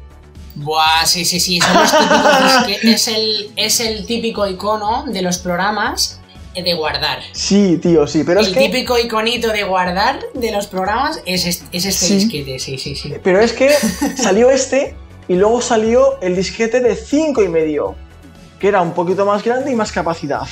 Buah, 0.54 1.04
sí, 1.06 1.24
sí, 1.24 1.38
sí, 1.38 1.60
son 1.60 1.74
los 1.74 1.92
típicos 1.92 2.82
es, 2.82 3.08
el, 3.08 3.50
es 3.56 3.80
el 3.80 4.06
típico 4.06 4.46
icono 4.46 5.04
de 5.06 5.22
los 5.22 5.38
programas 5.38 6.20
de 6.54 6.74
guardar. 6.74 7.20
Sí, 7.32 7.78
tío, 7.80 8.06
sí, 8.08 8.24
pero 8.24 8.40
es 8.40 8.48
el 8.48 8.54
que... 8.54 8.60
típico 8.60 8.98
iconito 8.98 9.48
de 9.52 9.62
guardar 9.62 10.18
de 10.34 10.50
los 10.50 10.66
programas 10.66 11.22
es 11.24 11.46
este, 11.46 11.66
es 11.76 11.84
este 11.84 12.06
Sí. 12.06 12.14
disquete, 12.16 12.58
sí, 12.58 12.78
sí, 12.78 12.96
sí. 12.96 13.14
Pero 13.22 13.40
es 13.40 13.52
que 13.52 13.70
salió 14.16 14.50
este 14.50 14.96
y 15.28 15.34
luego 15.34 15.60
salió 15.60 16.20
el 16.20 16.34
disquete 16.34 16.80
de 16.80 16.96
5 16.96 17.44
y 17.44 17.48
medio, 17.48 17.94
que 18.58 18.66
era 18.68 18.80
un 18.82 18.92
poquito 18.92 19.24
más 19.24 19.44
grande 19.44 19.70
y 19.70 19.76
más 19.76 19.92
capacidad. 19.92 20.48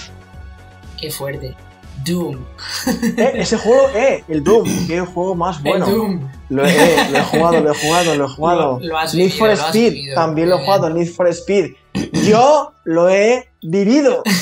Qué 1.01 1.11
fuerte. 1.11 1.57
Doom. 2.07 2.45
Eh, 3.17 3.33
ese 3.35 3.59
juego, 3.59 3.89
eh, 3.95 4.25
el 4.29 4.43
Doom, 4.45 4.87
qué 4.87 5.01
juego 5.01 5.35
más 5.35 5.63
bueno. 5.63 5.87
El 5.87 5.93
Doom. 5.95 6.29
Lo 6.49 6.65
he, 6.65 6.71
eh, 6.71 7.09
lo 7.11 7.19
he 7.19 7.23
jugado, 7.25 7.61
lo 7.61 7.73
he 7.73 7.77
jugado, 7.77 8.15
lo 8.15 8.25
he 8.25 8.29
jugado. 8.35 8.79
Lo- 8.81 8.87
lo 8.87 8.99
has 8.99 9.15
Need 9.15 9.27
vivido, 9.33 9.39
for 9.47 9.51
Speed, 9.69 9.93
vivido. 9.93 10.15
también 10.15 10.49
lo 10.51 10.57
he 10.59 10.65
jugado, 10.65 10.91
Need 10.91 11.09
for 11.13 11.29
Speed. 11.29 11.75
Yo 12.29 12.73
lo 12.85 13.09
he 13.09 13.49
vivido. 13.63 14.23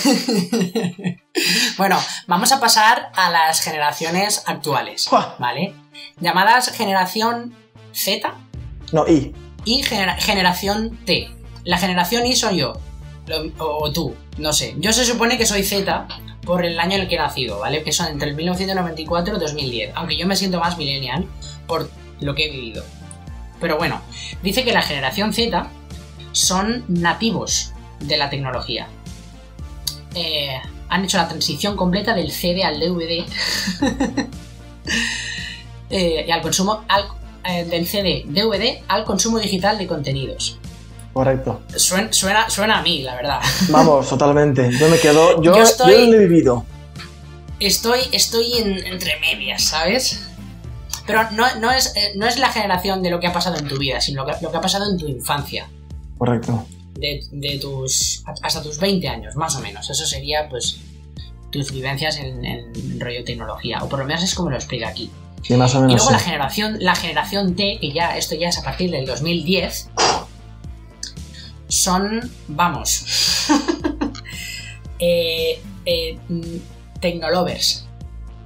Bueno, 1.77 1.99
vamos 2.29 2.53
a 2.53 2.61
pasar 2.61 3.11
a 3.17 3.29
las 3.31 3.61
generaciones 3.61 4.45
actuales. 4.47 5.09
¿vale? 5.39 5.75
Llamadas 6.21 6.71
generación 6.71 7.55
Z 7.93 8.33
No, 8.93 9.07
y. 9.09 9.35
y 9.65 9.83
genera- 9.83 10.15
generación 10.17 10.97
T. 11.05 11.29
La 11.65 11.79
generación 11.79 12.27
Y 12.27 12.37
soy 12.37 12.59
yo, 12.59 12.75
o 13.59 13.91
tú, 13.93 14.15
no 14.39 14.53
sé. 14.53 14.75
Yo 14.79 14.93
se 14.93 15.05
supone 15.05 15.37
que 15.39 15.47
soy 15.47 15.65
Z 15.65 16.07
por 16.45 16.65
el 16.65 16.79
año 16.79 16.97
en 16.97 17.03
el 17.03 17.09
que 17.09 17.17
he 17.17 17.19
nacido, 17.19 17.59
¿vale? 17.59 17.83
Que 17.83 17.93
son 17.93 18.09
entre 18.09 18.31
el 18.31 18.37
1994 18.37 19.37
y 19.37 19.41
2010, 19.41 19.93
aunque 19.95 20.17
yo 20.17 20.27
me 20.27 20.37
siento 20.37 20.61
más 20.61 20.79
millennial 20.79 21.27
por 21.67 21.91
lo 22.21 22.35
que 22.35 22.47
he 22.47 22.51
vivido. 22.51 22.85
Pero 23.61 23.79
bueno, 23.79 24.01
dice 24.43 24.65
que 24.65 24.73
la 24.73 24.83
generación 24.83 25.33
Z 25.33 25.69
son 26.33 26.85
nativos 26.89 27.73
de 28.01 28.17
la 28.17 28.29
tecnología. 28.31 28.89
Eh, 30.15 30.61
han 30.89 31.05
hecho 31.05 31.17
la 31.17 31.29
transición 31.29 31.77
completa 31.77 32.15
del 32.15 32.31
CD 32.31 32.63
al 32.63 32.79
DVD 32.79 33.25
eh, 35.91 36.25
y 36.27 36.31
al 36.31 36.43
consumo 36.43 36.85
eh, 37.45 37.65
del 37.65 37.87
CD 37.87 38.25
DVD 38.27 38.83
al 38.89 39.05
consumo 39.05 39.39
digital 39.39 39.79
de 39.79 39.87
contenidos. 39.87 40.59
Correcto. 41.15 41.63
Suena, 41.77 42.13
suena, 42.13 42.51
suena 42.51 42.79
a 42.81 42.83
mí, 42.83 43.03
la 43.03 43.15
verdad. 43.15 43.41
Vamos, 43.71 44.09
totalmente. 44.09 44.71
Yo 44.79 44.89
me 44.89 44.99
quedo. 44.99 45.41
Yo, 45.43 45.57
Yo 45.57 45.63
estoy- 45.63 45.93
yo 45.93 46.01
lo 46.13 46.15
he 46.21 46.27
vivido. 46.27 46.65
Estoy, 47.61 48.01
estoy 48.13 48.59
en- 48.59 48.85
entre 48.87 49.19
medias, 49.21 49.63
¿sabes? 49.63 50.21
Pero 51.07 51.31
no, 51.33 51.47
no 51.61 51.71
es, 51.71 51.95
eh, 51.97 52.13
no 52.17 52.27
es 52.27 52.39
la 52.39 52.49
generación 52.51 53.03
de 53.03 53.11
lo 53.11 53.21
que 53.21 53.27
ha 53.29 53.33
pasado 53.33 53.57
en 53.59 53.69
tu 53.69 53.79
vida, 53.79 54.01
sino 54.01 54.25
lo 54.27 54.33
que, 54.35 54.43
lo 54.43 54.51
que 54.51 54.57
ha 54.57 54.61
pasado 54.61 54.91
en 54.91 54.99
tu 54.99 55.07
infancia. 55.07 55.69
Correcto. 56.19 56.67
De, 56.95 57.25
de 57.31 57.59
tus. 57.59 58.23
hasta 58.43 58.63
tus 58.63 58.79
20 58.79 59.09
años, 59.09 59.37
más 59.37 59.55
o 59.57 59.61
menos. 59.61 59.89
Eso 59.89 60.05
sería, 60.07 60.49
pues. 60.49 60.79
tus 61.51 61.71
vivencias 61.71 62.17
en, 62.17 62.45
en 62.45 62.99
rollo 63.01 63.23
tecnología. 63.25 63.79
O 63.85 63.89
por 63.89 64.01
lo 64.01 64.05
menos 64.05 64.25
es 64.25 64.35
como 64.35 64.51
lo 64.51 64.57
explica 64.57 64.89
aquí. 64.89 65.11
Sí, 65.43 65.55
más 65.55 65.73
o 65.75 65.79
Y 65.79 65.83
menos. 65.83 65.97
luego 65.97 66.11
la 66.11 66.19
generación, 66.19 66.77
la 66.81 66.95
generación 66.97 67.55
T, 67.55 67.79
que 67.81 67.93
ya 67.93 68.17
esto 68.17 68.35
ya 68.35 68.49
es 68.49 68.59
a 68.59 68.63
partir 68.65 68.91
del 68.91 69.07
2010, 69.07 69.91
son, 71.75 72.31
vamos, 72.49 73.05
eh, 74.99 75.61
eh, 75.87 76.19
tecnolovers. 77.01 77.87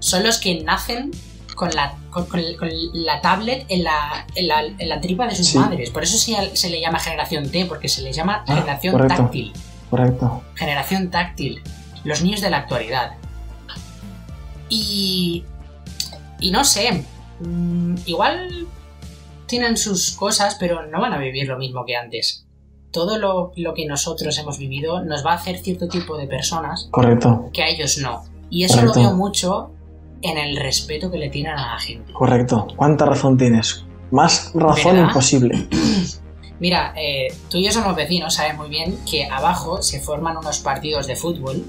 Son 0.01 0.23
los 0.23 0.39
que 0.39 0.63
nacen 0.63 1.11
con 1.55 1.71
la, 1.75 1.97
con, 2.11 2.27
con- 2.27 2.55
con 2.59 2.69
la 2.93 3.21
tablet 3.21 3.67
en 3.69 3.85
la, 3.85 4.27
en 4.35 4.49
la, 4.49 4.63
en 4.65 4.89
la 4.89 5.01
tripa 5.01 5.27
de 5.27 5.35
sus 5.35 5.49
Sí. 5.49 5.59
madres. 5.59 5.91
Por 5.91 6.03
eso 6.05 6.17
se, 6.17 6.57
se 6.57 6.71
le 6.71 6.81
llama 6.81 6.99
generación 7.01 7.51
T, 7.51 7.67
porque 7.67 7.89
se 7.89 8.03
les 8.03 8.15
llama 8.17 8.45
Ah, 8.47 8.55
generación 8.55 8.93
correcto. 8.93 9.23
táctil. 9.25 9.53
Correcto. 9.91 10.43
Generación 10.55 11.11
táctil. 11.11 11.63
Los 12.05 12.23
niños 12.23 12.41
de 12.41 12.51
la 12.51 12.59
actualidad. 12.59 13.15
Y. 14.69 15.45
Y 16.41 16.51
no 16.53 16.65
sé. 16.65 17.05
mm, 17.41 17.97
igual 18.07 18.67
tienen 19.47 19.77
sus 19.77 20.13
cosas, 20.13 20.57
pero 20.61 20.87
no 20.87 21.01
van 21.01 21.13
a 21.15 21.19
vivir 21.19 21.49
lo 21.49 21.59
mismo 21.59 21.85
que 21.87 21.97
antes. 21.97 22.45
Todo 22.99 23.17
lo, 23.17 23.53
lo 23.55 23.75
que 23.75 23.87
nosotros 23.87 24.37
hemos 24.39 24.59
vivido 24.59 25.05
nos 25.05 25.25
va 25.25 25.31
a 25.31 25.35
hacer 25.37 25.59
cierto 25.59 25.87
tipo 25.87 26.19
de 26.19 26.27
personas 26.27 26.89
Correcto. 26.91 27.49
que 27.53 27.63
a 27.63 27.69
ellos 27.69 27.99
no. 27.99 28.25
Y 28.51 28.65
eso 28.65 28.75
Correcto. 28.75 28.99
lo 28.99 29.07
veo 29.07 29.17
mucho 29.17 29.71
en 30.21 30.37
el 30.37 30.57
respeto 30.57 31.09
que 31.09 31.17
le 31.19 31.31
tienen 31.31 31.53
a 31.53 31.75
la 31.75 31.79
gente. 31.79 32.13
Correcto. 32.13 32.67
¿Cuánta 32.75 33.05
razón 33.05 33.39
tienes? 33.39 33.85
Más 34.11 34.51
razón 34.53 34.95
¿Verdad? 34.95 35.11
imposible. 35.11 35.69
Mira, 36.59 36.93
eh, 36.97 37.29
tú 37.49 37.59
y 37.59 37.67
yo 37.67 37.71
somos 37.71 37.95
vecinos, 37.95 38.35
sabes 38.35 38.57
muy 38.57 38.69
bien 38.69 38.99
que 39.09 39.27
abajo 39.27 39.81
se 39.81 40.01
forman 40.01 40.37
unos 40.37 40.59
partidos 40.59 41.07
de 41.07 41.15
fútbol 41.15 41.63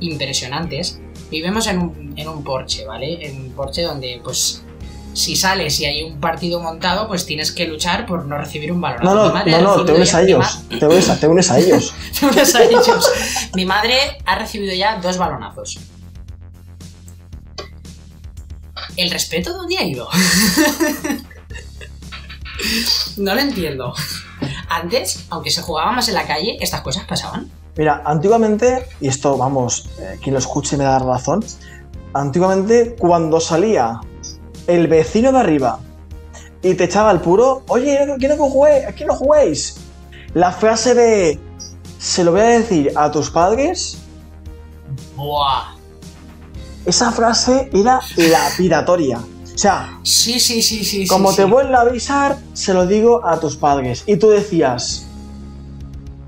impresionantes. 0.00 1.00
Vivimos 1.30 1.68
en 1.68 1.78
un, 1.78 2.14
en 2.16 2.28
un 2.28 2.42
porche, 2.42 2.84
¿vale? 2.84 3.24
En 3.24 3.42
un 3.42 3.50
porche 3.52 3.82
donde, 3.82 4.20
pues, 4.24 4.64
si 5.18 5.34
sales 5.34 5.80
y 5.80 5.84
hay 5.84 6.04
un 6.04 6.20
partido 6.20 6.60
montado, 6.60 7.08
pues 7.08 7.26
tienes 7.26 7.50
que 7.50 7.66
luchar 7.66 8.06
por 8.06 8.24
no 8.24 8.38
recibir 8.38 8.70
un 8.70 8.80
balón. 8.80 9.02
No, 9.02 9.14
no, 9.14 9.44
no, 9.44 9.76
no, 9.76 9.84
te 9.84 9.92
unes 9.92 10.14
a 10.14 10.22
ellos. 10.22 10.60
Te 10.68 10.86
unes 10.86 11.10
a, 11.10 11.18
te 11.18 11.26
unes 11.26 11.50
a 11.50 11.58
ellos. 11.58 11.92
Te 12.18 12.26
unes 12.26 12.54
a 12.54 12.62
ellos. 12.62 13.10
Mi 13.54 13.66
madre 13.66 13.96
ha 14.24 14.38
recibido 14.38 14.72
ya 14.74 15.00
dos 15.00 15.18
balonazos. 15.18 15.80
¿El 18.96 19.10
respeto 19.10 19.52
dónde 19.52 19.78
ha 19.78 19.84
ido? 19.84 20.08
no 23.16 23.34
lo 23.34 23.40
entiendo. 23.40 23.92
Antes, 24.68 25.24
aunque 25.30 25.50
se 25.50 25.62
jugaba 25.62 25.90
más 25.92 26.08
en 26.08 26.14
la 26.14 26.26
calle, 26.26 26.58
estas 26.60 26.82
cosas 26.82 27.04
pasaban. 27.06 27.50
Mira, 27.76 28.02
antiguamente, 28.04 28.86
y 29.00 29.08
esto, 29.08 29.36
vamos, 29.36 29.88
eh, 29.98 30.18
quien 30.22 30.34
lo 30.34 30.38
escuche 30.38 30.76
me 30.76 30.84
da 30.84 31.00
razón, 31.00 31.44
antiguamente 32.12 32.94
cuando 32.98 33.40
salía 33.40 34.00
el 34.68 34.86
vecino 34.86 35.32
de 35.32 35.38
arriba 35.40 35.80
y 36.62 36.74
te 36.74 36.84
echaba 36.84 37.10
el 37.10 37.20
puro, 37.20 37.62
oye, 37.68 37.98
quiero 38.18 38.34
que 38.36 38.40
jugué, 38.42 38.86
aquí 38.86 39.04
no 39.04 39.14
juguéis. 39.14 39.78
La 40.34 40.52
frase 40.52 40.94
de, 40.94 41.40
se 41.98 42.22
lo 42.22 42.30
voy 42.32 42.42
a 42.42 42.44
decir 42.60 42.92
a 42.94 43.10
tus 43.10 43.30
padres, 43.30 43.98
Buah. 45.16 45.74
esa 46.86 47.10
frase 47.10 47.70
era 47.72 48.00
lapidatoria. 48.16 49.18
O 49.18 49.58
sea, 49.58 49.98
Sí, 50.04 50.38
sí, 50.38 50.62
sí, 50.62 50.84
sí. 50.84 51.02
sí, 51.02 51.06
como 51.08 51.30
sí. 51.30 51.38
te 51.38 51.44
vuelva 51.44 51.78
a 51.78 51.82
avisar, 51.82 52.38
se 52.52 52.72
lo 52.74 52.86
digo 52.86 53.26
a 53.26 53.40
tus 53.40 53.56
padres. 53.56 54.04
Y 54.06 54.16
tú 54.16 54.28
decías, 54.30 55.06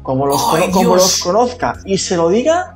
como 0.03 0.27
los, 0.27 0.43
¡Ay, 0.53 0.63
cono- 0.63 0.73
como 0.73 0.95
los 0.97 1.19
conozca 1.23 1.75
y 1.85 1.99
se 1.99 2.17
lo 2.17 2.29
diga, 2.29 2.75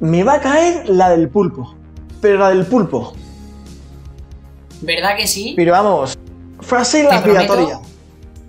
me 0.00 0.22
va 0.24 0.34
a 0.34 0.40
caer 0.40 0.88
la 0.88 1.10
del 1.10 1.28
pulpo. 1.30 1.74
Pero 2.20 2.40
la 2.40 2.50
del 2.50 2.66
pulpo. 2.66 3.14
¿Verdad 4.80 5.16
que 5.16 5.26
sí? 5.26 5.54
Pero 5.56 5.72
vamos, 5.72 6.16
frase 6.60 7.02
lapidatoria. 7.04 7.80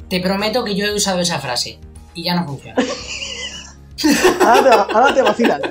Te 0.09 0.19
prometo 0.19 0.63
que 0.63 0.75
yo 0.75 0.85
he 0.85 0.93
usado 0.93 1.19
esa 1.19 1.39
frase. 1.39 1.79
Y 2.13 2.23
ya 2.23 2.35
no 2.35 2.45
funciona. 2.45 2.81
Ahora 4.41 4.63
te, 4.63 4.93
ahora 4.93 5.13
te 5.13 5.21
vacilan. 5.21 5.61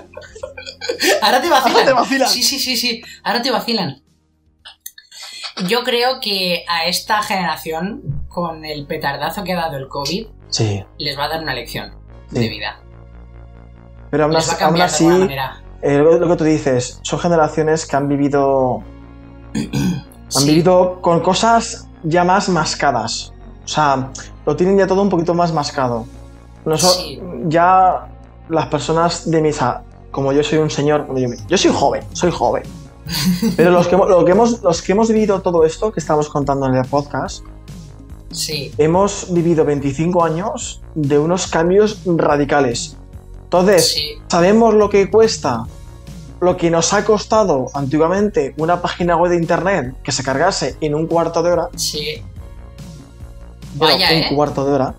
Ahora 1.22 1.40
te 1.40 1.48
vacilan. 1.48 1.72
Ahora 1.76 1.84
te 1.86 1.92
vacilan. 1.94 2.28
Sí, 2.28 2.42
sí, 2.42 2.58
sí, 2.58 2.76
sí. 2.76 3.02
Ahora 3.24 3.40
te 3.42 3.50
vacilan. 3.50 4.02
Yo 5.66 5.82
creo 5.82 6.20
que 6.20 6.64
a 6.68 6.86
esta 6.86 7.22
generación, 7.22 8.24
con 8.28 8.64
el 8.66 8.86
petardazo 8.86 9.44
que 9.44 9.54
ha 9.54 9.56
dado 9.56 9.76
el 9.78 9.88
COVID, 9.88 10.26
Sí, 10.50 10.84
les 10.98 11.18
va 11.18 11.24
a 11.24 11.28
dar 11.28 11.42
una 11.42 11.54
lección 11.54 11.92
Sí. 12.32 12.38
de 12.40 12.48
vida. 12.48 12.80
pero 14.10 14.24
aún 14.24 14.34
Les 14.34 14.48
va 14.48 14.52
a 14.52 14.64
aún 14.66 14.74
de 14.76 14.82
así, 14.82 15.04
manera. 15.04 15.62
eh, 15.82 15.98
lo, 15.98 16.18
lo 16.18 16.28
que 16.28 16.36
tú 16.36 16.44
dices, 16.44 17.00
son 17.02 17.18
generaciones 17.18 17.86
que 17.86 17.96
han 17.96 18.08
vivido. 18.08 18.82
Han 20.34 20.42
Sí. 20.42 20.48
vivido 20.50 21.00
con 21.00 21.20
cosas 21.20 21.86
ya 22.02 22.24
más 22.24 22.48
mascadas. 22.48 23.32
O 23.64 23.68
sea, 23.68 24.10
lo 24.46 24.56
tienen 24.56 24.76
ya 24.78 24.86
todo 24.86 25.02
un 25.02 25.08
poquito 25.08 25.34
más 25.34 25.52
mascado. 25.52 26.06
Noso- 26.64 26.92
Sí. 27.02 27.20
Ya 27.48 28.08
las 28.48 28.66
personas 28.66 29.30
de 29.30 29.40
misa, 29.40 29.82
como 30.10 30.32
yo 30.32 30.42
soy 30.42 30.58
un 30.58 30.70
señor, 30.70 31.06
yo, 31.48 31.56
soy 31.58 31.70
joven, 31.74 32.02
soy 32.12 32.30
joven. 32.30 32.62
Pero 33.56 33.70
los 33.70 33.88
que, 33.88 33.94
hemos- 33.94 34.08
lo 34.08 34.24
que 34.24 34.32
hemos, 34.32 34.62
los 34.62 34.82
que 34.82 34.92
hemos 34.92 35.08
vivido 35.08 35.40
todo 35.40 35.64
esto 35.64 35.92
que 35.92 36.00
estamos 36.00 36.28
contando 36.28 36.66
en 36.66 36.74
el 36.74 36.84
podcast, 36.86 37.42
Sí. 38.30 38.72
hemos 38.76 39.32
vivido 39.32 39.64
25 39.64 40.22
años 40.24 40.82
de 40.94 41.18
unos 41.18 41.46
cambios 41.46 42.00
radicales. 42.04 42.96
Entonces, 43.44 43.92
Sí. 43.94 44.08
sabemos 44.28 44.74
lo 44.74 44.90
que 44.90 45.10
cuesta, 45.10 45.64
lo 46.40 46.56
que 46.56 46.70
nos 46.70 46.92
ha 46.92 47.04
costado 47.04 47.66
antiguamente 47.74 48.54
una 48.58 48.80
página 48.80 49.16
web 49.16 49.30
de 49.32 49.36
internet 49.38 49.94
que 50.02 50.12
se 50.12 50.22
cargase 50.22 50.76
en 50.80 50.94
un 50.94 51.06
cuarto 51.06 51.42
de 51.42 51.50
hora. 51.52 51.68
Sí. 51.76 52.22
Bueno, 53.74 53.94
Vaya, 53.94 54.08
un 54.10 54.22
¿eh? 54.22 54.30
cuarto 54.34 54.64
de 54.64 54.72
hora. 54.72 54.94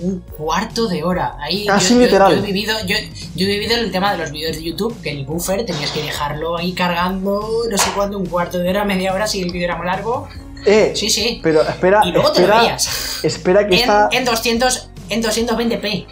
Un 0.00 0.20
cuarto 0.36 0.88
de 0.88 1.04
hora. 1.04 1.36
Ahí 1.40 1.66
Casi 1.66 1.94
yo, 1.94 2.00
literal. 2.00 2.32
Yo, 2.32 2.38
he 2.38 2.46
vivido, 2.46 2.74
yo, 2.86 2.96
he 2.96 3.44
vivido 3.46 3.76
el 3.76 3.92
tema 3.92 4.12
de 4.12 4.18
los 4.18 4.30
vídeos 4.32 4.56
de 4.56 4.62
YouTube, 4.64 5.00
que 5.02 5.10
el 5.10 5.24
buffer 5.24 5.64
tenías 5.64 5.90
que 5.92 6.02
dejarlo 6.02 6.56
ahí 6.56 6.72
cargando 6.72 7.62
no 7.70 7.78
sé 7.78 7.90
cuánto, 7.94 8.18
un 8.18 8.26
cuarto 8.26 8.58
de 8.58 8.68
hora, 8.70 8.84
media 8.84 9.12
hora, 9.14 9.26
si 9.26 9.40
el 9.42 9.52
vídeo 9.52 9.64
era 9.66 9.76
muy 9.76 9.86
largo. 9.86 10.28
Eh, 10.66 10.92
Sí, 10.94 11.10
sí. 11.10 11.40
pero 11.42 11.62
espera, 11.62 12.00
Y 12.04 12.10
luego 12.10 12.32
te 12.32 12.46
lo 12.46 12.54
espera, 12.54 12.76
espera 13.22 13.66
que 13.68 13.74
En, 13.74 13.80
está, 13.80 14.08
en 14.12 14.24
200, 14.24 14.88
en 15.10 15.22
220p. 15.22 16.06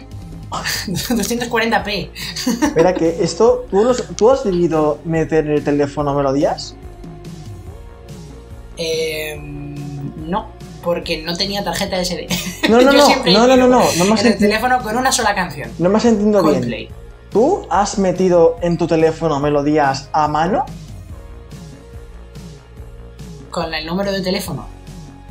240p. 0.87 2.09
espera 2.63 2.93
que 2.93 3.23
esto, 3.23 3.65
¿tú, 3.69 3.83
los- 3.83 4.03
¿tú 4.15 4.29
has 4.31 4.43
debido 4.43 4.99
meter 5.05 5.45
en 5.47 5.53
el 5.53 5.63
teléfono 5.63 6.13
melodías? 6.13 6.75
Eh, 8.77 9.37
no, 9.39 10.47
porque 10.83 11.21
no 11.23 11.35
tenía 11.37 11.63
tarjeta 11.63 12.03
SD. 12.03 12.27
No, 12.69 12.77
no, 12.77 12.81
Yo 12.91 12.91
no, 12.93 13.05
siempre 13.05 13.33
no, 13.33 13.47
no, 13.47 13.55
no, 13.55 13.67
no, 13.67 13.81
en 14.19 14.27
el 14.27 14.37
teléfono 14.37 14.81
con 14.81 14.97
una 14.97 15.11
sola 15.11 15.35
canción. 15.35 15.69
no 15.79 15.89
me 15.89 15.97
has 15.97 16.05
entendido 16.05 16.43
bien. 16.43 16.89
¿Tú 17.31 17.65
has 17.69 17.97
metido 17.97 18.57
en 18.61 18.77
tu 18.77 18.85
teléfono 18.85 19.39
melodías 19.39 20.09
a 20.13 20.27
mano? 20.27 20.65
Con 23.49 23.73
el 23.73 23.85
número 23.85 24.11
de 24.11 24.21
teléfono. 24.21 24.65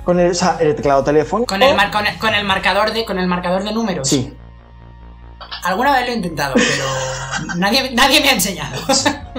Con 0.04 0.18
el, 0.18 0.32
o 0.32 0.34
sea, 0.34 0.56
el 0.60 0.74
teclado 0.74 1.04
teléfono. 1.04 1.44
Con 1.46 1.62
el, 1.62 1.76
mar- 1.76 1.90
con 1.92 2.04
el, 2.06 2.18
con 2.18 2.34
el 2.34 2.44
marcador 2.44 2.92
de 2.92 3.04
con 3.04 3.18
el 3.18 3.26
marcador 3.28 3.62
de 3.64 3.72
números. 3.72 4.08
Sí. 4.08 4.32
Alguna 5.62 5.92
vez 5.92 6.06
lo 6.06 6.12
he 6.12 6.16
intentado, 6.16 6.54
pero 6.54 7.56
nadie, 7.56 7.92
nadie 7.92 8.20
me 8.20 8.30
ha 8.30 8.32
enseñado. 8.32 8.80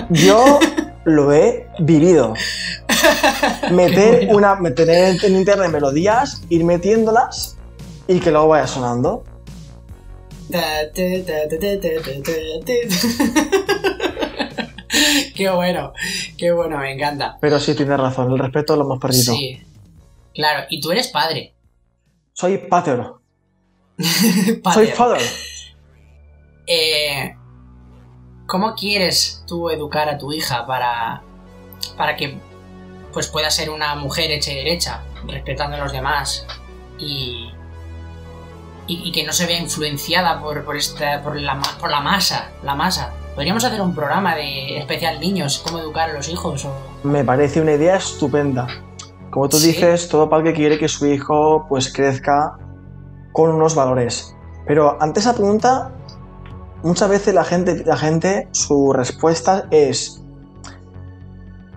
Yo 0.09 0.59
lo 1.05 1.33
he 1.33 1.67
vivido. 1.79 2.33
Meter, 3.71 4.25
bueno. 4.25 4.37
una, 4.37 4.55
meter 4.55 4.89
en, 4.89 5.35
internet 5.35 5.69
melodías, 5.69 6.41
ir 6.49 6.63
metiéndolas 6.63 7.57
y 8.07 8.19
que 8.19 8.31
luego 8.31 8.49
vaya 8.49 8.67
sonando. 8.67 9.23
Qué 15.35 15.49
bueno, 15.49 15.93
qué 16.37 16.51
bueno, 16.51 16.77
me 16.77 16.93
encanta. 16.93 17.37
Pero 17.41 17.59
sí, 17.59 17.73
tienes 17.73 17.99
razón, 17.99 18.31
el 18.31 18.39
respeto 18.39 18.75
lo 18.75 18.83
hemos 18.83 18.99
perdido. 18.99 19.33
Sí. 19.33 19.61
Claro, 20.33 20.65
y 20.69 20.79
tú 20.79 20.91
eres 20.91 21.07
padre. 21.07 21.55
Soy 22.33 22.59
pater. 22.59 23.03
Soy 23.97 24.61
Padre. 24.61 24.87
father. 24.87 25.21
Eh, 26.67 27.35
¿Cómo 28.47 28.75
quieres 28.75 29.43
tú 29.47 29.69
educar 29.69 30.09
a 30.09 30.17
tu 30.17 30.31
hija 30.33 30.65
para, 30.67 31.23
para 31.97 32.15
que 32.15 32.37
pues 33.13 33.27
pueda 33.27 33.49
ser 33.49 33.69
una 33.69 33.95
mujer 33.95 34.31
hecha 34.31 34.51
y 34.51 34.55
derecha, 34.55 35.01
respetando 35.27 35.77
a 35.77 35.79
los 35.79 35.91
demás 35.91 36.45
y, 36.99 37.49
y, 38.87 39.01
y 39.07 39.11
que 39.11 39.23
no 39.23 39.31
se 39.33 39.45
vea 39.45 39.59
influenciada 39.59 40.41
por, 40.41 40.65
por, 40.65 40.75
esta, 40.75 41.21
por, 41.23 41.39
la, 41.39 41.59
por 41.79 41.89
la 41.89 42.01
masa? 42.01 42.51
La 42.63 42.75
masa. 42.75 43.13
Podríamos 43.35 43.63
hacer 43.63 43.81
un 43.81 43.95
programa 43.95 44.35
de 44.35 44.77
especial 44.77 45.19
niños, 45.19 45.59
cómo 45.65 45.79
educar 45.79 46.09
a 46.09 46.13
los 46.13 46.29
hijos 46.29 46.65
o... 46.65 46.73
Me 47.03 47.23
parece 47.23 47.61
una 47.61 47.71
idea 47.73 47.95
estupenda. 47.95 48.67
Como 49.31 49.49
tú 49.49 49.57
Sí. 49.57 49.67
dices, 49.67 50.07
todo 50.09 50.29
padre 50.29 50.53
quiere 50.53 50.77
que 50.77 50.87
su 50.87 51.07
hijo 51.07 51.65
pues 51.67 51.91
crezca 51.91 52.57
con 53.31 53.49
unos 53.51 53.73
valores. 53.73 54.35
Pero 54.67 55.01
ante 55.01 55.19
esa 55.21 55.33
pregunta, 55.33 55.91
muchas 56.83 57.09
veces 57.09 57.33
la 57.33 57.43
gente, 57.43 57.83
la 57.85 57.97
gente, 57.97 58.47
su 58.51 58.93
respuesta 58.93 59.67
es. 59.71 60.21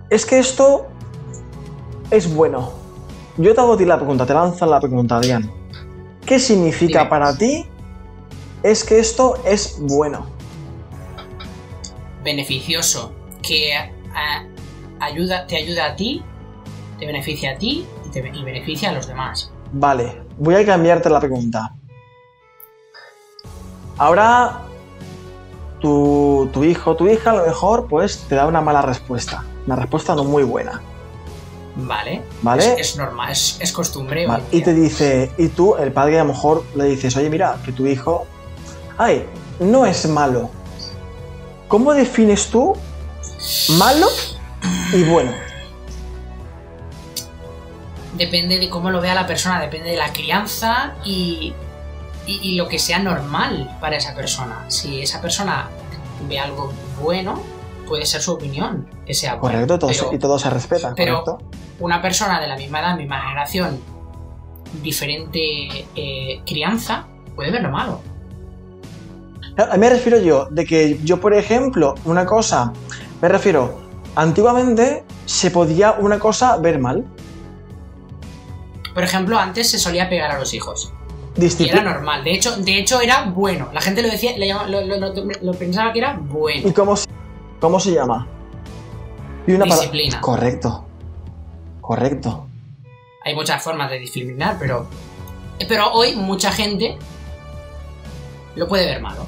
Es 0.09 0.25
que 0.25 0.39
esto 0.39 0.87
es 2.11 2.33
bueno. 2.33 2.71
Yo 3.37 3.53
te 3.53 3.61
hago 3.61 3.73
a 3.73 3.77
ti 3.77 3.85
la 3.85 3.97
pregunta, 3.97 4.25
te 4.25 4.33
lanzo 4.33 4.65
la 4.65 4.79
pregunta, 4.79 5.17
Adrián. 5.17 5.51
¿Qué 6.25 6.39
significa 6.39 7.07
para 7.09 7.35
ti? 7.37 7.65
Es 8.63 8.83
que 8.83 8.99
esto 8.99 9.41
es 9.45 9.77
bueno. 9.79 10.25
beneficioso 12.23 13.13
que 13.41 13.73
a- 13.73 14.43
ayuda, 14.99 15.47
te 15.47 15.55
ayuda 15.55 15.85
a 15.85 15.95
ti, 15.95 16.21
te 16.99 17.05
beneficia 17.05 17.51
a 17.51 17.57
ti 17.57 17.85
y, 18.05 18.09
te, 18.09 18.19
y 18.19 18.43
beneficia 18.43 18.89
a 18.89 18.93
los 18.93 19.07
demás. 19.07 19.49
Vale, 19.71 20.23
voy 20.37 20.55
a 20.55 20.65
cambiarte 20.65 21.09
la 21.09 21.19
pregunta. 21.21 21.73
Ahora, 23.97 24.61
tu, 25.79 26.49
tu 26.53 26.63
hijo, 26.63 26.95
tu 26.95 27.07
hija 27.07 27.31
a 27.31 27.35
lo 27.35 27.45
mejor, 27.45 27.87
pues 27.87 28.25
te 28.27 28.35
da 28.35 28.45
una 28.45 28.61
mala 28.61 28.81
respuesta. 28.81 29.43
Una 29.65 29.75
respuesta 29.75 30.15
no 30.15 30.23
muy 30.23 30.43
buena. 30.43 30.81
¿Vale? 31.75 32.23
¿Vale? 32.41 32.73
Es, 32.73 32.91
es 32.91 32.97
normal, 32.97 33.31
es, 33.31 33.57
es 33.59 33.71
costumbre. 33.71 34.25
Vale, 34.25 34.43
Y 34.51 34.61
te 34.61 34.73
dice, 34.73 35.31
y 35.37 35.49
tú, 35.49 35.75
el 35.75 35.91
padre 35.91 36.19
a 36.19 36.23
lo 36.23 36.33
mejor 36.33 36.63
le 36.75 36.85
dices, 36.85 37.15
oye, 37.15 37.29
mira, 37.29 37.57
que 37.63 37.71
tu 37.71 37.85
hijo, 37.85 38.25
ay, 38.97 39.25
no 39.59 39.85
es 39.85 40.07
malo. 40.07 40.49
¿Cómo 41.67 41.93
defines 41.93 42.47
tú 42.47 42.75
malo 43.77 44.07
y 44.93 45.03
bueno? 45.03 45.31
Depende 48.13 48.57
de 48.57 48.69
cómo 48.69 48.89
lo 48.89 48.99
vea 48.99 49.13
la 49.13 49.27
persona, 49.27 49.61
depende 49.61 49.91
de 49.91 49.97
la 49.97 50.11
crianza 50.11 50.95
y, 51.05 51.53
y, 52.27 52.39
y 52.51 52.55
lo 52.55 52.67
que 52.67 52.77
sea 52.77 52.99
normal 52.99 53.75
para 53.81 53.95
esa 53.97 54.13
persona. 54.13 54.65
Si 54.67 55.01
esa 55.01 55.21
persona 55.21 55.69
ve 56.27 56.37
algo 56.39 56.71
bueno, 57.01 57.41
puede 57.87 58.05
ser 58.05 58.21
su 58.21 58.33
opinión, 58.33 58.87
que 59.05 59.13
sea. 59.13 59.39
Correcto, 59.39 59.79
todo 59.79 59.93
se- 59.93 60.13
y 60.15 60.19
todo 60.19 60.37
se 60.37 60.49
respeta, 60.49 60.93
pero- 60.95 61.23
correcto. 61.23 61.49
una 61.79 62.01
persona 62.01 62.39
de 62.41 62.47
la 62.47 62.57
misma 62.57 62.79
edad, 62.81 62.97
misma 62.97 63.21
generación, 63.21 63.79
diferente 64.83 65.85
eh, 65.95 66.41
crianza, 66.45 67.05
puede 67.35 67.51
verlo 67.51 67.69
malo. 67.71 68.01
A 69.57 69.73
mí 69.73 69.79
me 69.79 69.89
refiero 69.89 70.19
yo, 70.19 70.45
de 70.51 70.65
que 70.65 70.99
yo, 71.03 71.19
por 71.19 71.33
ejemplo, 71.33 71.95
una 72.05 72.25
cosa, 72.25 72.73
me 73.21 73.27
refiero, 73.27 73.79
antiguamente 74.15 75.03
se 75.25 75.49
podía 75.49 75.93
una 75.93 76.19
cosa 76.19 76.57
ver 76.57 76.77
mal. 76.79 77.05
Por 78.93 79.03
ejemplo, 79.03 79.37
antes 79.39 79.69
se 79.71 79.79
solía 79.79 80.09
pegar 80.09 80.31
a 80.31 80.39
los 80.39 80.53
hijos. 80.53 80.91
Y 81.37 81.41
era 81.41 81.49
Disciplina. 81.49 81.83
normal. 81.83 82.23
De 82.23 82.31
hecho, 82.33 82.55
de 82.57 82.79
hecho 82.79 82.99
era 83.01 83.23
bueno. 83.25 83.69
La 83.73 83.81
gente 83.81 84.01
lo 84.01 84.09
decía, 84.09 84.31
lo, 84.67 84.81
lo- 84.81 84.97
lo- 84.97 85.13
lo 85.41 85.53
pensaba 85.53 85.93
que 85.93 85.99
era 85.99 86.17
bueno. 86.19 86.67
¿Y 86.67 86.73
cómo 86.73 86.95
se, 86.97 87.07
cómo 87.59 87.79
se 87.79 87.91
llama? 87.93 88.27
Y 89.45 89.51
una 89.53 89.65
pala- 89.65 89.75
Disciplina. 89.75 90.19
Correcto. 90.21 90.85
Correcto. 91.81 92.47
Hay 93.23 93.35
muchas 93.35 93.61
formas 93.63 93.89
de 93.89 93.99
disciplinar, 93.99 94.57
pero. 94.59 94.87
Pero 95.67 95.91
hoy 95.93 96.15
mucha 96.15 96.51
gente 96.51 96.97
lo 98.55 98.67
puede 98.67 98.85
ver 98.85 99.01
malo. 99.01 99.25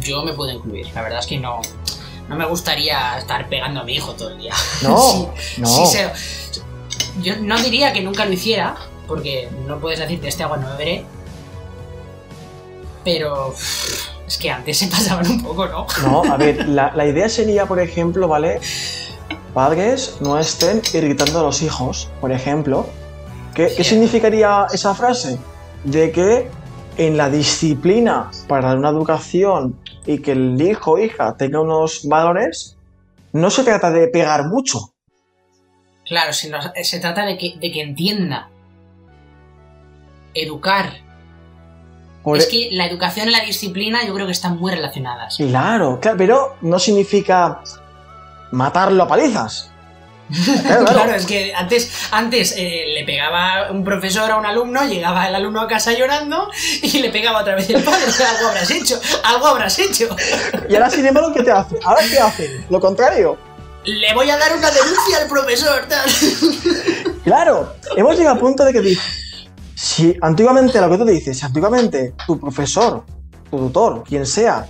Yo 0.00 0.22
me 0.24 0.32
puedo 0.32 0.50
incluir. 0.52 0.86
La 0.94 1.02
verdad 1.02 1.18
es 1.20 1.26
que 1.26 1.38
no. 1.38 1.60
No 2.28 2.36
me 2.36 2.46
gustaría 2.46 3.18
estar 3.18 3.48
pegando 3.48 3.80
a 3.80 3.84
mi 3.84 3.94
hijo 3.94 4.12
todo 4.14 4.30
el 4.30 4.38
día. 4.38 4.54
No, 4.82 4.96
Sí, 5.36 5.60
no. 5.60 5.66
sí 5.66 5.86
se- 5.86 6.62
yo 7.22 7.34
no 7.40 7.58
diría 7.60 7.92
que 7.92 8.00
nunca 8.00 8.24
lo 8.24 8.32
hiciera, 8.32 8.76
porque 9.12 9.50
no 9.66 9.78
puedes 9.78 9.98
decir 9.98 10.22
de 10.22 10.28
este 10.28 10.42
agua 10.42 10.56
no 10.56 10.70
beberé. 10.70 11.04
Pero 13.04 13.52
es 14.26 14.38
que 14.38 14.50
antes 14.50 14.78
se 14.78 14.86
pasaban 14.90 15.30
un 15.30 15.42
poco, 15.42 15.66
¿no? 15.66 15.86
No, 16.02 16.24
a 16.24 16.38
ver, 16.38 16.66
la, 16.66 16.92
la 16.96 17.06
idea 17.06 17.28
sería, 17.28 17.66
por 17.66 17.78
ejemplo, 17.78 18.26
¿vale? 18.26 18.58
Padres 19.52 20.16
no 20.22 20.38
estén 20.38 20.80
irritando 20.94 21.40
a 21.40 21.42
los 21.42 21.60
hijos, 21.60 22.08
por 22.22 22.32
ejemplo. 22.32 22.86
¿Qué, 23.54 23.70
¿qué 23.76 23.84
significaría 23.84 24.66
esa 24.72 24.94
frase? 24.94 25.38
De 25.84 26.10
que 26.10 26.48
en 26.96 27.18
la 27.18 27.28
disciplina 27.28 28.30
para 28.48 28.68
dar 28.68 28.78
una 28.78 28.88
educación 28.88 29.78
y 30.06 30.20
que 30.20 30.32
el 30.32 30.58
hijo 30.58 30.92
o 30.92 30.98
hija 30.98 31.36
tenga 31.36 31.60
unos 31.60 32.08
valores, 32.08 32.78
no 33.34 33.50
se 33.50 33.62
trata 33.62 33.90
de 33.90 34.08
pegar 34.08 34.46
mucho. 34.46 34.94
Claro, 36.06 36.32
se, 36.32 36.50
se 36.82 36.98
trata 36.98 37.26
de 37.26 37.36
que, 37.36 37.58
de 37.58 37.70
que 37.70 37.82
entienda. 37.82 38.48
Educar. 40.34 40.94
Por 42.22 42.38
Es 42.38 42.46
que 42.46 42.68
la 42.72 42.86
educación 42.86 43.28
y 43.28 43.32
la 43.32 43.40
disciplina 43.40 44.04
yo 44.06 44.14
creo 44.14 44.26
que 44.26 44.32
están 44.32 44.56
muy 44.58 44.70
relacionadas. 44.70 45.36
Claro, 45.38 45.98
claro, 46.00 46.16
pero 46.16 46.56
no 46.60 46.78
significa 46.78 47.60
matarlo 48.52 49.02
a 49.02 49.08
palizas. 49.08 49.68
Claro, 50.64 50.84
Claro, 50.84 50.84
claro. 50.86 51.14
es 51.16 51.26
que 51.26 51.52
antes, 51.52 51.90
antes 52.12 52.54
eh, 52.56 52.84
le 52.94 53.04
pegaba 53.04 53.70
un 53.72 53.82
profesor 53.84 54.30
a 54.30 54.36
un 54.36 54.46
alumno, 54.46 54.84
llegaba 54.84 55.26
el 55.28 55.34
alumno 55.34 55.60
a 55.62 55.68
casa 55.68 55.92
llorando 55.92 56.48
y 56.80 57.00
le 57.00 57.10
pegaba 57.10 57.40
otra 57.40 57.56
vez 57.56 57.68
el 57.70 57.82
padre. 57.82 58.04
algo 58.06 58.48
habrás 58.48 58.70
hecho, 58.70 59.00
algo 59.24 59.46
habrás 59.48 59.78
hecho. 59.80 60.08
Y 60.68 60.74
ahora, 60.74 60.88
sin 60.90 61.04
embargo, 61.04 61.32
¿qué 61.34 61.42
te 61.42 61.50
hace? 61.50 61.76
¿Ahora 61.84 62.02
qué 62.08 62.18
hacen? 62.18 62.66
Lo 62.70 62.80
contrario. 62.80 63.36
Le 63.84 64.14
voy 64.14 64.30
a 64.30 64.36
dar 64.38 64.56
una 64.56 64.70
denuncia 64.70 65.18
al 65.22 65.26
profesor. 65.28 65.86
tal. 65.88 66.08
Claro, 67.24 67.74
hemos 67.96 68.16
llegado 68.16 68.34
al 68.36 68.40
punto 68.40 68.64
de 68.64 68.72
que 68.72 68.80
Si 69.82 70.16
antiguamente 70.20 70.80
lo 70.80 70.88
que 70.88 70.96
tú 70.96 71.04
dices, 71.04 71.36
si 71.36 71.44
antiguamente 71.44 72.14
tu 72.24 72.38
profesor, 72.38 73.02
tu 73.50 73.58
tutor, 73.58 74.04
quien 74.04 74.24
sea, 74.26 74.68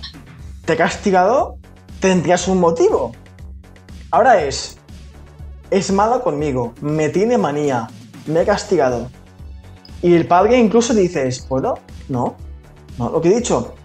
te 0.65 0.73
ha 0.73 0.75
castigado, 0.75 1.57
tendrías 1.99 2.47
un 2.47 2.59
motivo. 2.59 3.11
Ahora 4.09 4.41
es, 4.41 4.75
es 5.69 5.91
malo 5.91 6.23
conmigo, 6.23 6.73
me 6.81 7.09
tiene 7.09 7.37
manía, 7.37 7.87
me 8.25 8.39
ha 8.39 8.45
castigado. 8.45 9.07
Y 10.01 10.15
el 10.15 10.25
padre 10.25 10.57
incluso 10.57 10.95
dices, 10.95 11.45
bueno, 11.47 11.75
no, 12.09 12.35
no, 12.97 13.11
lo 13.11 13.21
que 13.21 13.29
he 13.29 13.35
dicho, 13.35 13.75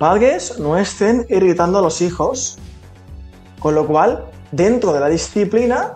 padres 0.00 0.58
no 0.58 0.76
estén 0.76 1.24
irritando 1.28 1.78
a 1.78 1.82
los 1.82 2.02
hijos, 2.02 2.58
con 3.60 3.76
lo 3.76 3.86
cual, 3.86 4.24
dentro 4.50 4.92
de 4.92 4.98
la 4.98 5.08
disciplina, 5.08 5.92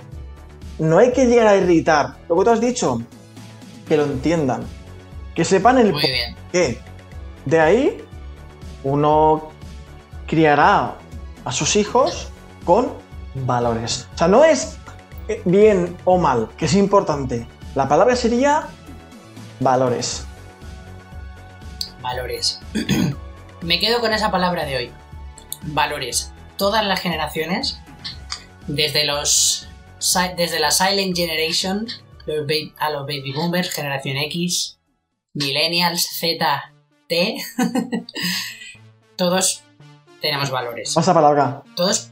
no 0.78 0.98
hay 0.98 1.10
que 1.10 1.26
llegar 1.26 1.48
a 1.48 1.56
irritar. 1.56 2.18
Lo 2.28 2.36
que 2.36 2.44
tú 2.44 2.50
has 2.50 2.60
dicho, 2.60 3.02
que 3.88 3.96
lo 3.96 4.04
entiendan, 4.04 4.75
que 5.36 5.44
sepan 5.44 5.78
el 5.78 5.92
Muy 5.92 6.02
bien. 6.02 6.34
qué. 6.50 6.80
De 7.44 7.60
ahí, 7.60 8.02
uno 8.82 9.50
criará 10.26 10.96
a 11.44 11.52
sus 11.52 11.76
hijos 11.76 12.28
con 12.64 12.92
valores. 13.34 14.08
O 14.14 14.18
sea, 14.18 14.28
no 14.28 14.44
es 14.44 14.78
eh, 15.28 15.42
bien 15.44 15.96
o 16.04 16.18
mal, 16.18 16.48
que 16.56 16.64
es 16.64 16.74
importante. 16.74 17.46
La 17.74 17.86
palabra 17.86 18.16
sería 18.16 18.66
valores. 19.60 20.26
Valores. 22.00 22.60
Me 23.60 23.78
quedo 23.78 24.00
con 24.00 24.12
esa 24.12 24.30
palabra 24.30 24.64
de 24.64 24.76
hoy. 24.76 24.92
Valores. 25.62 26.32
Todas 26.56 26.84
las 26.86 27.00
generaciones, 27.00 27.78
desde 28.66 29.04
los 29.04 29.68
desde 30.36 30.60
la 30.60 30.70
Silent 30.70 31.16
Generation 31.16 31.86
a 32.78 32.90
los 32.90 33.02
Baby 33.02 33.32
Boomers, 33.32 33.70
Generación 33.70 34.16
X, 34.18 34.75
Millennials, 35.36 36.08
Z, 36.18 36.72
T, 37.08 37.36
todos 39.16 39.62
tenemos 40.20 40.50
valores. 40.50 40.94
Pasa 40.94 41.12
palabra. 41.12 41.62
Todos. 41.76 42.10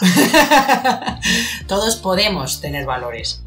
Todos 1.66 1.96
podemos 1.96 2.60
tener 2.60 2.86
valores. 2.86 3.42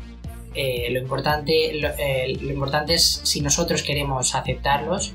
Eh, 0.53 0.89
lo, 0.91 0.99
importante, 0.99 1.71
lo, 1.79 1.87
eh, 1.97 2.37
lo 2.39 2.51
importante 2.51 2.93
es 2.95 3.21
si 3.23 3.41
nosotros 3.41 3.81
queremos 3.81 4.35
aceptarlos 4.35 5.13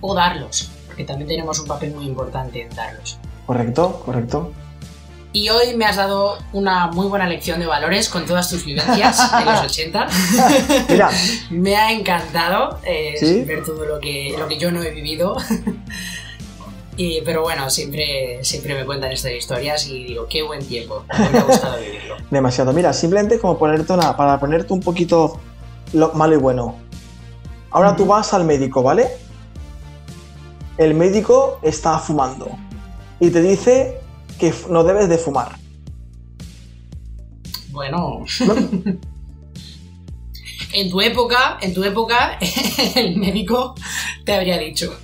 o 0.00 0.14
darlos, 0.14 0.70
porque 0.86 1.04
también 1.04 1.28
tenemos 1.28 1.60
un 1.60 1.68
papel 1.68 1.94
muy 1.94 2.06
importante 2.06 2.62
en 2.62 2.70
darlos. 2.74 3.18
Correcto, 3.46 4.02
correcto. 4.04 4.52
Y 5.38 5.50
hoy 5.50 5.76
me 5.76 5.84
has 5.84 5.94
dado 5.94 6.36
una 6.52 6.88
muy 6.88 7.06
buena 7.06 7.28
lección 7.28 7.60
de 7.60 7.66
valores 7.66 8.08
con 8.08 8.26
todas 8.26 8.50
tus 8.50 8.64
vivencias 8.64 9.38
de 9.38 9.44
los 9.44 9.60
80. 9.66 10.08
Mira, 10.88 11.10
Me 11.50 11.76
ha 11.76 11.92
encantado 11.92 12.80
eh, 12.82 13.14
¿Sí? 13.16 13.44
ver 13.44 13.62
todo 13.62 13.84
lo 13.84 14.00
que, 14.00 14.34
lo 14.36 14.48
que 14.48 14.58
yo 14.58 14.72
no 14.72 14.82
he 14.82 14.90
vivido. 14.90 15.36
Y, 17.00 17.20
pero 17.20 17.42
bueno, 17.42 17.70
siempre, 17.70 18.40
siempre 18.42 18.74
me 18.74 18.84
cuentan 18.84 19.12
estas 19.12 19.30
historias 19.30 19.86
y 19.86 20.02
digo, 20.02 20.26
qué 20.28 20.42
buen 20.42 20.66
tiempo. 20.66 21.04
Me 21.16 21.38
ha 21.38 21.42
gustado 21.44 21.78
vivirlo. 21.78 22.16
demasiado. 22.32 22.72
Mira, 22.72 22.92
simplemente 22.92 23.38
como 23.38 23.56
ponerte 23.56 23.92
una, 23.92 24.16
para 24.16 24.40
ponerte 24.40 24.72
un 24.72 24.80
poquito 24.80 25.38
lo 25.92 26.12
malo 26.14 26.34
y 26.34 26.38
bueno. 26.38 26.74
Ahora 27.70 27.94
tú 27.94 28.04
vas 28.04 28.34
al 28.34 28.42
médico, 28.44 28.82
¿vale? 28.82 29.06
El 30.76 30.94
médico 30.94 31.60
está 31.62 32.00
fumando 32.00 32.50
y 33.20 33.30
te 33.30 33.42
dice 33.42 34.00
que 34.38 34.54
no 34.68 34.84
debes 34.84 35.08
de 35.08 35.18
fumar. 35.18 35.56
Bueno, 37.70 38.24
¿no? 38.46 38.54
en 40.72 40.90
tu 40.90 41.00
época, 41.00 41.58
en 41.60 41.74
tu 41.74 41.84
época, 41.84 42.38
el 42.94 43.16
médico 43.16 43.74
te 44.24 44.34
habría 44.34 44.58
dicho, 44.58 44.98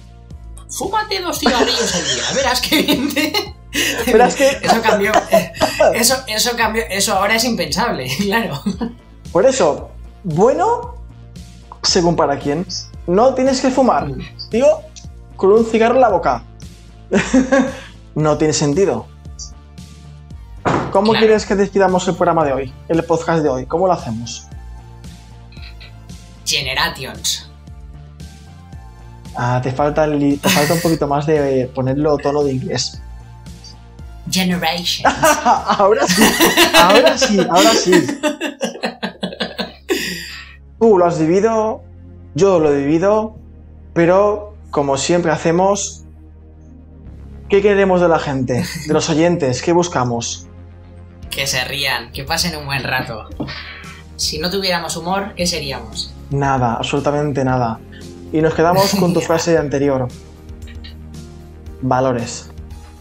fúmate 0.69 1.21
dos 1.21 1.39
cigarrillos 1.39 1.95
al 1.95 2.05
día, 2.05 2.25
verás 2.35 2.61
que 2.61 2.83
bien 2.83 3.13
te... 3.13 3.55
Es 3.75 4.35
que, 4.37 4.59
Eso 4.63 4.83
cambió. 4.83 5.11
Eso, 5.95 6.15
eso 6.29 6.51
cambió. 6.57 6.85
Eso 6.89 7.15
ahora 7.15 7.35
es 7.35 7.43
impensable, 7.43 8.09
claro. 8.21 8.63
por 9.33 9.45
eso, 9.45 9.91
bueno, 10.23 10.95
según 11.83 12.15
para 12.15 12.39
quién, 12.39 12.65
no 13.09 13.35
tienes 13.35 13.61
que 13.61 13.71
fumar. 13.71 14.13
Tío, 14.49 14.67
con 15.37 15.53
un 15.53 15.67
cigarro 15.67 15.97
en 15.97 16.01
la 16.03 16.09
boca. 16.09 16.45
no 18.15 18.39
tiene 18.39 18.53
sentido. 18.53 19.07
¿Cómo 20.95 21.11
Claro. 21.11 21.27
quieres 21.27 21.45
que 21.45 21.57
despidamos 21.57 22.07
el 22.07 22.15
programa 22.15 22.45
de 22.45 22.53
hoy? 22.53 22.73
El 22.87 23.03
podcast 23.03 23.43
de 23.43 23.49
hoy. 23.49 23.67
¿Cómo 23.67 23.89
lo 23.89 23.95
hacemos? 23.95 24.47
Generations. 26.47 27.51
Ah, 29.35 29.59
te 29.61 29.73
falta, 29.73 30.05
el 30.05 30.39
te 30.41 30.49
falta 30.49 30.75
un 30.75 30.81
poquito 30.81 31.09
más 31.09 31.27
de 31.27 31.69
ponerlo 31.75 32.17
tono 32.19 32.45
de 32.45 32.53
inglés. 32.53 33.03
Generations. 34.31 35.03
ahora 35.45 36.07
sí, 36.07 36.23
ahora 36.81 37.19
sí, 37.19 37.41
ahora 37.41 37.71
sí. 37.73 38.07
Tú 40.79 40.97
lo 40.97 41.07
has 41.07 41.19
vivido, 41.19 41.83
yo 42.37 42.61
lo 42.61 42.73
he 42.73 42.77
vivido, 42.77 43.35
pero 43.95 44.55
como 44.71 44.97
siempre 44.97 45.33
hacemos, 45.33 46.05
¿qué 47.49 47.61
queremos 47.63 48.01
de 48.01 48.07
la 48.09 48.21
gente? 48.21 48.65
De 48.87 48.95
los 48.95 49.11
oyentes, 49.11 49.61
¿qué 49.61 49.73
buscamos? 49.73 50.47
Que 51.35 51.47
se 51.47 51.65
rían, 51.65 52.13
que 52.13 52.25
pasen 52.25 52.57
un 52.57 52.65
buen 52.65 52.85
rato. 52.85 53.29
Si 54.17 54.39
no 54.39 54.51
tuviéramos 54.51 54.97
humor, 54.97 55.35
¿qué 55.35 55.47
seríamos? 55.47 56.15
Nada, 56.31 56.75
absolutamente 56.75 57.45
nada. 57.45 57.81
Y 58.33 58.41
nos 58.41 58.55
quedamos 58.55 58.95
con 58.95 59.13
tu 59.13 59.21
frase 59.29 59.59
anterior. 59.59 60.07
Valores. 61.83 62.51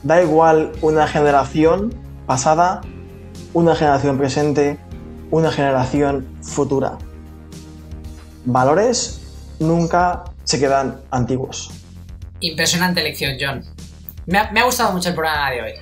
Da 0.01 0.21
igual 0.21 0.71
una 0.81 1.07
generación 1.07 1.93
pasada, 2.25 2.81
una 3.53 3.75
generación 3.75 4.17
presente, 4.17 4.79
una 5.29 5.51
generación 5.51 6.27
futura. 6.41 6.97
Valores 8.45 9.21
nunca 9.59 10.23
se 10.43 10.59
quedan 10.59 11.01
antiguos. 11.11 11.69
Impresionante 12.39 13.03
lección, 13.03 13.33
John. 13.39 13.63
Me 14.25 14.39
ha, 14.39 14.51
me 14.51 14.59
ha 14.59 14.63
gustado 14.63 14.91
mucho 14.91 15.09
el 15.09 15.15
programa 15.15 15.51
de 15.51 15.61
hoy. 15.61 15.73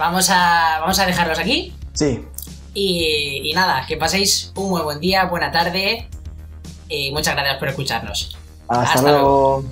Vamos 0.00 0.30
a, 0.30 0.78
vamos 0.80 0.98
a 0.98 1.04
dejarlos 1.04 1.38
aquí. 1.38 1.74
Sí, 1.92 2.24
Y, 2.72 3.42
y 3.44 3.52
nada, 3.52 3.84
que 3.86 3.98
paséis 3.98 4.50
un 4.56 4.70
muy 4.70 4.80
buen 4.80 4.98
día, 4.98 5.26
buena 5.26 5.52
tarde. 5.52 6.08
Y 6.88 7.10
muchas 7.12 7.34
gracias 7.34 7.58
por 7.58 7.68
escucharnos. 7.68 8.36
hasta, 8.66 8.94
Hasta 8.94 9.02
luego. 9.12 9.64